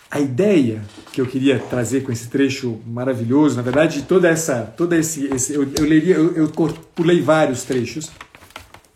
A 0.10 0.22
ideia 0.22 0.82
que 1.12 1.20
eu 1.20 1.28
queria 1.28 1.60
trazer 1.60 2.02
com 2.02 2.14
esse 2.14 2.30
trecho 2.30 2.82
maravilhoso, 2.86 3.58
na 3.58 3.62
verdade, 3.62 4.04
toda 4.04 4.30
essa, 4.30 4.64
toda 4.64 4.98
esse, 4.98 5.26
esse 5.26 5.54
eu, 5.54 5.64
eu 5.78 5.84
leria, 5.84 6.16
eu, 6.16 6.34
eu, 6.34 6.50
pulei 6.96 7.22
vários 7.22 7.64
trechos, 7.64 8.10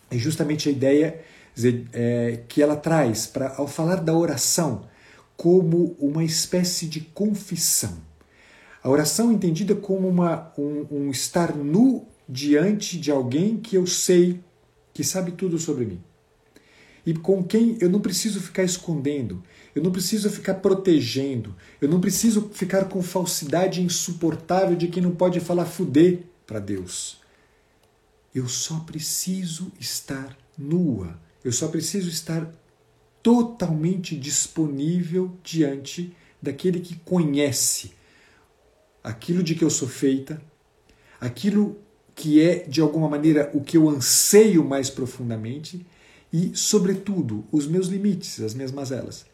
é 0.10 0.18
justamente 0.18 0.70
a 0.70 0.72
ideia 0.72 1.22
é, 1.92 2.44
que 2.48 2.62
ela 2.62 2.78
traz 2.78 3.28
para, 3.28 3.56
ao 3.58 3.68
falar 3.68 3.98
da 3.98 4.16
oração, 4.16 4.88
como 5.36 5.98
uma 6.00 6.24
espécie 6.24 6.88
de 6.88 7.02
confissão. 7.02 8.11
A 8.84 8.90
oração 8.90 9.32
entendida 9.32 9.76
como 9.76 10.08
uma, 10.08 10.52
um, 10.58 10.88
um 10.90 11.12
estar 11.12 11.56
nu 11.56 12.08
diante 12.28 12.98
de 13.00 13.12
alguém 13.12 13.58
que 13.58 13.76
eu 13.76 13.86
sei 13.86 14.40
que 14.94 15.04
sabe 15.04 15.32
tudo 15.32 15.60
sobre 15.60 15.86
mim 15.86 16.02
e 17.06 17.14
com 17.14 17.44
quem 17.44 17.78
eu 17.80 17.90
não 17.90 18.00
preciso 18.00 18.40
ficar 18.40 18.64
escondendo, 18.64 19.44
eu 19.74 19.82
não 19.82 19.92
preciso 19.92 20.30
ficar 20.30 20.56
protegendo, 20.56 21.56
eu 21.80 21.90
não 21.90 22.00
preciso 22.00 22.50
ficar 22.54 22.86
com 22.86 23.02
falsidade 23.02 23.82
insuportável 23.82 24.76
de 24.76 24.88
quem 24.88 25.02
não 25.02 25.16
pode 25.16 25.40
falar 25.40 25.66
fuder 25.66 26.24
para 26.46 26.60
Deus. 26.60 27.20
Eu 28.34 28.48
só 28.48 28.80
preciso 28.80 29.72
estar 29.80 30.38
nua, 30.58 31.20
eu 31.44 31.52
só 31.52 31.68
preciso 31.68 32.10
estar 32.10 32.50
totalmente 33.24 34.16
disponível 34.16 35.32
diante 35.44 36.16
daquele 36.42 36.80
que 36.80 36.96
conhece 36.96 37.92
aquilo 39.04 39.44
de 39.44 39.56
que 39.56 39.64
eu 39.64 39.70
sou 39.70 39.88
feita, 39.88 40.42
aquilo 41.20 41.78
que 42.16 42.42
é 42.42 42.66
de 42.68 42.82
alguma 42.82 43.10
maneira 43.10 43.50
o 43.54 43.62
que 43.62 43.78
eu 43.78 43.90
anseio 43.90 44.64
mais 44.64 44.90
profundamente 44.90 45.86
e, 46.32 46.52
sobretudo, 46.54 47.46
os 47.52 47.68
meus 47.68 47.88
limites, 47.88 48.40
as 48.42 48.54
minhas 48.54 48.72
mazelas. 48.72 49.26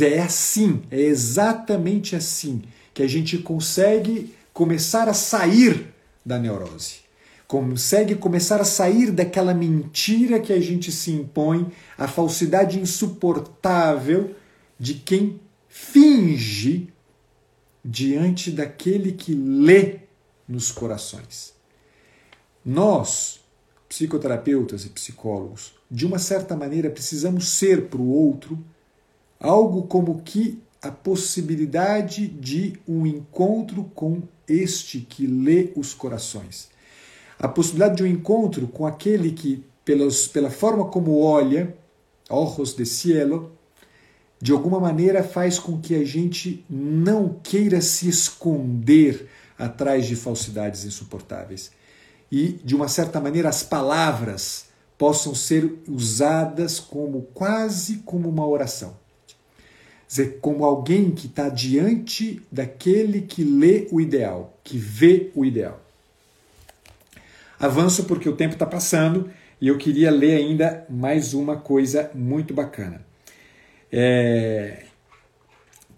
É 0.00 0.20
assim, 0.20 0.82
é 0.90 1.00
exatamente 1.00 2.14
assim 2.14 2.62
que 2.92 3.02
a 3.02 3.06
gente 3.06 3.38
consegue 3.38 4.34
começar 4.52 5.08
a 5.08 5.14
sair 5.14 5.92
da 6.24 6.38
neurose. 6.38 6.96
Consegue 7.46 8.14
começar 8.14 8.60
a 8.60 8.64
sair 8.64 9.10
daquela 9.10 9.54
mentira 9.54 10.38
que 10.38 10.52
a 10.52 10.60
gente 10.60 10.92
se 10.92 11.10
impõe, 11.10 11.72
a 11.96 12.06
falsidade 12.06 12.78
insuportável 12.78 14.34
de 14.78 14.94
quem 14.94 15.40
finge 15.68 16.88
diante 17.84 18.50
daquele 18.50 19.12
que 19.12 19.34
lê 19.34 20.00
nos 20.48 20.70
corações. 20.70 21.54
Nós, 22.64 23.40
psicoterapeutas 23.88 24.84
e 24.84 24.90
psicólogos, 24.90 25.74
de 25.90 26.06
uma 26.06 26.18
certa 26.18 26.56
maneira 26.56 26.90
precisamos 26.90 27.48
ser 27.48 27.88
para 27.88 28.00
o 28.00 28.10
outro 28.10 28.62
algo 29.40 29.82
como 29.84 30.22
que 30.22 30.60
a 30.82 30.90
possibilidade 30.90 32.26
de 32.26 32.78
um 32.86 33.06
encontro 33.06 33.84
com 33.94 34.22
este 34.46 35.00
que 35.00 35.26
lê 35.26 35.72
os 35.76 35.92
corações. 35.92 36.68
A 37.38 37.48
possibilidade 37.48 37.96
de 37.96 38.02
um 38.02 38.06
encontro 38.06 38.66
com 38.66 38.86
aquele 38.86 39.32
que, 39.32 39.64
pelos, 39.84 40.26
pela 40.26 40.50
forma 40.50 40.84
como 40.86 41.20
olha, 41.20 41.76
ojos 42.28 42.74
de 42.74 42.84
cielo, 42.84 43.57
de 44.40 44.52
alguma 44.52 44.78
maneira 44.78 45.22
faz 45.22 45.58
com 45.58 45.80
que 45.80 45.94
a 45.94 46.04
gente 46.04 46.64
não 46.70 47.40
queira 47.42 47.80
se 47.80 48.08
esconder 48.08 49.28
atrás 49.58 50.06
de 50.06 50.14
falsidades 50.14 50.84
insuportáveis. 50.84 51.72
E, 52.30 52.60
de 52.64 52.76
uma 52.76 52.88
certa 52.88 53.20
maneira, 53.20 53.48
as 53.48 53.62
palavras 53.62 54.66
possam 54.96 55.34
ser 55.34 55.82
usadas 55.88 56.78
como 56.78 57.22
quase 57.34 57.98
como 57.98 58.28
uma 58.28 58.46
oração. 58.46 58.96
Dizer, 60.06 60.38
como 60.40 60.64
alguém 60.64 61.10
que 61.10 61.26
está 61.26 61.48
diante 61.48 62.40
daquele 62.50 63.22
que 63.22 63.42
lê 63.42 63.88
o 63.90 64.00
ideal, 64.00 64.58
que 64.62 64.78
vê 64.78 65.30
o 65.34 65.44
ideal. 65.44 65.80
Avanço 67.58 68.04
porque 68.04 68.28
o 68.28 68.36
tempo 68.36 68.54
está 68.54 68.64
passando 68.64 69.28
e 69.60 69.66
eu 69.68 69.76
queria 69.76 70.10
ler 70.10 70.36
ainda 70.36 70.86
mais 70.88 71.34
uma 71.34 71.56
coisa 71.56 72.10
muito 72.14 72.54
bacana. 72.54 73.07
É, 73.92 74.84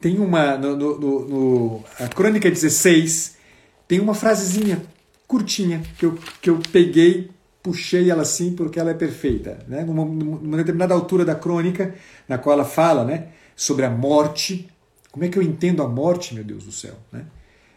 tem 0.01 0.18
uma. 0.18 0.57
No, 0.57 0.76
no, 0.76 0.99
no, 0.99 1.84
a 1.99 2.09
Crônica 2.09 2.49
16 2.49 3.38
tem 3.86 4.01
uma 4.01 4.14
frasezinha 4.14 4.82
curtinha 5.26 5.82
que 5.99 6.07
eu, 6.07 6.18
que 6.41 6.51
eu 6.51 6.61
peguei 6.72 7.30
puxei 7.62 8.11
ela 8.11 8.22
assim 8.22 8.55
porque 8.55 8.78
ela 8.78 8.91
é 8.91 8.95
perfeita. 8.95 9.59
Né? 9.68 9.84
Numa, 9.84 10.05
numa, 10.05 10.57
determinada 10.57 10.95
altura 10.95 11.24
da 11.24 11.34
crônica, 11.34 11.95
na 12.28 12.38
qual 12.38 12.55
ela 12.55 12.64
fala 12.64 13.05
né, 13.05 13.28
sobre 13.55 13.84
a 13.84 13.91
morte. 13.91 14.68
Como 15.11 15.24
é 15.24 15.28
que 15.28 15.38
eu 15.38 15.43
entendo 15.43 15.82
a 15.82 15.88
morte, 15.88 16.34
meu 16.34 16.45
Deus 16.45 16.64
do 16.64 16.72
céu? 16.72 16.95
Né? 17.12 17.26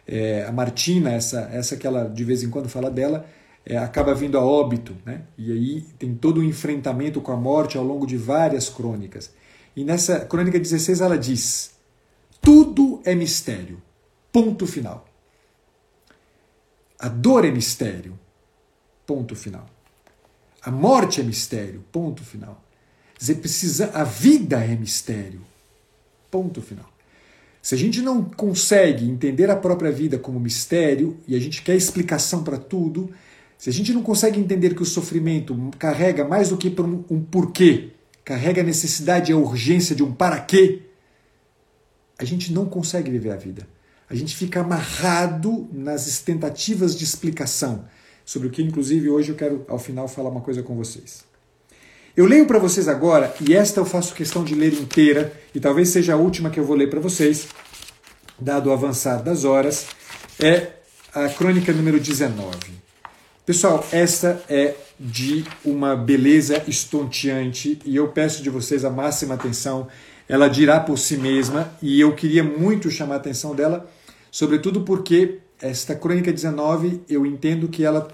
É, 0.07 0.45
a 0.45 0.51
Martina, 0.51 1.11
essa, 1.11 1.49
essa 1.51 1.75
que 1.77 1.87
ela 1.87 2.05
de 2.05 2.23
vez 2.23 2.43
em 2.43 2.49
quando 2.49 2.69
fala 2.69 2.89
dela, 2.89 3.25
é, 3.65 3.77
acaba 3.77 4.13
vindo 4.13 4.37
a 4.37 4.45
óbito. 4.45 4.95
Né? 5.05 5.21
E 5.37 5.51
aí 5.51 5.81
tem 5.97 6.13
todo 6.13 6.37
o 6.37 6.41
um 6.41 6.43
enfrentamento 6.43 7.21
com 7.21 7.31
a 7.31 7.37
morte 7.37 7.77
ao 7.77 7.83
longo 7.83 8.05
de 8.05 8.17
várias 8.17 8.69
crônicas. 8.69 9.31
E 9.75 9.83
nessa 9.83 10.19
crônica 10.21 10.59
16 10.59 11.01
ela 11.01 11.17
diz: 11.17 11.71
Tudo 12.41 13.01
é 13.03 13.15
mistério. 13.15 13.81
Ponto 14.31 14.65
final. 14.65 15.07
A 16.99 17.07
dor 17.07 17.45
é 17.45 17.51
mistério. 17.51 18.17
Ponto 19.05 19.35
final. 19.35 19.67
A 20.61 20.71
morte 20.71 21.19
é 21.19 21.23
mistério. 21.23 21.83
Ponto 21.91 22.23
final. 22.23 22.63
Dizer, 23.17 23.35
precisa, 23.35 23.91
a 23.93 24.03
vida 24.03 24.63
é 24.63 24.75
mistério. 24.75 25.41
Ponto 26.31 26.61
final. 26.61 26.89
Se 27.61 27.75
a 27.75 27.77
gente 27.77 28.01
não 28.01 28.23
consegue 28.23 29.05
entender 29.05 29.49
a 29.49 29.55
própria 29.55 29.91
vida 29.91 30.17
como 30.17 30.39
mistério 30.39 31.17
e 31.27 31.35
a 31.35 31.39
gente 31.39 31.61
quer 31.61 31.75
explicação 31.75 32.43
para 32.43 32.57
tudo, 32.57 33.09
se 33.57 33.69
a 33.69 33.73
gente 33.73 33.93
não 33.93 34.03
consegue 34.03 34.37
entender 34.37 34.75
que 34.75 34.81
o 34.81 34.85
sofrimento 34.85 35.55
carrega 35.79 36.25
mais 36.25 36.49
do 36.49 36.57
que 36.57 36.73
um 37.09 37.21
porquê, 37.21 37.91
carrega 38.23 38.61
a 38.61 38.65
necessidade 38.65 39.31
e 39.31 39.33
a 39.33 39.37
urgência 39.37 39.95
de 39.95 40.03
um 40.03 40.13
para 40.13 40.39
quê, 40.39 40.83
a 42.17 42.23
gente 42.23 42.53
não 42.53 42.65
consegue 42.65 43.11
viver 43.11 43.31
a 43.31 43.35
vida. 43.35 43.67
A 44.09 44.15
gente 44.15 44.35
fica 44.35 44.61
amarrado 44.61 45.67
nas 45.71 46.19
tentativas 46.19 46.95
de 46.95 47.03
explicação, 47.03 47.85
sobre 48.25 48.47
o 48.47 48.51
que, 48.51 48.61
inclusive, 48.61 49.09
hoje 49.09 49.29
eu 49.31 49.35
quero, 49.35 49.65
ao 49.67 49.79
final, 49.79 50.07
falar 50.07 50.29
uma 50.29 50.41
coisa 50.41 50.63
com 50.63 50.75
vocês. 50.75 51.25
Eu 52.15 52.25
leio 52.25 52.45
para 52.45 52.59
vocês 52.59 52.87
agora, 52.87 53.33
e 53.41 53.53
esta 53.55 53.79
eu 53.79 53.85
faço 53.85 54.13
questão 54.13 54.43
de 54.43 54.53
ler 54.53 54.73
inteira, 54.73 55.33
e 55.53 55.59
talvez 55.59 55.89
seja 55.89 56.13
a 56.13 56.17
última 56.17 56.49
que 56.49 56.59
eu 56.59 56.63
vou 56.63 56.75
ler 56.75 56.89
para 56.89 56.99
vocês, 56.99 57.47
dado 58.39 58.69
o 58.69 58.71
avançar 58.71 59.23
das 59.23 59.43
horas, 59.43 59.87
é 60.39 60.73
a 61.13 61.27
crônica 61.29 61.73
número 61.73 61.99
19. 61.99 62.57
Pessoal, 63.45 63.85
esta 63.91 64.43
é 64.47 64.75
de 64.99 65.43
uma 65.63 65.95
beleza 65.95 66.63
estonteante 66.67 67.79
e 67.85 67.95
eu 67.95 68.07
peço 68.09 68.43
de 68.43 68.49
vocês 68.49 68.85
a 68.85 68.89
máxima 68.89 69.35
atenção. 69.35 69.87
Ela 70.27 70.47
dirá 70.47 70.79
por 70.79 70.97
si 70.97 71.17
mesma 71.17 71.71
e 71.81 71.99
eu 71.99 72.13
queria 72.15 72.43
muito 72.43 72.89
chamar 72.89 73.15
a 73.15 73.17
atenção 73.17 73.55
dela, 73.55 73.89
sobretudo 74.31 74.81
porque 74.81 75.39
esta 75.61 75.95
crônica 75.95 76.31
19 76.31 77.01
eu 77.09 77.25
entendo 77.25 77.67
que 77.67 77.83
ela 77.83 78.07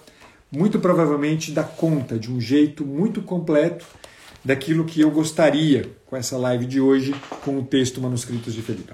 muito 0.51 0.79
provavelmente 0.79 1.51
dá 1.51 1.63
conta 1.63 2.17
de 2.17 2.31
um 2.31 2.41
jeito 2.41 2.85
muito 2.85 3.21
completo 3.21 3.85
daquilo 4.43 4.85
que 4.85 5.01
eu 5.01 5.11
gostaria 5.11 5.89
com 6.05 6.15
essa 6.15 6.37
live 6.37 6.65
de 6.65 6.79
hoje 6.79 7.13
com 7.41 7.59
o 7.59 7.63
texto 7.63 8.01
Manuscritos 8.01 8.53
de 8.53 8.61
Felipe. 8.61 8.93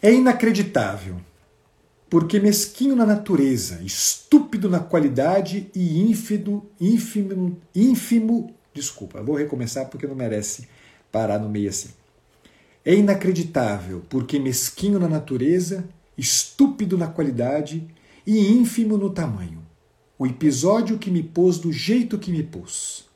É 0.00 0.12
inacreditável 0.12 1.16
porque 2.08 2.38
mesquinho 2.38 2.94
na 2.94 3.06
natureza, 3.06 3.80
estúpido 3.82 4.68
na 4.68 4.80
qualidade 4.80 5.70
e 5.74 6.00
ínfido, 6.00 6.64
ínfimo, 6.80 7.58
ínfimo, 7.74 8.54
desculpa, 8.72 9.22
vou 9.22 9.36
recomeçar 9.36 9.86
porque 9.86 10.06
não 10.06 10.14
merece 10.14 10.68
parar 11.10 11.38
no 11.38 11.48
meio 11.48 11.70
assim. 11.70 11.90
É 12.84 12.94
inacreditável, 12.94 14.02
porque 14.08 14.38
mesquinho 14.38 14.98
na 14.98 15.08
natureza, 15.08 15.88
estúpido 16.16 16.98
na 16.98 17.06
qualidade 17.06 17.86
e 18.26 18.38
ínfimo 18.52 18.96
no 18.96 19.10
tamanho. 19.10 19.64
O 20.18 20.26
episódio 20.26 20.98
que 20.98 21.10
me 21.10 21.22
pôs 21.22 21.58
do 21.58 21.72
jeito 21.72 22.18
que 22.18 22.30
me 22.30 22.42
pôs. 22.42 23.06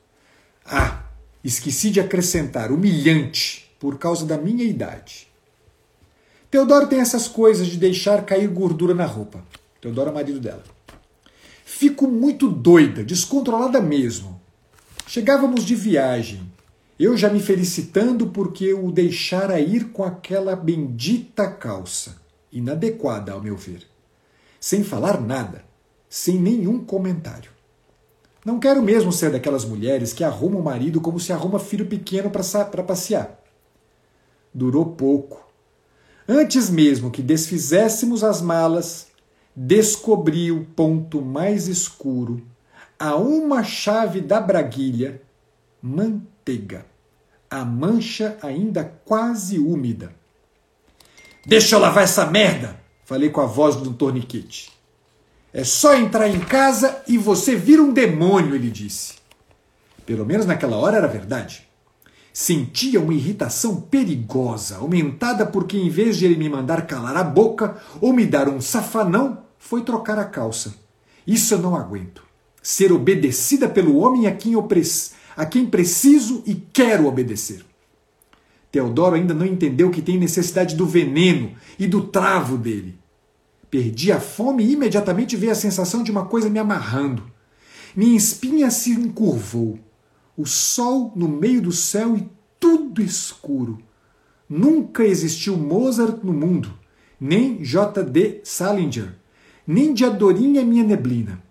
Ah, 0.65 1.05
esqueci 1.43 1.89
de 1.89 1.99
acrescentar, 1.99 2.71
humilhante, 2.71 3.71
por 3.79 3.97
causa 3.97 4.25
da 4.25 4.37
minha 4.37 4.63
idade. 4.63 5.28
Teodoro 6.51 6.87
tem 6.87 6.99
essas 6.99 7.27
coisas 7.27 7.67
de 7.67 7.77
deixar 7.77 8.25
cair 8.25 8.47
gordura 8.47 8.95
na 8.95 9.05
roupa. 9.05 9.43
Teodoro 9.79 10.09
é 10.09 10.13
marido 10.13 10.39
dela. 10.39 10.63
Fico 11.63 12.07
muito 12.07 12.49
doida, 12.49 13.03
descontrolada 13.03 13.79
mesmo. 13.79 14.41
Chegávamos 15.05 15.63
de 15.63 15.75
viagem, 15.75 16.41
eu 16.99 17.15
já 17.15 17.29
me 17.29 17.39
felicitando 17.39 18.27
porque 18.27 18.73
o 18.73 18.91
deixara 18.91 19.59
ir 19.59 19.91
com 19.91 20.03
aquela 20.03 20.55
bendita 20.55 21.47
calça, 21.49 22.19
inadequada 22.51 23.31
ao 23.31 23.41
meu 23.41 23.55
ver. 23.55 23.83
Sem 24.59 24.83
falar 24.83 25.21
nada, 25.21 25.63
sem 26.09 26.39
nenhum 26.39 26.83
comentário. 26.83 27.51
Não 28.43 28.59
quero 28.59 28.81
mesmo 28.81 29.11
ser 29.11 29.31
daquelas 29.31 29.65
mulheres 29.65 30.13
que 30.13 30.23
arrumam 30.23 30.61
o 30.61 30.63
marido 30.63 30.99
como 30.99 31.19
se 31.19 31.31
arruma 31.31 31.59
filho 31.59 31.85
pequeno 31.85 32.31
para 32.31 32.83
passear. 32.83 33.39
Durou 34.51 34.87
pouco 34.87 35.48
Antes 36.31 36.69
mesmo 36.69 37.09
que 37.09 37.23
desfizéssemos 37.23 38.23
as 38.23 38.39
malas, 38.39 39.07
descobri 39.55 40.51
o 40.51 40.63
ponto 40.63 41.23
mais 41.23 41.67
escuro, 41.67 42.45
a 42.99 43.15
uma 43.15 43.63
chave 43.63 44.21
da 44.21 44.39
braguilha, 44.39 45.19
manteiga, 45.81 46.85
a 47.49 47.65
mancha 47.65 48.37
ainda 48.43 48.83
quase 49.05 49.57
úmida. 49.57 50.13
Deixa 51.47 51.75
eu 51.75 51.79
lavar 51.79 52.03
essa 52.03 52.27
merda! 52.27 52.79
Falei 53.05 53.31
com 53.31 53.41
a 53.41 53.47
voz 53.47 53.77
do 53.77 53.91
torniquete. 53.91 54.71
É 55.51 55.63
só 55.63 55.95
entrar 55.95 56.27
em 56.27 56.39
casa 56.41 57.01
e 57.07 57.17
você 57.17 57.55
vira 57.55 57.81
um 57.81 57.91
demônio, 57.91 58.53
ele 58.53 58.69
disse. 58.69 59.15
Pelo 60.05 60.27
menos 60.27 60.45
naquela 60.45 60.77
hora 60.77 60.97
era 60.97 61.07
verdade. 61.07 61.67
Sentia 62.31 63.01
uma 63.01 63.13
irritação 63.13 63.81
perigosa, 63.81 64.77
aumentada 64.77 65.45
porque, 65.45 65.77
em 65.77 65.89
vez 65.89 66.17
de 66.17 66.25
ele 66.25 66.35
me 66.35 66.47
mandar 66.47 66.85
calar 66.85 67.17
a 67.17 67.23
boca 67.23 67.77
ou 67.99 68.13
me 68.13 68.25
dar 68.25 68.47
um 68.47 68.61
safanão, 68.61 69.39
foi 69.57 69.81
trocar 69.81 70.17
a 70.19 70.25
calça. 70.25 70.75
Isso 71.25 71.53
eu 71.53 71.59
não 71.59 71.75
aguento. 71.75 72.23
Ser 72.61 72.91
obedecida 72.91 73.67
pelo 73.67 73.97
homem 73.97 74.27
a 74.27 74.31
quem, 74.31 74.53
eu 74.53 74.67
a 75.35 75.45
quem 75.45 75.65
preciso 75.65 76.43
e 76.45 76.55
quero 76.55 77.07
obedecer. 77.07 77.65
Teodoro 78.71 79.15
ainda 79.15 79.33
não 79.33 79.45
entendeu 79.45 79.89
que 79.89 80.01
tem 80.01 80.17
necessidade 80.17 80.75
do 80.75 80.85
veneno 80.85 81.53
e 81.77 81.87
do 81.87 82.01
travo 82.01 82.57
dele. 82.57 82.99
Perdi 83.69 84.11
a 84.11 84.19
fome 84.19 84.63
e 84.63 84.73
imediatamente 84.73 85.35
veio 85.35 85.51
a 85.51 85.55
sensação 85.55 86.03
de 86.03 86.11
uma 86.11 86.25
coisa 86.25 86.49
me 86.49 86.59
amarrando. 86.59 87.23
Minha 87.95 88.17
espinha 88.17 88.69
se 88.69 88.91
encurvou 88.91 89.79
o 90.39 90.45
sol 90.45 91.11
no 91.17 91.27
meio 91.27 91.61
do 91.61 91.71
céu 91.73 92.15
e 92.15 92.29
tudo 92.57 93.01
escuro. 93.01 93.77
Nunca 94.47 95.03
existiu 95.03 95.57
Mozart 95.57 96.23
no 96.23 96.31
mundo, 96.31 96.73
nem 97.19 97.61
J.D. 97.61 98.39
Salinger, 98.45 99.15
nem 99.67 99.93
Diadorinha 99.93 100.63
minha 100.63 100.85
neblina. 100.85 101.43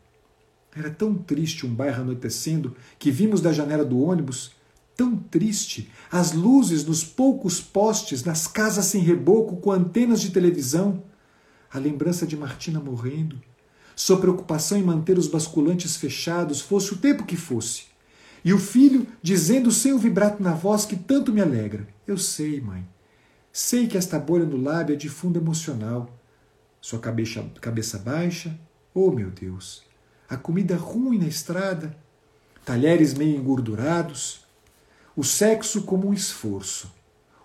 Era 0.75 0.89
tão 0.89 1.15
triste 1.15 1.67
um 1.67 1.75
bairro 1.75 2.01
anoitecendo 2.01 2.75
que 2.99 3.11
vimos 3.11 3.43
da 3.43 3.53
janela 3.53 3.85
do 3.85 4.01
ônibus, 4.01 4.53
tão 4.97 5.15
triste, 5.17 5.91
as 6.11 6.33
luzes 6.33 6.83
nos 6.87 7.05
poucos 7.05 7.61
postes, 7.61 8.25
nas 8.25 8.47
casas 8.47 8.87
sem 8.87 9.03
reboco 9.03 9.59
com 9.59 9.71
antenas 9.71 10.19
de 10.19 10.31
televisão, 10.31 11.03
a 11.71 11.79
lembrança 11.79 12.27
de 12.27 12.39
Martina 12.39 12.81
morrendo, 12.81 13.39
sua 13.95 14.19
preocupação 14.19 14.79
em 14.79 14.83
manter 14.83 15.19
os 15.19 15.29
basculantes 15.29 15.95
fechados, 15.95 16.63
fosse 16.63 16.95
o 16.95 16.97
tempo 16.97 17.27
que 17.27 17.37
fosse. 17.37 17.98
E 18.45 18.53
o 18.53 18.59
filho 18.59 19.07
dizendo 19.23 19.71
sem 19.71 19.93
o 19.93 19.99
vibrato 19.99 20.43
na 20.43 20.53
voz 20.53 20.85
que 20.85 20.97
tanto 20.97 21.33
me 21.33 21.41
alegra: 21.41 21.87
Eu 22.07 22.17
sei, 22.17 22.61
mãe. 22.61 22.87
Sei 23.53 23.87
que 23.87 23.97
esta 23.99 24.19
bolha 24.19 24.45
no 24.45 24.57
lábio 24.57 24.95
é 24.95 24.97
de 24.97 25.09
fundo 25.09 25.39
emocional. 25.39 26.17
Sua 26.81 26.99
cabeça, 26.99 27.45
cabeça 27.61 27.99
baixa. 27.99 28.59
Oh, 28.95 29.11
meu 29.11 29.31
Deus! 29.31 29.83
A 30.29 30.37
comida 30.37 30.77
ruim 30.77 31.19
na 31.19 31.27
estrada, 31.27 31.97
talheres 32.65 33.15
meio 33.15 33.37
engordurados, 33.37 34.47
o 35.17 35.25
sexo 35.25 35.83
como 35.83 36.09
um 36.09 36.13
esforço, 36.13 36.93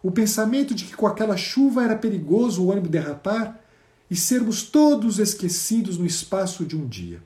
o 0.04 0.12
pensamento 0.12 0.76
de 0.76 0.86
que 0.86 0.96
com 0.96 1.08
aquela 1.08 1.38
chuva 1.38 1.84
era 1.84 1.96
perigoso 1.96 2.62
o 2.62 2.68
ônibus 2.68 2.92
derrapar 2.92 3.60
e 4.10 4.16
sermos 4.16 4.64
todos 4.64 5.18
esquecidos 5.18 5.98
no 5.98 6.06
espaço 6.06 6.66
de 6.66 6.76
um 6.76 6.86
dia. 6.86 7.24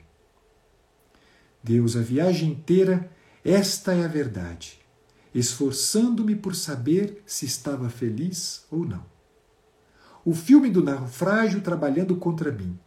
Deus, 1.62 1.96
a 1.96 2.00
viagem 2.00 2.52
inteira 2.52 3.10
esta 3.50 3.94
é 3.94 4.04
a 4.04 4.08
verdade, 4.08 4.78
esforçando-me 5.34 6.36
por 6.36 6.54
saber 6.54 7.22
se 7.24 7.46
estava 7.46 7.88
feliz 7.88 8.66
ou 8.70 8.84
não. 8.84 9.02
O 10.22 10.34
filme 10.34 10.68
do 10.68 10.84
naufrágio 10.84 11.62
trabalhando 11.62 12.14
contra 12.16 12.52
mim. 12.52 12.78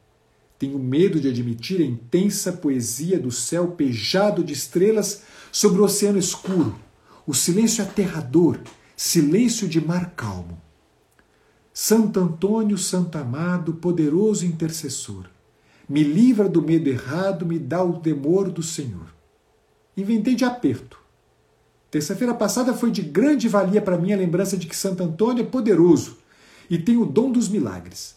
Tenho 0.60 0.78
medo 0.78 1.20
de 1.20 1.28
admitir 1.28 1.82
a 1.82 1.84
intensa 1.84 2.54
poesia 2.54 3.20
do 3.20 3.32
céu 3.32 3.70
pejado 3.70 4.44
de 4.44 4.54
estrelas 4.54 5.24
sobre 5.52 5.82
o 5.82 5.84
oceano 5.84 6.20
escuro, 6.20 6.78
o 7.26 7.34
silêncio 7.34 7.84
aterrador, 7.84 8.60
silêncio 8.96 9.68
de 9.68 9.84
mar 9.84 10.14
calmo. 10.16 10.62
Santo 11.74 12.20
Antônio, 12.20 12.78
Santo 12.78 13.18
Amado, 13.18 13.74
poderoso 13.74 14.46
intercessor, 14.46 15.26
me 15.90 16.04
livra 16.04 16.48
do 16.48 16.62
medo 16.62 16.88
errado, 16.88 17.48
me 17.48 17.58
dá 17.58 17.84
o 17.84 18.00
temor 18.00 18.52
do 18.52 18.62
Senhor 18.62 19.21
inventei 19.96 20.36
de 20.36 20.46
aperto. 20.46 21.00
Terça-feira 21.90 22.34
passada 22.34 22.74
foi 22.74 22.90
de 22.90 23.02
grande 23.02 23.50
valia 23.50 23.82
para 23.82 23.98
mim 23.98 24.14
a 24.14 24.18
lembrança 24.18 24.56
de 24.56 24.66
que 24.66 24.76
Santo 24.76 25.04
Antônio 25.04 25.44
é 25.44 25.48
poderoso 25.48 26.18
e 26.70 26.78
tem 26.78 26.98
o 26.98 27.06
dom 27.06 27.32
dos 27.32 27.50
milagres. 27.50 28.16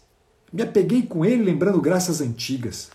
Me 0.53 0.63
apeguei 0.63 1.03
com 1.03 1.25
ele 1.25 1.43
lembrando 1.43 1.81
graças 1.81 2.21
antigas. 2.21 2.91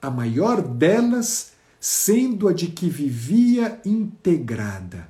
A 0.00 0.10
maior 0.10 0.62
delas 0.62 1.52
sendo 1.78 2.48
a 2.48 2.52
de 2.52 2.68
que 2.68 2.88
vivia 2.88 3.80
integrada. 3.84 5.08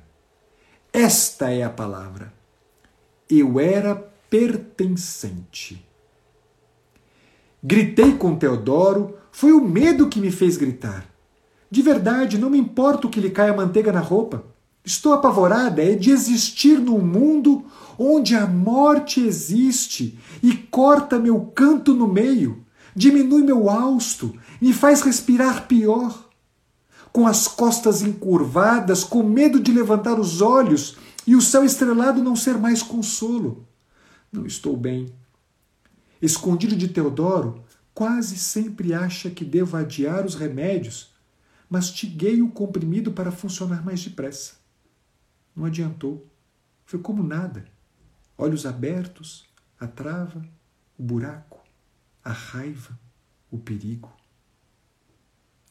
Esta 0.91 1.49
é 1.51 1.63
a 1.63 1.69
palavra. 1.69 2.33
Eu 3.29 3.59
era 3.59 3.95
pertencente. 4.29 5.85
Gritei 7.63 8.17
com 8.17 8.35
Teodoro, 8.35 9.17
foi 9.31 9.51
o 9.51 9.63
medo 9.63 10.09
que 10.09 10.19
me 10.19 10.31
fez 10.31 10.57
gritar. 10.57 11.10
De 11.71 11.81
verdade, 11.81 12.37
não 12.37 12.49
me 12.49 12.57
importa 12.57 13.07
que 13.07 13.21
lhe 13.21 13.29
caia 13.29 13.53
manteiga 13.53 13.93
na 13.93 14.01
roupa. 14.01 14.43
Estou 14.83 15.13
apavorada 15.13 15.81
é 15.81 15.95
de 15.95 16.11
existir 16.11 16.77
num 16.79 16.99
mundo 16.99 17.63
onde 17.97 18.35
a 18.35 18.45
morte 18.45 19.21
existe 19.21 20.19
e 20.43 20.53
corta 20.53 21.17
meu 21.17 21.39
canto 21.55 21.93
no 21.93 22.07
meio, 22.07 22.65
diminui 22.93 23.43
meu 23.43 23.69
hausto, 23.69 24.35
me 24.59 24.73
faz 24.73 25.01
respirar 25.01 25.65
pior. 25.67 26.29
Com 27.13 27.25
as 27.25 27.47
costas 27.47 28.01
encurvadas, 28.01 29.03
com 29.05 29.23
medo 29.23 29.59
de 29.59 29.71
levantar 29.71 30.19
os 30.19 30.41
olhos 30.41 30.97
e 31.25 31.35
o 31.35 31.41
céu 31.41 31.63
estrelado 31.63 32.21
não 32.21 32.35
ser 32.35 32.57
mais 32.57 32.83
consolo. 32.83 33.65
Não 34.31 34.45
estou 34.45 34.75
bem. 34.75 35.13
Escondido 36.21 36.75
de 36.75 36.89
Teodoro, 36.89 37.63
quase 37.93 38.37
sempre 38.37 38.93
acha 38.93 39.29
que 39.29 39.45
devo 39.45 39.77
adiar 39.77 40.25
os 40.25 40.35
remédios 40.35 41.10
Mastiguei 41.71 42.41
o 42.41 42.49
comprimido 42.49 43.13
para 43.13 43.31
funcionar 43.31 43.81
mais 43.81 44.03
depressa. 44.03 44.55
Não 45.55 45.63
adiantou. 45.63 46.27
Foi 46.83 46.99
como 46.99 47.23
nada. 47.23 47.63
Olhos 48.37 48.65
abertos, 48.65 49.45
a 49.79 49.87
trava, 49.87 50.45
o 50.99 51.01
buraco, 51.01 51.63
a 52.21 52.29
raiva, 52.29 52.99
o 53.49 53.57
perigo. 53.57 54.11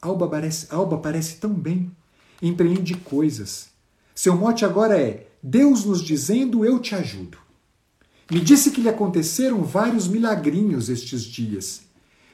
Alba 0.01 0.27
parece, 0.27 0.75
Alba 0.75 0.97
parece 0.97 1.37
tão 1.37 1.53
bem. 1.53 1.95
Empreende 2.41 2.95
coisas. 2.97 3.69
Seu 4.15 4.35
mote 4.35 4.65
agora 4.65 4.99
é 4.99 5.31
Deus 5.43 5.85
nos 5.85 6.01
dizendo 6.01 6.65
eu 6.65 6.81
te 6.81 6.95
ajudo. 6.95 7.37
Me 8.31 8.41
disse 8.41 8.71
que 8.71 8.81
lhe 8.81 8.89
aconteceram 8.89 9.63
vários 9.63 10.09
milagrinhos 10.09 10.89
estes 10.89 11.25
dias, 11.25 11.83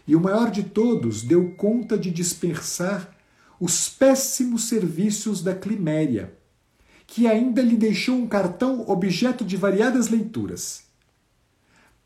e 0.07 0.15
o 0.15 0.21
maior 0.21 0.53
de 0.53 0.63
todos 0.63 1.25
deu 1.25 1.51
conta 1.57 1.99
de 1.99 2.13
dispersar 2.13 3.16
os 3.61 3.89
péssimos 3.89 4.65
serviços 4.65 5.43
da 5.43 5.55
Climéria, 5.55 6.37
que 7.07 7.27
ainda 7.27 7.63
lhe 7.63 7.77
deixou 7.77 8.17
um 8.17 8.27
cartão 8.27 8.89
objeto 8.89 9.45
de 9.45 9.57
variadas 9.57 10.09
leituras. 10.09 10.85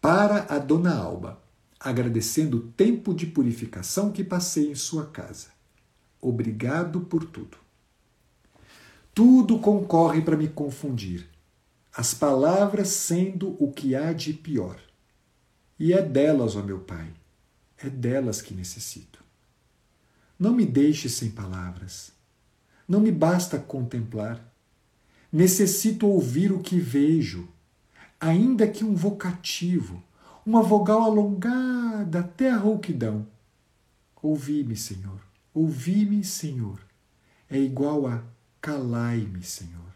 Para 0.01 0.47
a 0.55 0.59
dona 0.59 0.95
Alba, 0.95 1.43
agradecendo 1.79 2.59
o 2.59 2.73
tempo 2.73 3.15
de 3.15 3.27
purificação 3.27 4.13
que 4.13 4.23
passei 4.23 4.71
em 4.71 4.75
sua 4.75 5.07
casa. 5.07 5.49
Obrigado 6.21 7.01
por 7.01 7.25
tudo. 7.25 7.57
Tudo 9.15 9.59
concorre 9.59 10.21
para 10.23 10.37
me 10.37 10.49
confundir, 10.49 11.29
as 11.95 12.15
palavras 12.15 12.89
sendo 12.89 13.57
o 13.63 13.73
que 13.73 13.97
há 13.97 14.13
de 14.13 14.33
pior. 14.33 14.79
E 15.79 15.93
é 15.93 16.03
delas, 16.03 16.55
ó 16.55 16.63
meu 16.63 16.79
Pai, 16.79 17.13
é 17.79 17.89
delas 17.89 18.41
que 18.41 18.55
necessito. 18.55 19.25
Não 20.41 20.55
me 20.55 20.65
deixe 20.65 21.07
sem 21.11 21.31
palavras. 21.31 22.13
Não 22.89 22.99
me 22.99 23.13
basta 23.13 23.59
contemplar. 23.59 24.43
Necessito 25.31 26.07
ouvir 26.07 26.51
o 26.51 26.61
que 26.61 26.81
vejo, 26.81 27.47
ainda 28.19 28.67
que 28.67 28.83
um 28.83 28.95
vocativo, 28.95 30.03
uma 30.47 30.63
vogal 30.63 31.03
alongada 31.03 32.21
até 32.21 32.51
a 32.51 32.57
rouquidão. 32.57 33.29
Ouvi-me, 34.23 34.77
Senhor, 34.77 35.21
ouvi-me, 35.53 36.25
Senhor. 36.25 36.81
É 37.49 37.59
igual 37.59 38.07
a 38.07 38.25
calai-me, 38.63 39.43
Senhor. 39.43 39.93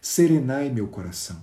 Serenai 0.00 0.70
meu 0.70 0.88
coração. 0.88 1.40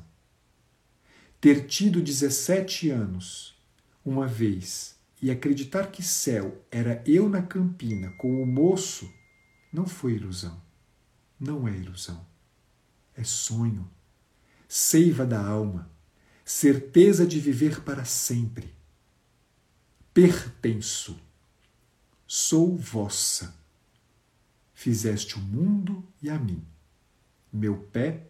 Ter 1.39 1.67
tido 1.67 2.01
17 2.01 2.89
anos, 2.89 3.57
uma 4.03 4.27
vez, 4.27 4.98
e 5.21 5.29
acreditar 5.29 5.91
que 5.91 6.01
céu 6.01 6.65
era 6.71 7.03
eu 7.05 7.27
na 7.27 7.41
campina 7.41 8.11
com 8.11 8.41
o 8.41 8.45
moço, 8.45 9.11
não 9.71 9.85
foi 9.85 10.13
ilusão. 10.13 10.61
Não 11.39 11.67
é 11.67 11.75
ilusão. 11.75 12.25
É 13.15 13.23
sonho. 13.23 13.89
Seiva 14.67 15.25
da 15.25 15.43
alma. 15.43 15.89
Certeza 16.45 17.27
de 17.27 17.39
viver 17.39 17.81
para 17.81 18.05
sempre. 18.05 18.73
Pertenço. 20.13 21.19
Sou 22.25 22.75
vossa. 22.75 23.55
Fizeste 24.73 25.35
o 25.35 25.39
mundo 25.39 26.07
e 26.21 26.29
a 26.29 26.39
mim. 26.39 26.63
Meu 27.51 27.77
pé 27.77 28.27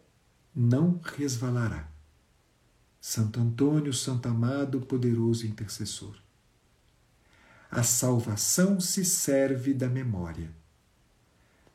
não 0.56 1.00
resvalará. 1.04 1.90
Santo 3.00 3.40
Antônio, 3.40 3.94
Santo 3.94 4.28
Amado, 4.28 4.82
poderoso 4.82 5.46
intercessor 5.46 6.16
a 7.72 7.84
salvação 7.84 8.80
se 8.80 9.06
serve 9.06 9.74
da 9.74 9.88
memória. 9.88 10.50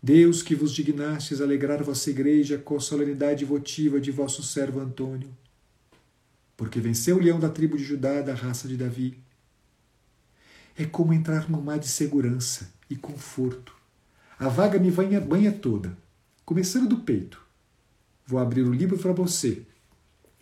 Deus, 0.02 0.42
que 0.42 0.54
vos 0.54 0.72
dignastes 0.72 1.40
alegrar 1.40 1.82
vossa 1.82 2.10
igreja 2.10 2.58
com 2.58 2.76
a 2.76 2.80
solenidade 2.80 3.44
votiva 3.44 4.00
de 4.00 4.10
vosso 4.10 4.42
servo 4.42 4.80
Antônio, 4.80 5.30
porque 6.56 6.80
venceu 6.80 7.16
o 7.16 7.20
leão 7.20 7.38
da 7.38 7.48
tribo 7.48 7.76
de 7.76 7.84
Judá, 7.84 8.20
da 8.20 8.34
raça 8.34 8.68
de 8.68 8.76
Davi. 8.76 9.18
É 10.76 10.84
como 10.84 11.12
entrar 11.12 11.48
num 11.48 11.60
mar 11.60 11.78
de 11.78 11.88
segurança 11.88 12.70
e 12.90 12.96
conforto. 12.96 13.74
A 14.38 14.48
vaga 14.48 14.78
me 14.78 14.90
banha, 14.90 15.20
banha 15.20 15.52
toda, 15.52 15.96
começando 16.44 16.88
do 16.88 16.98
peito. 16.98 17.40
Vou 18.26 18.40
abrir 18.40 18.62
o 18.62 18.74
livro 18.74 18.98
para 18.98 19.12
você. 19.12 19.62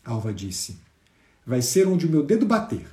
Alva 0.05 0.33
disse. 0.33 0.79
Vai 1.47 1.61
ser 1.61 1.87
onde 1.87 2.07
o 2.07 2.11
meu 2.11 2.25
dedo 2.25 2.47
bater. 2.47 2.87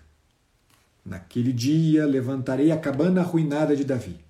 Naquele 1.09 1.51
dia 1.51 2.05
levantarei 2.05 2.71
a 2.71 2.77
cabana 2.77 3.21
arruinada 3.21 3.75
de 3.75 3.83
Davi. 3.83 4.23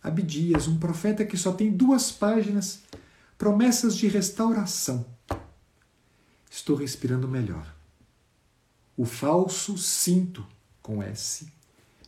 Abdias, 0.00 0.68
um 0.68 0.78
profeta 0.78 1.24
que 1.24 1.36
só 1.36 1.52
tem 1.52 1.72
duas 1.72 2.12
páginas, 2.12 2.82
promessas 3.36 3.96
de 3.96 4.06
restauração. 4.06 5.04
Estou 6.48 6.76
respirando 6.76 7.26
melhor. 7.26 7.74
O 8.96 9.04
falso 9.04 9.76
cinto, 9.76 10.46
com 10.80 11.02
S, 11.02 11.48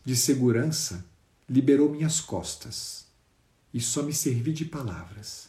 de 0.04 0.14
segurança, 0.14 1.04
liberou 1.50 1.90
minhas 1.90 2.20
costas 2.20 3.08
e 3.74 3.80
só 3.80 4.00
me 4.04 4.12
servi 4.12 4.52
de 4.52 4.64
palavras. 4.64 5.48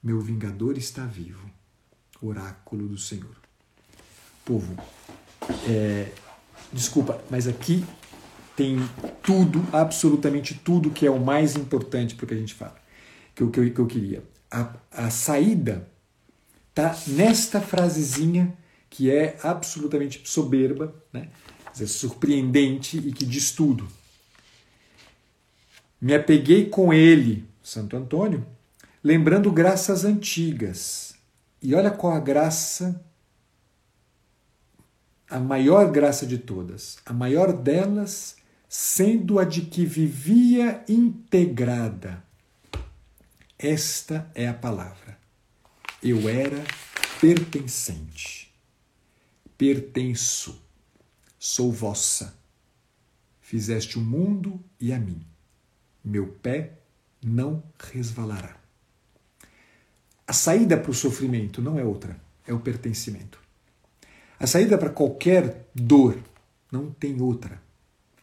Meu 0.00 0.20
vingador 0.20 0.78
está 0.78 1.04
vivo. 1.04 1.50
Oráculo 2.22 2.86
do 2.86 2.96
Senhor. 2.96 3.36
Povo, 4.44 4.76
é, 5.68 6.12
Desculpa, 6.72 7.22
mas 7.30 7.46
aqui 7.46 7.84
tem 8.56 8.78
tudo, 9.22 9.64
absolutamente 9.72 10.54
tudo 10.54 10.90
que 10.90 11.06
é 11.06 11.10
o 11.10 11.20
mais 11.20 11.56
importante 11.56 12.14
para 12.14 12.24
o 12.24 12.28
que 12.28 12.34
a 12.34 12.38
gente 12.38 12.54
fala, 12.54 12.76
que 13.34 13.42
eu, 13.42 13.50
que 13.50 13.60
eu, 13.60 13.72
que 13.72 13.78
eu 13.78 13.86
queria. 13.86 14.22
A, 14.50 14.74
a 14.90 15.10
saída 15.10 15.88
tá 16.74 16.96
nesta 17.06 17.60
frasezinha 17.60 18.56
que 18.90 19.10
é 19.10 19.36
absolutamente 19.42 20.22
soberba, 20.24 20.94
né? 21.12 21.28
Surpreendente 21.86 22.98
e 22.98 23.12
que 23.12 23.24
diz 23.24 23.52
tudo. 23.52 23.86
Me 26.00 26.14
apeguei 26.14 26.66
com 26.66 26.92
ele, 26.92 27.44
Santo 27.62 27.96
Antônio, 27.96 28.44
lembrando 29.02 29.52
graças 29.52 30.04
antigas. 30.04 31.14
E 31.62 31.74
olha 31.74 31.90
qual 31.90 32.14
a 32.14 32.20
graça 32.20 33.00
a 35.28 35.38
maior 35.38 35.90
graça 35.90 36.26
de 36.26 36.38
todas, 36.38 36.98
a 37.04 37.12
maior 37.12 37.52
delas 37.52 38.36
sendo 38.68 39.38
a 39.38 39.44
de 39.44 39.62
que 39.62 39.84
vivia 39.84 40.84
integrada. 40.88 42.22
Esta 43.58 44.30
é 44.34 44.46
a 44.46 44.54
palavra. 44.54 45.18
Eu 46.02 46.28
era 46.28 46.62
pertencente. 47.20 48.54
Pertenço. 49.56 50.62
Sou 51.38 51.72
vossa. 51.72 52.38
Fizeste 53.40 53.98
o 53.98 54.02
mundo 54.02 54.62
e 54.78 54.92
a 54.92 54.98
mim. 54.98 55.20
Meu 56.04 56.28
pé 56.28 56.78
não 57.22 57.62
resvalará. 57.78 58.56
A 60.26 60.32
saída 60.32 60.76
para 60.76 60.90
o 60.90 60.94
sofrimento 60.94 61.62
não 61.62 61.78
é 61.78 61.84
outra, 61.84 62.20
é 62.46 62.52
o 62.52 62.60
pertencimento. 62.60 63.40
A 64.38 64.46
saída 64.46 64.78
para 64.78 64.90
qualquer 64.90 65.68
dor 65.74 66.18
não 66.70 66.90
tem 66.90 67.20
outra. 67.20 67.60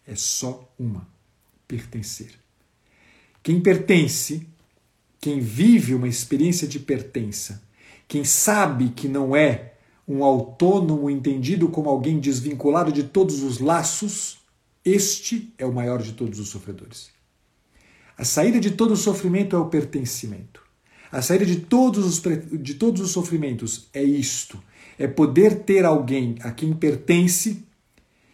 É 0.08 0.16
só 0.16 0.72
uma: 0.80 1.08
pertencer. 1.68 2.32
Quem 3.44 3.62
pertence, 3.62 4.48
quem 5.20 5.40
vive 5.40 5.94
uma 5.94 6.08
experiência 6.08 6.68
de 6.68 6.80
pertença, 6.80 7.62
quem 8.08 8.24
sabe 8.24 8.90
que 8.90 9.08
não 9.08 9.36
é 9.36 9.74
um 10.08 10.24
autônomo 10.24 11.10
entendido 11.10 11.68
como 11.70 11.90
alguém 11.90 12.20
desvinculado 12.20 12.92
de 12.92 13.04
todos 13.04 13.42
os 13.42 13.60
laços, 13.60 14.38
este 14.84 15.54
é 15.58 15.66
o 15.66 15.74
maior 15.74 16.02
de 16.02 16.14
todos 16.14 16.40
os 16.40 16.50
sofredores. 16.50 17.10
A 18.18 18.24
saída 18.24 18.60
de 18.60 18.72
todo 18.72 18.96
sofrimento 18.96 19.56
é 19.56 19.60
o 19.60 19.68
pertencimento. 19.68 20.62
A 21.12 21.22
saída 21.22 21.46
de 21.46 21.58
todos 21.58 22.06
os, 22.06 22.22
de 22.62 22.76
todos 22.76 23.02
os 23.02 23.12
sofrimentos 23.12 23.88
é 23.94 24.04
isto: 24.04 24.62
é 24.98 25.08
poder 25.08 25.64
ter 25.64 25.86
alguém 25.86 26.36
a 26.42 26.52
quem 26.52 26.74
pertence 26.74 27.64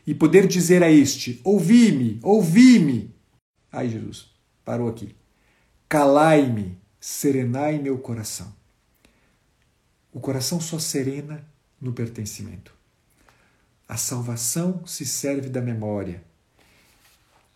e 0.05 0.13
poder 0.13 0.47
dizer 0.47 0.83
a 0.83 0.91
este: 0.91 1.39
Ouvi-me, 1.43 2.19
ouvi-me. 2.21 3.13
Ai, 3.71 3.89
Jesus, 3.89 4.29
parou 4.63 4.89
aqui. 4.89 5.15
Calai-me, 5.87 6.77
serenai 6.99 7.79
meu 7.79 7.97
coração. 7.97 8.53
O 10.13 10.19
coração 10.19 10.59
só 10.59 10.77
serena 10.77 11.45
no 11.79 11.93
pertencimento. 11.93 12.73
A 13.87 13.97
salvação 13.97 14.85
se 14.85 15.05
serve 15.05 15.49
da 15.49 15.61
memória. 15.61 16.23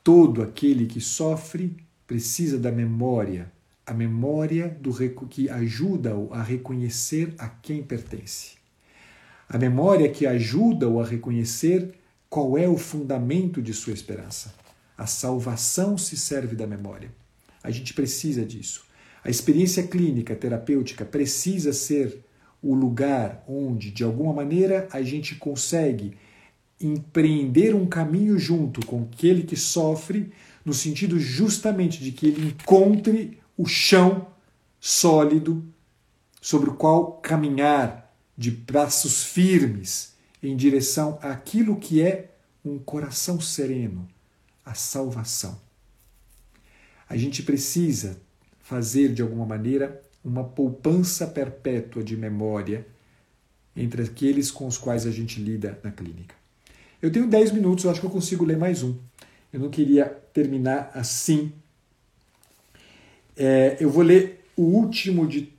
Todo 0.03 0.41
aquele 0.41 0.85
que 0.85 1.01
sofre 1.01 1.75
precisa 2.05 2.59
da 2.59 2.71
memória, 2.71 3.51
a 3.85 3.93
memória 3.93 4.69
do 4.69 4.93
que 5.27 5.49
ajuda-o 5.49 6.33
a 6.33 6.41
reconhecer 6.41 7.33
a 7.37 7.47
quem 7.47 7.83
pertence. 7.83 8.54
A 9.47 9.57
memória 9.57 10.09
que 10.09 10.25
ajuda-o 10.25 10.99
a 10.99 11.05
reconhecer 11.05 11.93
qual 12.29 12.57
é 12.57 12.67
o 12.67 12.77
fundamento 12.77 13.61
de 13.61 13.73
sua 13.73 13.93
esperança. 13.93 14.53
A 14.97 15.05
salvação 15.05 15.97
se 15.97 16.17
serve 16.17 16.55
da 16.55 16.65
memória. 16.65 17.13
A 17.63 17.69
gente 17.71 17.93
precisa 17.93 18.45
disso. 18.45 18.85
A 19.23 19.29
experiência 19.29 19.83
clínica, 19.83 20.35
terapêutica, 20.35 21.05
precisa 21.05 21.73
ser 21.73 22.23
o 22.61 22.73
lugar 22.73 23.43
onde, 23.47 23.91
de 23.91 24.03
alguma 24.03 24.33
maneira, 24.33 24.87
a 24.91 25.01
gente 25.01 25.35
consegue 25.35 26.17
empreender 26.79 27.73
um 27.73 27.85
caminho 27.85 28.37
junto 28.37 28.85
com 28.85 29.03
aquele 29.03 29.43
que 29.43 29.55
sofre, 29.55 30.31
no 30.63 30.73
sentido 30.73 31.19
justamente 31.19 32.03
de 32.03 32.11
que 32.11 32.27
ele 32.27 32.47
encontre 32.47 33.39
o 33.57 33.65
chão 33.65 34.27
sólido 34.79 35.63
sobre 36.41 36.69
o 36.69 36.73
qual 36.73 37.13
caminhar 37.13 38.04
de 38.37 38.51
braços 38.51 39.23
firmes 39.23 40.13
em 40.41 40.55
direção 40.55 41.17
àquilo 41.21 41.79
que 41.79 42.01
é 42.01 42.31
um 42.63 42.77
coração 42.77 43.39
sereno, 43.39 44.07
a 44.65 44.73
salvação. 44.73 45.59
A 47.07 47.15
gente 47.15 47.43
precisa 47.43 48.19
fazer 48.59 49.13
de 49.13 49.21
alguma 49.21 49.45
maneira 49.45 50.01
uma 50.23 50.43
poupança 50.43 51.27
perpétua 51.27 52.03
de 52.03 52.17
memória 52.17 52.85
entre 53.75 54.01
aqueles 54.01 54.49
com 54.49 54.65
os 54.65 54.77
quais 54.77 55.05
a 55.05 55.11
gente 55.11 55.39
lida 55.39 55.79
na 55.83 55.91
clínica. 55.91 56.33
Eu 57.01 57.11
tenho 57.11 57.27
10 57.27 57.51
minutos, 57.51 57.85
eu 57.85 57.91
acho 57.91 57.99
que 57.99 58.05
eu 58.05 58.11
consigo 58.11 58.43
ler 58.43 58.57
mais 58.57 58.81
um. 58.81 58.95
Eu 59.53 59.59
não 59.59 59.69
queria 59.69 60.05
terminar 60.33 60.91
assim. 60.93 61.51
É, 63.37 63.77
eu 63.79 63.89
vou 63.89 64.03
ler 64.03 64.45
o 64.55 64.63
último 64.63 65.27
de. 65.27 65.53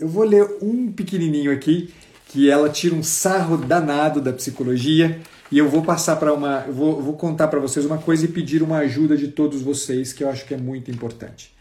Eu 0.00 0.08
vou 0.08 0.24
ler 0.24 0.56
um 0.62 0.90
pequenininho 0.90 1.52
aqui, 1.52 1.92
que 2.28 2.48
ela 2.48 2.70
tira 2.70 2.94
um 2.94 3.02
sarro 3.02 3.58
danado 3.58 4.18
da 4.18 4.32
psicologia, 4.32 5.20
e 5.52 5.58
eu 5.58 5.68
vou 5.68 5.82
passar 5.82 6.16
para 6.16 6.32
uma. 6.32 6.64
Eu 6.66 6.72
vou, 6.72 7.02
vou 7.02 7.14
contar 7.14 7.48
para 7.48 7.60
vocês 7.60 7.84
uma 7.84 7.98
coisa 7.98 8.24
e 8.24 8.28
pedir 8.28 8.62
uma 8.62 8.78
ajuda 8.78 9.14
de 9.14 9.28
todos 9.28 9.60
vocês, 9.60 10.10
que 10.14 10.24
eu 10.24 10.30
acho 10.30 10.46
que 10.46 10.54
é 10.54 10.56
muito 10.56 10.90
importante. 10.90 11.54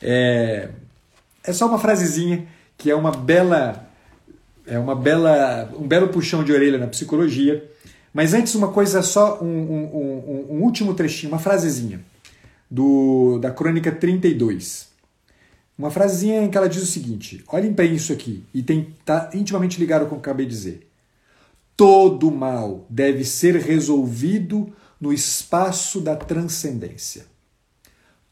É, 0.00 0.68
é 1.42 1.52
só 1.52 1.66
uma 1.66 1.78
frasezinha 1.78 2.46
que 2.78 2.88
é 2.88 2.94
uma 2.94 3.10
bela 3.10 3.88
é 4.64 4.78
uma 4.78 4.94
bela 4.94 5.68
um 5.76 5.86
belo 5.86 6.08
puxão 6.08 6.44
de 6.44 6.52
orelha 6.52 6.78
na 6.78 6.86
psicologia. 6.86 7.68
Mas 8.14 8.32
antes 8.32 8.54
uma 8.54 8.68
coisa 8.68 9.02
só 9.02 9.42
um, 9.42 9.46
um, 9.46 9.84
um, 9.94 10.56
um 10.56 10.62
último 10.62 10.94
trechinho, 10.94 11.32
uma 11.32 11.38
frasezinha 11.38 12.00
do 12.70 13.38
da 13.40 13.50
crônica 13.50 13.90
32. 13.90 14.91
Uma 15.76 15.90
frasezinha 15.90 16.42
em 16.42 16.50
que 16.50 16.56
ela 16.56 16.68
diz 16.68 16.82
o 16.82 16.86
seguinte: 16.86 17.42
olhem 17.48 17.72
para 17.72 17.84
isso 17.84 18.12
aqui 18.12 18.44
e 18.52 18.62
tem 18.62 18.94
tá 19.04 19.30
intimamente 19.34 19.78
ligado 19.78 20.06
com 20.06 20.16
o 20.16 20.20
que 20.20 20.28
eu 20.28 20.32
acabei 20.32 20.46
de 20.46 20.52
dizer. 20.52 20.88
Todo 21.76 22.30
mal 22.30 22.86
deve 22.88 23.24
ser 23.24 23.56
resolvido 23.56 24.72
no 25.00 25.12
espaço 25.12 26.00
da 26.00 26.14
transcendência. 26.14 27.26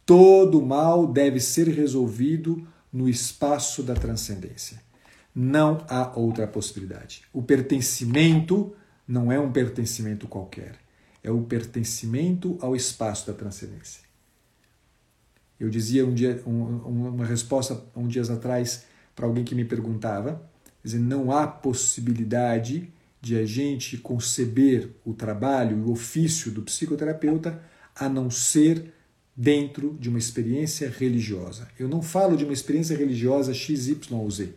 Todo 0.04 0.60
mal 0.60 1.06
deve 1.06 1.40
ser 1.40 1.68
resolvido 1.68 2.66
no 2.92 3.08
espaço 3.08 3.82
da 3.82 3.94
transcendência. 3.94 4.80
Não 5.34 5.84
há 5.88 6.12
outra 6.18 6.46
possibilidade. 6.46 7.22
O 7.32 7.42
pertencimento 7.42 8.74
não 9.06 9.30
é 9.30 9.38
um 9.38 9.50
pertencimento 9.50 10.28
qualquer, 10.28 10.76
é 11.22 11.30
o 11.30 11.42
pertencimento 11.42 12.58
ao 12.60 12.74
espaço 12.76 13.26
da 13.26 13.32
transcendência. 13.32 14.09
Eu 15.60 15.68
dizia 15.68 16.06
um 16.06 16.14
dia, 16.14 16.42
um, 16.46 17.08
uma 17.08 17.26
resposta 17.26 17.84
um 17.94 18.08
dias 18.08 18.30
atrás 18.30 18.84
para 19.14 19.26
alguém 19.26 19.44
que 19.44 19.54
me 19.54 19.64
perguntava, 19.64 20.42
dizendo 20.82 21.04
não 21.04 21.30
há 21.30 21.46
possibilidade 21.46 22.90
de 23.20 23.36
a 23.36 23.44
gente 23.44 23.98
conceber 23.98 24.90
o 25.04 25.12
trabalho 25.12 25.76
e 25.76 25.80
o 25.82 25.92
ofício 25.92 26.50
do 26.50 26.62
psicoterapeuta 26.62 27.60
a 27.94 28.08
não 28.08 28.30
ser 28.30 28.94
dentro 29.36 29.96
de 30.00 30.08
uma 30.08 30.18
experiência 30.18 30.88
religiosa. 30.88 31.68
Eu 31.78 31.88
não 31.88 32.00
falo 32.00 32.36
de 32.36 32.44
uma 32.44 32.52
experiência 32.54 32.96
religiosa 32.96 33.52
X, 33.52 33.88
Y 33.88 34.18
ou 34.18 34.30
Z, 34.30 34.54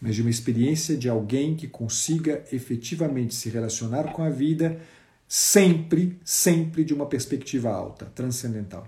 mas 0.00 0.14
de 0.14 0.20
uma 0.20 0.30
experiência 0.30 0.96
de 0.96 1.08
alguém 1.08 1.56
que 1.56 1.66
consiga 1.66 2.44
efetivamente 2.52 3.34
se 3.34 3.48
relacionar 3.48 4.12
com 4.12 4.22
a 4.22 4.30
vida 4.30 4.80
sempre, 5.26 6.18
sempre 6.24 6.84
de 6.84 6.94
uma 6.94 7.06
perspectiva 7.06 7.70
alta, 7.70 8.06
transcendental. 8.06 8.86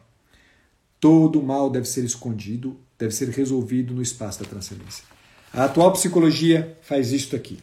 Todo 1.05 1.42
mal 1.42 1.68
deve 1.68 1.86
ser 1.86 2.02
escondido, 2.02 2.78
deve 2.98 3.14
ser 3.14 3.28
resolvido 3.28 3.92
no 3.92 4.00
espaço 4.00 4.42
da 4.42 4.48
transcendência. 4.48 5.05
A 5.52 5.64
atual 5.64 5.92
psicologia 5.92 6.78
faz 6.80 7.12
isto 7.12 7.36
aqui. 7.36 7.59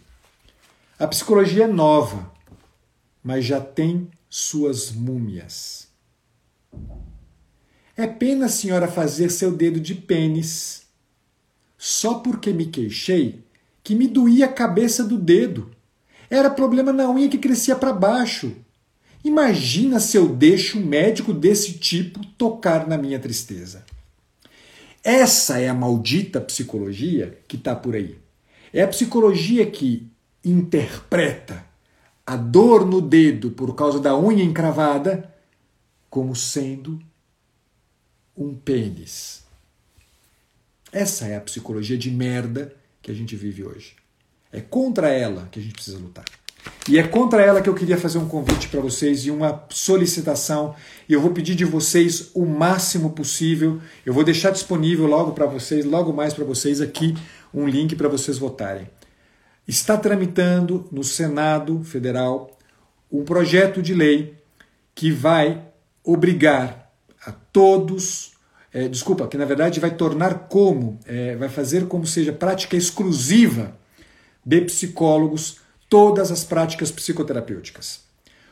A 1.00 1.08
psicologia 1.08 1.64
é 1.64 1.68
nova, 1.68 2.32
mas 3.24 3.44
já 3.44 3.60
tem 3.60 4.08
suas 4.30 4.92
múmias. 4.92 5.88
É 7.98 8.06
pena 8.06 8.46
a 8.46 8.48
senhora 8.48 8.88
fazer 8.88 9.32
seu 9.32 9.52
dedo 9.52 9.80
de 9.80 9.96
pênis. 9.96 10.84
Só 11.80 12.20
porque 12.20 12.54
me 12.54 12.68
queixei 12.68 13.44
que 13.84 13.96
me 13.96 14.08
doía 14.08 14.46
a 14.46 14.54
cabeça 14.54 15.04
do 15.04 15.18
dedo. 15.18 15.72
Era 16.30 16.52
problema 16.52 16.94
na 16.94 17.10
unha 17.10 17.28
que 17.28 17.40
crescia 17.40 17.76
para 17.76 17.92
baixo. 17.92 18.56
Imagina 19.24 20.00
se 20.00 20.18
eu 20.18 20.28
deixo 20.28 20.80
um 20.80 20.86
médico 20.86 21.34
desse 21.34 21.74
tipo 21.74 22.26
tocar 22.38 22.88
na 22.88 22.98
minha 22.98 23.20
tristeza. 23.20 23.86
Essa 25.04 25.60
é 25.60 25.70
a 25.70 25.74
maldita 25.74 26.42
psicologia 26.42 27.40
que 27.48 27.56
está 27.56 27.76
por 27.76 27.96
aí. 27.96 28.18
É 28.74 28.82
a 28.82 28.88
psicologia 28.88 29.70
que 29.70 30.08
interpreta 30.44 31.66
a 32.26 32.36
dor 32.36 32.86
no 32.86 33.02
dedo 33.02 33.52
por 33.52 33.76
causa 33.76 34.00
da 34.00 34.18
unha 34.18 34.44
encravada 34.44 35.34
como 36.10 36.36
sendo 36.36 37.00
um 38.36 38.56
pênis. 38.56 39.44
Essa 40.92 41.28
é 41.28 41.36
a 41.36 41.42
psicologia 41.42 41.98
de 41.98 42.12
merda 42.12 42.76
que 43.02 43.12
a 43.12 43.14
gente 43.14 43.36
vive 43.36 43.64
hoje. 43.64 43.96
É 44.52 44.60
contra 44.60 45.10
ela 45.10 45.48
que 45.52 45.60
a 45.60 45.62
gente 45.62 45.74
precisa 45.74 45.98
lutar. 45.98 46.26
E 46.90 46.98
é 46.98 47.04
contra 47.04 47.42
ela 47.42 47.62
que 47.62 47.70
eu 47.70 47.76
queria 47.76 47.98
fazer 47.98 48.18
um 48.18 48.28
convite 48.28 48.68
para 48.68 48.82
vocês 48.82 49.26
e 49.26 49.32
uma 49.32 49.66
solicitação. 49.70 50.76
E 51.08 51.14
eu 51.14 51.22
vou 51.22 51.32
pedir 51.32 51.56
de 51.56 51.64
vocês 51.64 52.32
o 52.34 52.46
máximo 52.46 53.12
possível. 53.12 53.80
Eu 54.06 54.14
vou 54.14 54.24
deixar 54.24 54.52
disponível 54.52 55.06
logo 55.06 55.32
para 55.32 55.46
vocês, 55.46 55.86
logo 55.86 56.12
mais 56.12 56.34
para 56.34 56.44
vocês 56.44 56.82
aqui, 56.82 57.16
um 57.54 57.68
link 57.68 57.96
para 57.96 58.10
vocês 58.10 58.38
votarem. 58.38 58.90
Está 59.68 59.96
tramitando 59.96 60.88
no 60.92 61.04
Senado 61.04 61.84
Federal 61.84 62.58
um 63.12 63.24
projeto 63.24 63.82
de 63.82 63.94
lei 63.94 64.36
que 64.96 65.12
vai 65.12 65.62
obrigar 66.04 66.92
a 67.26 67.32
todos 67.32 68.32
é, 68.74 68.88
desculpa, 68.88 69.28
que 69.28 69.38
na 69.38 69.44
verdade 69.44 69.82
vai 69.82 69.92
tornar 69.92 70.48
como, 70.48 70.98
é, 71.06 71.36
vai 71.36 71.50
fazer 71.50 71.88
como 71.88 72.08
seja 72.08 72.32
prática 72.32 72.78
exclusiva 72.78 73.76
de 74.46 74.62
psicólogos 74.62 75.61
todas 75.92 76.32
as 76.32 76.46
práticas 76.46 76.90
psicoterapêuticas. 76.90 78.00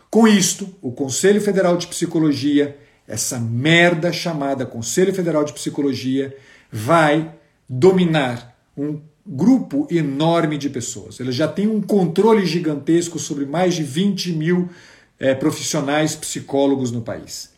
Com 0.09 0.27
isto, 0.27 0.75
o 0.81 0.91
Conselho 0.91 1.39
Federal 1.39 1.77
de 1.77 1.87
Psicologia, 1.87 2.77
essa 3.07 3.39
merda 3.39 4.11
chamada 4.11 4.65
Conselho 4.65 5.13
Federal 5.13 5.45
de 5.45 5.53
Psicologia, 5.53 6.35
vai 6.69 7.33
dominar 7.69 8.59
um 8.75 8.99
grupo 9.25 9.87
enorme 9.89 10.57
de 10.57 10.69
pessoas. 10.69 11.21
Ele 11.21 11.31
já 11.31 11.47
tem 11.47 11.65
um 11.65 11.81
controle 11.81 12.45
gigantesco 12.45 13.17
sobre 13.17 13.45
mais 13.45 13.73
de 13.73 13.83
20 13.83 14.33
mil 14.33 14.69
é, 15.17 15.33
profissionais 15.33 16.17
psicólogos 16.17 16.91
no 16.91 17.01
país. 17.01 17.51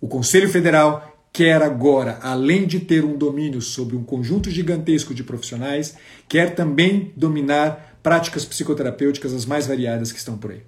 O 0.00 0.08
Conselho 0.08 0.48
Federal 0.48 1.12
quer 1.30 1.60
agora, 1.60 2.18
além 2.22 2.66
de 2.66 2.80
ter 2.80 3.04
um 3.04 3.16
domínio 3.16 3.60
sobre 3.60 3.94
um 3.94 4.04
conjunto 4.04 4.50
gigantesco 4.50 5.12
de 5.12 5.22
profissionais, 5.22 5.96
quer 6.26 6.54
também 6.54 7.12
dominar 7.14 7.91
práticas 8.02 8.44
psicoterapêuticas 8.44 9.32
as 9.32 9.46
mais 9.46 9.66
variadas 9.66 10.12
que 10.12 10.18
estão 10.18 10.36
por 10.36 10.50
aí. 10.50 10.62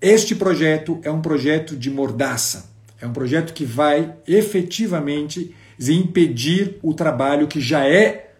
Este 0.00 0.34
projeto 0.34 1.00
é 1.02 1.10
um 1.10 1.22
projeto 1.22 1.76
de 1.76 1.90
mordaça, 1.90 2.70
é 3.00 3.06
um 3.06 3.12
projeto 3.12 3.52
que 3.52 3.64
vai 3.64 4.14
efetivamente 4.26 5.54
impedir 5.80 6.78
o 6.82 6.92
trabalho 6.94 7.48
que 7.48 7.60
já 7.60 7.86
é 7.88 8.32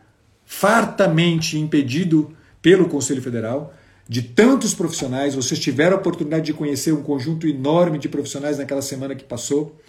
fartamente 0.45 1.59
impedido 1.59 2.37
pelo 2.61 2.89
Conselho 2.89 3.23
Federal 3.23 3.75
de 4.09 4.23
tantos 4.23 4.75
profissionais. 4.75 5.35
Vocês 5.35 5.59
tiveram 5.59 5.97
a 5.97 6.01
oportunidade 6.01 6.45
de 6.45 6.53
conhecer 6.53 6.93
um 6.93 7.03
conjunto 7.03 7.47
enorme 7.47 7.99
de 7.99 8.09
profissionais 8.09 8.59
naquela 8.59 8.83
semana 8.83 9.15
que 9.15 9.25
passou 9.25 9.81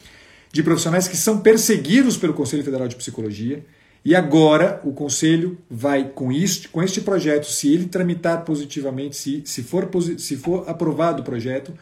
de 0.51 0.61
profissionais 0.61 1.07
que 1.07 1.17
são 1.17 1.39
perseguidos 1.41 2.15
pelo 2.15 2.33
Conselho 2.33 2.63
Federal 2.63 2.87
de 2.87 2.95
Psicologia. 2.95 3.65
E 4.05 4.15
agora 4.15 4.81
o 4.83 4.91
Conselho 4.91 5.57
vai, 5.69 6.09
com, 6.09 6.31
isso, 6.31 6.67
com 6.69 6.83
este 6.83 6.99
projeto, 6.99 7.45
se 7.45 7.73
ele 7.73 7.85
tramitar 7.85 8.43
positivamente, 8.43 9.15
se, 9.15 9.43
se, 9.45 9.63
for, 9.63 9.89
se 10.17 10.35
for 10.35 10.69
aprovado 10.69 11.21
o 11.21 11.25
projeto, 11.25 11.73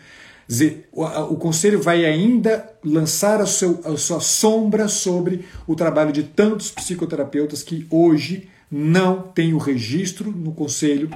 o, 0.91 1.03
o 1.03 1.36
Conselho 1.38 1.82
vai 1.82 2.05
ainda 2.05 2.69
lançar 2.84 3.41
a, 3.41 3.45
seu, 3.47 3.82
a 3.86 3.97
sua 3.97 4.19
sombra 4.19 4.88
sobre 4.88 5.45
o 5.65 5.76
trabalho 5.76 6.11
de 6.11 6.24
tantos 6.24 6.69
psicoterapeutas 6.69 7.63
que 7.63 7.88
hoje 7.89 8.49
não 8.69 9.24
têm 9.24 9.53
o 9.53 9.57
registro 9.57 10.32
no 10.32 10.53
Conselho 10.53 11.09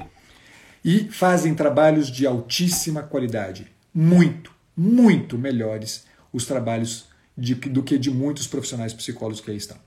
e 0.84 1.08
fazem 1.10 1.54
trabalhos 1.54 2.10
de 2.10 2.26
altíssima 2.26 3.02
qualidade. 3.02 3.66
Muito, 3.94 4.50
muito 4.76 5.38
melhores 5.38 6.04
os 6.32 6.44
trabalhos 6.46 7.06
de, 7.38 7.54
do 7.54 7.82
que 7.82 7.96
de 7.96 8.10
muitos 8.10 8.46
profissionais 8.46 8.92
psicólogos 8.92 9.40
que 9.40 9.50
aí 9.50 9.56
estão. 9.56 9.85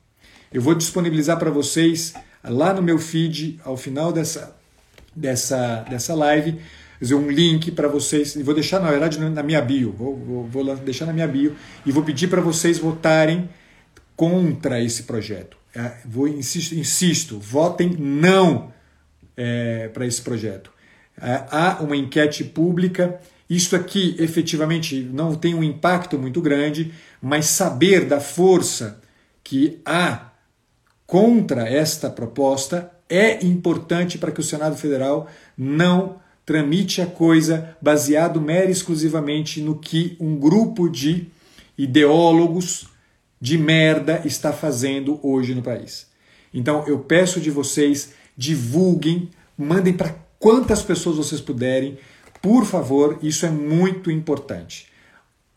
Eu 0.52 0.62
vou 0.62 0.74
disponibilizar 0.74 1.38
para 1.38 1.52
vocês 1.52 2.14
lá 2.44 2.74
no 2.74 2.82
meu 2.82 2.98
feed, 2.98 3.60
ao 3.64 3.78
final 3.78 4.12
dessa, 4.12 4.56
dessa, 5.16 5.86
dessa 5.90 6.16
live, 6.16 6.60
um 7.12 7.30
link 7.30 7.72
para 7.72 7.88
vocês, 7.88 8.36
vou 8.36 8.54
deixar, 8.54 8.80
na 8.80 8.90
verdade, 8.90 9.20
na 9.20 9.44
minha 9.44 9.62
bio, 9.62 9.92
vou, 9.92 10.18
vou, 10.18 10.44
vou 10.48 10.76
deixar 10.78 11.06
na 11.06 11.14
minha 11.14 11.28
bio, 11.28 11.56
e 11.86 11.92
vou 11.92 12.04
pedir 12.04 12.28
para 12.28 12.42
vocês 12.42 12.78
votarem 12.80 13.50
contra 14.16 14.82
esse 14.82 15.04
projeto. 15.04 15.58
É, 15.74 15.94
vou 16.04 16.28
insisto, 16.28 16.74
insisto 16.74 17.40
votem 17.40 17.96
não 17.98 18.74
é, 19.38 19.88
para 19.90 20.06
esse 20.06 20.22
projeto. 20.22 20.72
É, 21.22 21.44
há 21.52 21.78
uma 21.82 21.96
enquete 21.96 22.44
pública. 22.44 23.20
Isso 23.50 23.76
aqui 23.76 24.16
efetivamente 24.20 25.00
não 25.14 25.36
tem 25.36 25.54
um 25.54 25.64
impacto 25.64 26.18
muito 26.18 26.42
grande, 26.42 26.94
mas 27.22 27.46
saber 27.46 28.06
da 28.06 28.20
força 28.20 29.00
que 29.44 29.80
há 29.86 30.29
contra 31.10 31.68
esta 31.68 32.08
proposta 32.08 32.92
é 33.10 33.44
importante 33.44 34.20
para 34.20 34.32
que 34.32 34.40
o 34.40 34.44
Senado 34.44 34.78
Federal 34.78 35.28
não 35.58 36.22
tramite 36.46 37.02
a 37.02 37.08
coisa 37.08 37.76
baseado 37.82 38.40
mera 38.40 38.68
e 38.68 38.72
exclusivamente 38.72 39.60
no 39.60 39.80
que 39.80 40.16
um 40.20 40.38
grupo 40.38 40.88
de 40.88 41.28
ideólogos 41.76 42.90
de 43.42 43.58
merda 43.58 44.22
está 44.24 44.54
fazendo 44.54 45.20
hoje 45.24 45.56
no 45.56 45.64
país. 45.64 46.06
Então 46.54 46.86
eu 46.86 47.00
peço 47.00 47.42
de 47.42 47.50
vocês, 47.50 48.14
divulguem, 48.38 49.32
mandem 49.58 49.94
para 49.94 50.16
quantas 50.38 50.84
pessoas 50.84 51.18
vocês 51.18 51.42
puderem, 51.42 51.98
por 52.40 52.66
favor, 52.66 53.18
isso 53.24 53.48
é 53.48 53.50
muito 53.50 54.12
importante. 54.12 54.86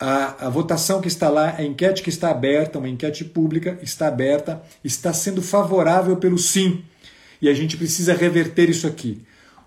A, 0.05 0.47
a, 0.47 0.49
votação 0.49 0.99
que 0.99 1.07
está 1.07 1.29
lá, 1.29 1.55
a 1.57 1.63
enquete 1.63 2.03
que 2.03 2.09
está 2.09 2.29
aberta, 2.29 2.77
uma 2.77 2.89
enquete 2.89 3.23
pública, 3.23 3.79
está 3.81 4.09
aberta, 4.09 4.61
está 4.83 5.13
sendo 5.13 5.41
favorável 5.41 6.17
pelo 6.17 6.37
sim. 6.37 6.83
E 7.41 7.47
a 7.47 7.53
gente 7.53 7.77
precisa 7.77 8.13
reverter 8.13 8.69
isso 8.69 8.85
aqui. 8.85 9.21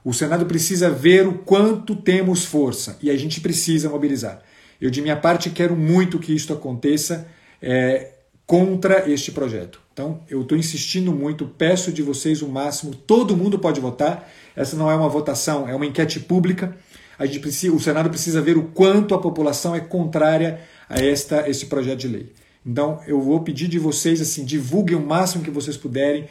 O 0.05 0.13
Senado 0.13 0.45
precisa 0.45 0.91
ver 0.91 1.27
o 1.27 1.39
quanto 1.39 1.97
temos 1.97 2.45
força 2.45 2.99
e 3.01 3.09
a 3.09 3.17
gente 3.17 3.41
precisa 3.41 3.89
mobilizar. 3.89 4.43
Eu, 4.79 4.91
de 4.91 5.01
minha 5.01 5.17
parte, 5.17 5.49
quero 5.49 5.75
muito 5.75 6.19
que 6.19 6.35
isso 6.35 6.53
aconteça 6.53 7.27
é, 7.63 8.11
contra 8.47 9.11
este 9.11 9.33
projeto. 9.33 9.81
Então, 9.95 10.21
eu 10.29 10.43
estou 10.43 10.59
insistindo 10.59 11.13
muito, 11.13 11.47
peço 11.47 11.91
de 11.91 12.03
vocês 12.03 12.43
o 12.43 12.49
máximo, 12.49 12.95
todo 12.95 13.35
mundo 13.35 13.59
pode 13.59 13.81
votar. 13.81 14.31
Essa 14.55 14.77
não 14.77 14.91
é 14.91 14.95
uma 14.95 15.09
votação, 15.09 15.67
é 15.67 15.75
uma 15.75 15.87
enquete 15.87 16.21
pública. 16.21 16.77
A 17.19 17.27
gente 17.27 17.41
precisa, 17.41 17.75
o 17.75 17.81
Senado 17.81 18.09
precisa 18.09 18.41
ver 18.41 18.57
o 18.57 18.65
quanto 18.65 19.15
a 19.15 19.21
população 19.21 19.75
é 19.75 19.81
contrária 19.81 20.61
a 20.89 21.01
esta, 21.01 21.49
esse 21.49 21.67
projeto 21.67 22.01
de 22.01 22.09
lei. 22.09 22.33
Então, 22.65 23.01
eu 23.07 23.21
vou 23.21 23.41
pedir 23.41 23.69
de 23.69 23.79
vocês 23.79 24.21
assim, 24.21 24.45
divulguem 24.45 24.97
o 24.97 25.01
máximo 25.01 25.45
que 25.45 25.51
vocês 25.51 25.77
puderem 25.77 26.29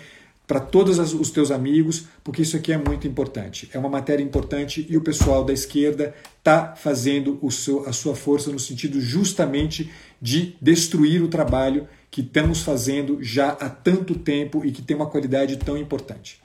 para 0.47 0.59
todos 0.59 0.99
os 1.13 1.31
teus 1.31 1.49
amigos, 1.49 2.05
porque 2.23 2.41
isso 2.41 2.55
aqui 2.55 2.71
é 2.71 2.77
muito 2.77 3.07
importante. 3.07 3.69
É 3.73 3.79
uma 3.79 3.89
matéria 3.89 4.23
importante 4.23 4.86
e 4.88 4.95
o 4.95 5.01
pessoal 5.01 5.43
da 5.43 5.53
esquerda 5.53 6.13
está 6.38 6.75
fazendo 6.75 7.39
o 7.41 7.49
seu, 7.49 7.88
a 7.88 7.93
sua 7.93 8.15
força 8.15 8.51
no 8.51 8.59
sentido 8.59 9.01
justamente 9.01 9.91
de 10.21 10.55
destruir 10.61 11.23
o 11.23 11.27
trabalho 11.27 11.88
que 12.11 12.21
estamos 12.21 12.61
fazendo 12.61 13.17
já 13.21 13.49
há 13.49 13.69
tanto 13.69 14.13
tempo 14.15 14.63
e 14.63 14.71
que 14.71 14.81
tem 14.81 14.95
uma 14.95 15.07
qualidade 15.07 15.57
tão 15.57 15.77
importante. 15.77 16.39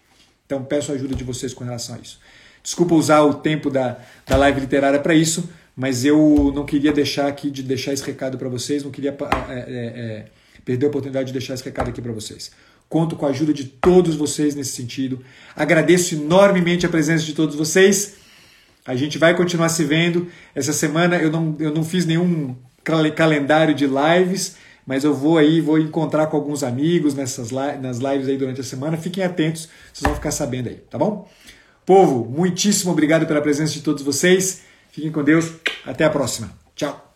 Então 0.46 0.64
peço 0.64 0.90
a 0.90 0.94
ajuda 0.94 1.14
de 1.14 1.22
vocês 1.22 1.52
com 1.52 1.62
relação 1.62 1.94
a 1.94 1.98
isso. 1.98 2.18
Desculpa 2.62 2.94
usar 2.94 3.22
o 3.22 3.34
tempo 3.34 3.70
da, 3.70 3.98
da 4.26 4.36
live 4.36 4.60
literária 4.60 4.98
para 4.98 5.14
isso, 5.14 5.48
mas 5.74 6.04
eu 6.04 6.52
não 6.54 6.64
queria 6.64 6.92
deixar 6.92 7.26
aqui 7.26 7.50
de 7.50 7.62
deixar 7.62 7.92
esse 7.92 8.04
recado 8.04 8.36
para 8.36 8.48
vocês, 8.48 8.82
não 8.82 8.90
queria 8.90 9.16
é, 9.48 9.54
é, 9.54 9.56
é, 9.56 10.26
perder 10.64 10.86
a 10.86 10.88
oportunidade 10.88 11.28
de 11.28 11.32
deixar 11.32 11.54
esse 11.54 11.64
recado 11.64 11.88
aqui 11.88 12.02
para 12.02 12.12
vocês. 12.12 12.50
Conto 12.88 13.16
com 13.16 13.24
a 13.24 13.30
ajuda 13.30 13.54
de 13.54 13.64
todos 13.64 14.16
vocês 14.16 14.54
nesse 14.54 14.72
sentido. 14.72 15.20
Agradeço 15.54 16.16
enormemente 16.16 16.84
a 16.84 16.88
presença 16.88 17.24
de 17.24 17.32
todos 17.32 17.54
vocês. 17.54 18.14
A 18.84 18.96
gente 18.96 19.16
vai 19.16 19.36
continuar 19.36 19.68
se 19.68 19.84
vendo. 19.84 20.26
Essa 20.54 20.72
semana 20.72 21.16
eu 21.16 21.30
não, 21.30 21.56
eu 21.60 21.72
não 21.72 21.84
fiz 21.84 22.04
nenhum 22.04 22.56
calendário 23.14 23.74
de 23.74 23.86
lives, 23.86 24.56
mas 24.86 25.04
eu 25.04 25.14
vou 25.14 25.38
aí, 25.38 25.60
vou 25.60 25.78
encontrar 25.78 26.26
com 26.26 26.36
alguns 26.36 26.64
amigos 26.64 27.14
nessas 27.14 27.50
nas 27.52 27.98
lives 27.98 28.28
aí 28.28 28.36
durante 28.36 28.60
a 28.60 28.64
semana. 28.64 28.96
Fiquem 28.96 29.22
atentos, 29.22 29.68
vocês 29.92 30.02
vão 30.02 30.14
ficar 30.14 30.32
sabendo 30.32 30.68
aí, 30.68 30.76
tá 30.90 30.98
bom? 30.98 31.28
Povo, 31.90 32.24
muitíssimo 32.24 32.92
obrigado 32.92 33.26
pela 33.26 33.42
presença 33.42 33.72
de 33.72 33.80
todos 33.80 34.04
vocês. 34.04 34.60
Fiquem 34.92 35.10
com 35.10 35.24
Deus. 35.24 35.54
Até 35.84 36.04
a 36.04 36.10
próxima. 36.10 36.48
Tchau. 36.76 37.09